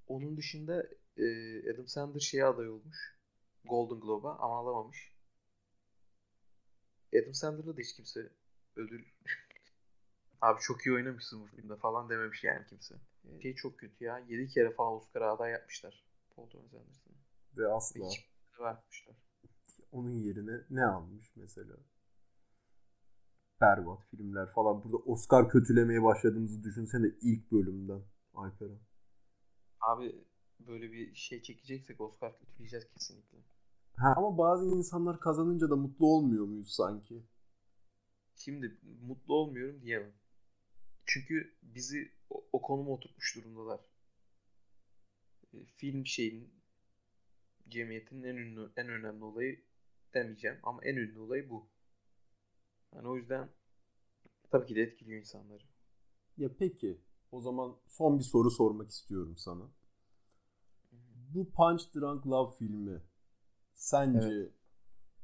Onun 0.08 0.38
dışında 0.38 0.88
e, 1.18 1.26
Adam 1.74 1.88
Sandler 1.88 2.20
şeye 2.20 2.46
aday 2.46 2.70
olmuş. 2.70 3.18
Golden 3.66 4.00
Globe'a 4.00 4.36
ama 4.40 4.58
alamamış. 4.58 5.12
Adam 7.16 7.34
Sandler'da 7.34 7.78
da 7.78 7.82
hiç 7.82 7.96
kimse 7.96 8.30
ödül 8.76 9.06
abi 10.42 10.60
çok 10.62 10.86
iyi 10.86 10.94
oynamışsın 10.94 11.42
bu 11.42 11.46
filmde 11.48 11.76
falan 11.76 12.10
dememiş 12.10 12.44
yani 12.44 12.66
kimse. 12.70 12.96
Şey 13.42 13.56
çok 13.56 13.80
kötü 13.80 14.04
ya. 14.04 14.20
7 14.20 14.48
kere 14.48 14.72
falan 14.72 14.94
Oscar'a 14.94 15.34
aday 15.34 15.52
yapmışlar. 15.52 16.06
Paul 16.36 16.50
Thomas 16.50 16.74
Anderson'ı. 16.74 17.16
Ve 17.58 17.68
asla. 17.68 18.06
Hiç 18.06 18.30
vermişler 18.60 19.16
onun 19.92 20.12
yerine 20.12 20.62
ne 20.70 20.86
almış 20.86 21.36
mesela? 21.36 21.76
Berbat 23.62 24.04
filmler 24.04 24.50
falan. 24.50 24.84
Burada 24.84 24.98
Oscar 24.98 25.50
kötülemeye 25.50 26.04
başladığımızı 26.04 26.64
düşünsene 26.64 27.08
ilk 27.22 27.52
bölümden 27.52 28.02
Alperen. 28.34 28.80
Abi 29.82 30.26
böyle 30.60 30.92
bir 30.92 31.16
şey 31.16 31.42
çekeceksek 31.42 32.02
Oscar 32.02 32.40
kötüleyeceğiz 32.40 32.88
kesinlikle. 32.94 33.38
Ha, 33.98 34.14
ama 34.18 34.38
bazı 34.38 34.66
insanlar 34.66 35.20
kazanınca 35.20 35.70
da 35.70 35.76
mutlu 35.76 36.06
olmuyor 36.06 36.46
muyuz 36.46 36.74
sanki? 36.74 37.24
Şimdi 38.36 38.78
mutlu 39.02 39.34
olmuyorum 39.34 39.82
diyemem. 39.82 40.14
Çünkü 41.06 41.56
bizi 41.64 42.12
o, 42.30 42.48
o 42.52 42.62
konuma 42.62 42.92
oturtmuş 42.92 43.36
durumdalar. 43.36 43.80
E, 45.54 45.66
film 45.66 46.06
şeyin 46.06 46.54
cemiyetin 47.70 48.24
en 48.24 48.36
ünlü 48.36 48.72
en 48.78 48.90
önemli 48.90 49.24
olayı 49.24 49.62
demeyeceğim 50.14 50.58
ama 50.64 50.84
en 50.84 50.96
ünlü 50.96 51.20
olay 51.20 51.50
bu. 51.50 51.70
Yani 52.96 53.08
o 53.08 53.18
yüzden 53.18 53.50
tabii 54.52 54.68
ki 54.68 54.76
de 54.76 54.82
etkiliyor 54.82 55.20
insanları. 55.20 55.64
Ya 56.38 56.50
peki 56.60 57.02
o 57.32 57.40
zaman 57.40 57.78
son 57.88 58.20
bir 58.20 58.24
soru 58.24 58.52
sormak 58.52 58.92
istiyorum 58.92 59.38
sana. 59.38 59.72
Bu 61.34 61.52
Punch 61.52 61.84
Drunk 61.96 62.28
Love 62.28 62.56
filmi 62.58 63.02
sence 63.74 64.28
evet. 64.28 64.52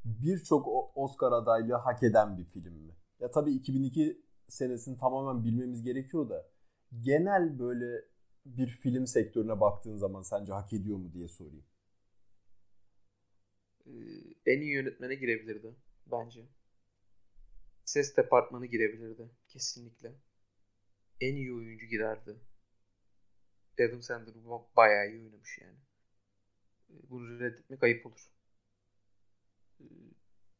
birçok 0.05 0.67
Oscar 0.97 1.31
adaylığı 1.31 1.75
hak 1.75 2.03
eden 2.03 2.37
bir 2.37 2.43
film 2.43 2.73
mi? 2.73 2.95
Ya 3.19 3.31
tabii 3.31 3.51
2002 3.51 4.26
senesini 4.47 4.97
tamamen 4.97 5.43
bilmemiz 5.43 5.83
gerekiyor 5.83 6.29
da 6.29 6.49
genel 7.01 7.59
böyle 7.59 8.05
bir 8.45 8.67
film 8.67 9.07
sektörüne 9.07 9.59
baktığın 9.59 9.97
zaman 9.97 10.21
sence 10.21 10.53
hak 10.53 10.73
ediyor 10.73 10.97
mu 10.97 11.13
diye 11.13 11.27
sorayım. 11.27 11.65
Ee, 13.85 13.91
en 14.45 14.61
iyi 14.61 14.71
yönetmene 14.71 15.15
girebilirdi 15.15 15.75
bence. 16.11 16.45
Ses 17.85 18.17
departmanı 18.17 18.65
girebilirdi 18.65 19.29
kesinlikle. 19.47 20.13
En 21.21 21.35
iyi 21.35 21.53
oyuncu 21.53 21.85
girerdi. 21.85 22.35
Adam 23.79 24.01
Sandler 24.01 24.33
bayağı 24.77 25.09
iyi 25.09 25.23
oynamış 25.23 25.59
yani. 25.61 25.77
Ee, 26.89 27.09
bunu 27.09 27.39
reddetmek 27.39 27.83
ayıp 27.83 28.05
olur. 28.05 28.31
Ee, 29.79 29.83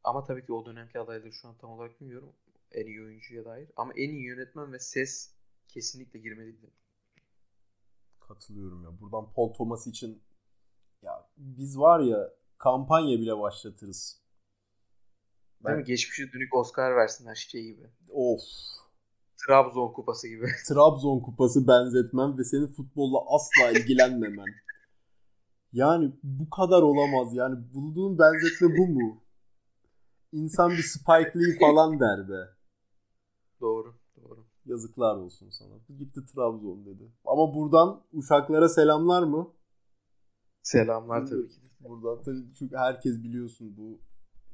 ama 0.04 0.24
tabii 0.24 0.46
ki 0.46 0.54
o 0.54 0.66
dönemki 0.66 1.00
adayları 1.00 1.34
şu 1.34 1.48
an 1.48 1.58
tam 1.58 1.70
olarak 1.70 2.02
bilmiyorum. 2.02 2.34
En 2.72 2.86
iyi 2.86 3.02
oyuncuya 3.02 3.46
dair. 3.46 3.70
Ama 3.76 3.94
en 3.94 4.10
iyi 4.10 4.26
yönetmen 4.26 4.74
ve 4.74 4.80
ses 4.80 5.34
kesinlikle 5.68 6.20
girmeliydi. 6.20 6.72
Katılıyorum 8.20 8.84
ya. 8.84 9.00
Buradan 9.02 9.34
Paul 9.34 9.54
Thomas 9.54 9.88
için 9.88 10.24
ya 11.02 11.30
biz 11.38 11.80
var 11.80 12.00
ya 12.00 12.34
kampanya 12.58 13.20
bile 13.20 13.40
başlatırız. 13.40 14.22
Ben... 15.64 15.72
Değil 15.72 15.78
mi? 15.80 15.86
Geçmişe 15.86 16.34
dönük 16.34 16.56
Oscar 16.56 16.96
versinler 16.96 17.36
şey 17.36 17.64
gibi. 17.64 17.90
Of. 18.10 18.42
Trabzon 19.48 19.94
kupası 19.94 20.28
gibi. 20.28 20.46
Trabzon 20.68 21.20
kupası 21.20 21.68
benzetmem 21.68 22.38
ve 22.38 22.44
senin 22.44 22.68
futbolla 22.68 23.18
asla 23.36 23.80
ilgilenmemen. 23.80 24.48
yani 25.74 26.14
bu 26.24 26.50
kadar 26.50 26.82
olamaz. 26.82 27.36
Yani 27.36 27.74
bulduğun 27.74 28.20
benzetme 28.20 28.78
bu 28.78 28.88
mu? 28.88 29.24
İnsan 30.32 30.72
bir 30.72 30.84
Spike 30.84 31.40
Lee 31.40 31.60
falan 31.60 32.00
der 32.00 32.30
be. 32.30 32.57
Yazıklar 34.68 35.16
olsun 35.16 35.50
sana. 35.50 35.74
Gitti 36.00 36.26
Trabzon 36.26 36.86
dedi. 36.86 37.12
Ama 37.26 37.54
buradan 37.56 38.04
uşaklara 38.14 38.70
selamlar 38.70 39.24
mı? 39.24 39.54
Selamlar 40.64 41.26
tabii 41.28 41.48
ki. 41.48 41.62
Buradan 41.80 42.24
tabii 42.24 42.54
çünkü 42.60 42.76
herkes 42.78 43.24
biliyorsun 43.24 43.78
bu 43.78 44.00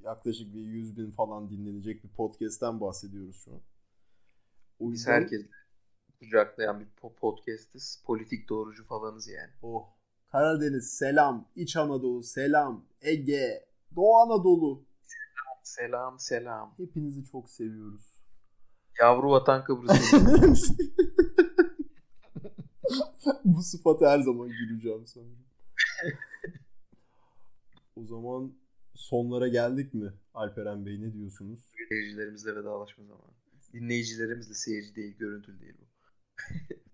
yaklaşık 0.03 0.53
bir 0.53 0.59
100 0.61 0.97
bin 0.97 1.11
falan 1.11 1.49
dinlenecek 1.49 2.03
bir 2.03 2.09
podcast'ten 2.09 2.81
bahsediyoruz 2.81 3.41
şu 3.45 3.51
an. 3.51 3.61
O 4.79 4.91
Biz 4.91 4.99
yüzden... 4.99 5.11
herkes 5.11 5.41
kucaklayan 6.19 6.79
bir 6.79 6.87
podcastiz. 7.19 8.03
Politik 8.05 8.49
doğrucu 8.49 8.85
falanız 8.85 9.27
yani. 9.27 9.51
Oh. 9.61 9.89
Karadeniz 10.31 10.89
selam. 10.93 11.47
İç 11.55 11.75
Anadolu 11.75 12.23
selam. 12.23 12.85
Ege. 13.01 13.65
Doğu 13.95 14.15
Anadolu. 14.17 14.85
Selam 15.01 15.57
selam 15.63 16.19
selam. 16.19 16.73
Hepinizi 16.77 17.25
çok 17.25 17.49
seviyoruz. 17.49 18.22
Yavru 19.03 19.31
vatan 19.31 19.63
Kıbrıs. 19.63 20.11
Bu 23.45 23.61
sıfatı 23.61 24.05
her 24.05 24.19
zaman 24.19 24.49
güleceğim 24.49 25.07
sanırım. 25.07 25.45
o 27.95 28.05
zaman 28.05 28.53
sonlara 28.95 29.47
geldik 29.47 29.93
mi 29.93 30.13
Alperen 30.33 30.85
Bey 30.85 31.01
ne 31.01 31.13
diyorsunuz? 31.13 31.71
Seyircilerimizle 31.89 32.55
vedalaşma 32.55 33.05
zamanı. 33.05 33.33
Dinleyicilerimizle 33.73 34.53
seyirci 34.53 34.95
değil, 34.95 35.17
görüntülü 35.17 35.59
değil 35.61 35.75
bu. 35.79 35.85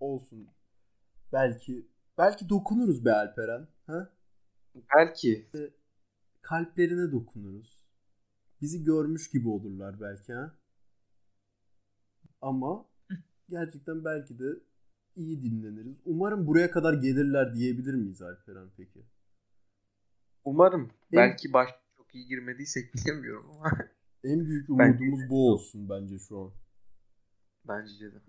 Olsun. 0.00 0.48
Belki 1.32 1.86
belki 2.18 2.48
dokunuruz 2.48 3.04
be 3.04 3.12
Alperen. 3.12 3.68
Ha? 3.86 4.12
Belki. 4.96 5.48
Kalplerine 6.42 7.12
dokunuruz. 7.12 7.84
Bizi 8.60 8.84
görmüş 8.84 9.30
gibi 9.30 9.48
olurlar 9.48 10.00
belki 10.00 10.32
ha. 10.32 10.59
Ama 12.42 12.86
gerçekten 13.48 14.04
belki 14.04 14.38
de 14.38 14.44
iyi 15.16 15.42
dinleniriz. 15.42 16.00
Umarım 16.04 16.46
buraya 16.46 16.70
kadar 16.70 16.94
gelirler 16.94 17.54
diyebilir 17.54 17.94
miyiz 17.94 18.22
Alperen 18.22 18.68
peki? 18.76 19.06
Umarım. 20.44 20.82
En... 20.82 21.16
Belki 21.18 21.52
baş 21.52 21.70
çok 21.96 22.14
iyi 22.14 22.26
girmediysek 22.26 22.94
bilemiyorum 22.94 23.50
ama. 23.50 23.78
En 24.24 24.46
büyük 24.46 24.70
umudumuz 24.70 25.20
bu 25.30 25.52
olsun 25.52 25.88
bence 25.88 26.18
şu 26.18 26.38
an. 26.40 26.52
Bence 27.68 28.12
de. 28.12 28.20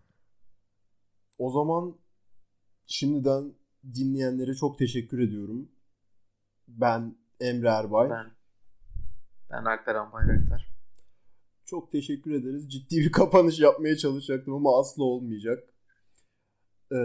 O 1.37 1.51
zaman 1.51 1.97
şimdiden 2.85 3.53
dinleyenlere 3.95 4.53
çok 4.53 4.77
teşekkür 4.77 5.19
ediyorum. 5.19 5.71
Ben 6.67 7.15
Emre 7.39 7.67
Erbay. 7.67 8.09
Ben, 8.09 8.31
ben 9.49 9.65
Alperen 9.65 10.11
Bayraktar. 10.11 10.70
Çok 11.71 11.91
teşekkür 11.91 12.31
ederiz. 12.31 12.71
Ciddi 12.71 12.97
bir 12.97 13.11
kapanış 13.11 13.59
yapmaya 13.59 13.97
çalışacaktım 13.97 14.53
ama 14.53 14.79
asla 14.79 15.03
olmayacak. 15.03 15.69
Ee, 16.91 16.97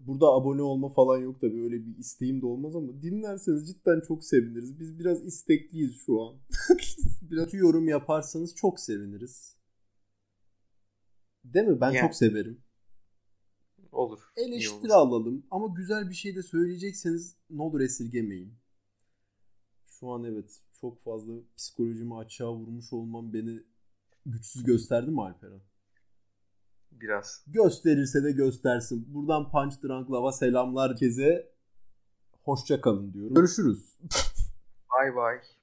burada 0.00 0.26
abone 0.26 0.62
olma 0.62 0.88
falan 0.88 1.18
yok 1.18 1.40
tabii 1.40 1.62
öyle 1.62 1.86
bir 1.86 1.98
isteğim 1.98 2.42
de 2.42 2.46
olmaz 2.46 2.76
ama 2.76 3.02
dinlerseniz 3.02 3.68
cidden 3.68 4.00
çok 4.00 4.24
seviniriz. 4.24 4.80
Biz 4.80 4.98
biraz 4.98 5.24
istekliyiz 5.24 5.96
şu 6.06 6.22
an. 6.22 6.36
biraz 7.30 7.54
yorum 7.54 7.88
yaparsanız 7.88 8.54
çok 8.54 8.80
seviniriz. 8.80 9.56
Değil 11.44 11.66
mi? 11.66 11.80
Ben 11.80 11.90
yani. 11.90 12.00
çok 12.00 12.14
severim. 12.14 12.62
Olur. 13.92 14.20
Eleştiri 14.36 14.92
alalım 14.92 15.46
ama 15.50 15.74
güzel 15.76 16.10
bir 16.10 16.14
şey 16.14 16.36
de 16.36 16.42
söyleyecekseniz 16.42 17.36
ne 17.50 17.62
olur 17.62 17.80
esirgemeyin. 17.80 18.54
Şu 19.86 20.08
an 20.08 20.24
evet 20.24 20.60
çok 20.80 21.02
fazla 21.02 21.32
psikolojimi 21.56 22.16
açığa 22.16 22.54
vurmuş 22.54 22.92
olmam 22.92 23.32
beni 23.32 23.71
güçsüz 24.26 24.64
gösterdi 24.64 25.10
mi 25.10 25.22
Alperen? 25.22 25.60
Biraz. 26.90 27.44
Gösterirse 27.46 28.24
de 28.24 28.32
göstersin. 28.32 29.14
Buradan 29.14 29.50
Punch 29.50 29.82
Drunk 29.82 30.10
Love'a 30.10 30.32
selamlar 30.32 30.90
herkese. 30.90 31.52
Hoşça 32.42 32.80
kalın 32.80 33.12
diyorum. 33.12 33.34
Görüşürüz. 33.34 33.98
Bye 35.00 35.16
bye. 35.16 35.61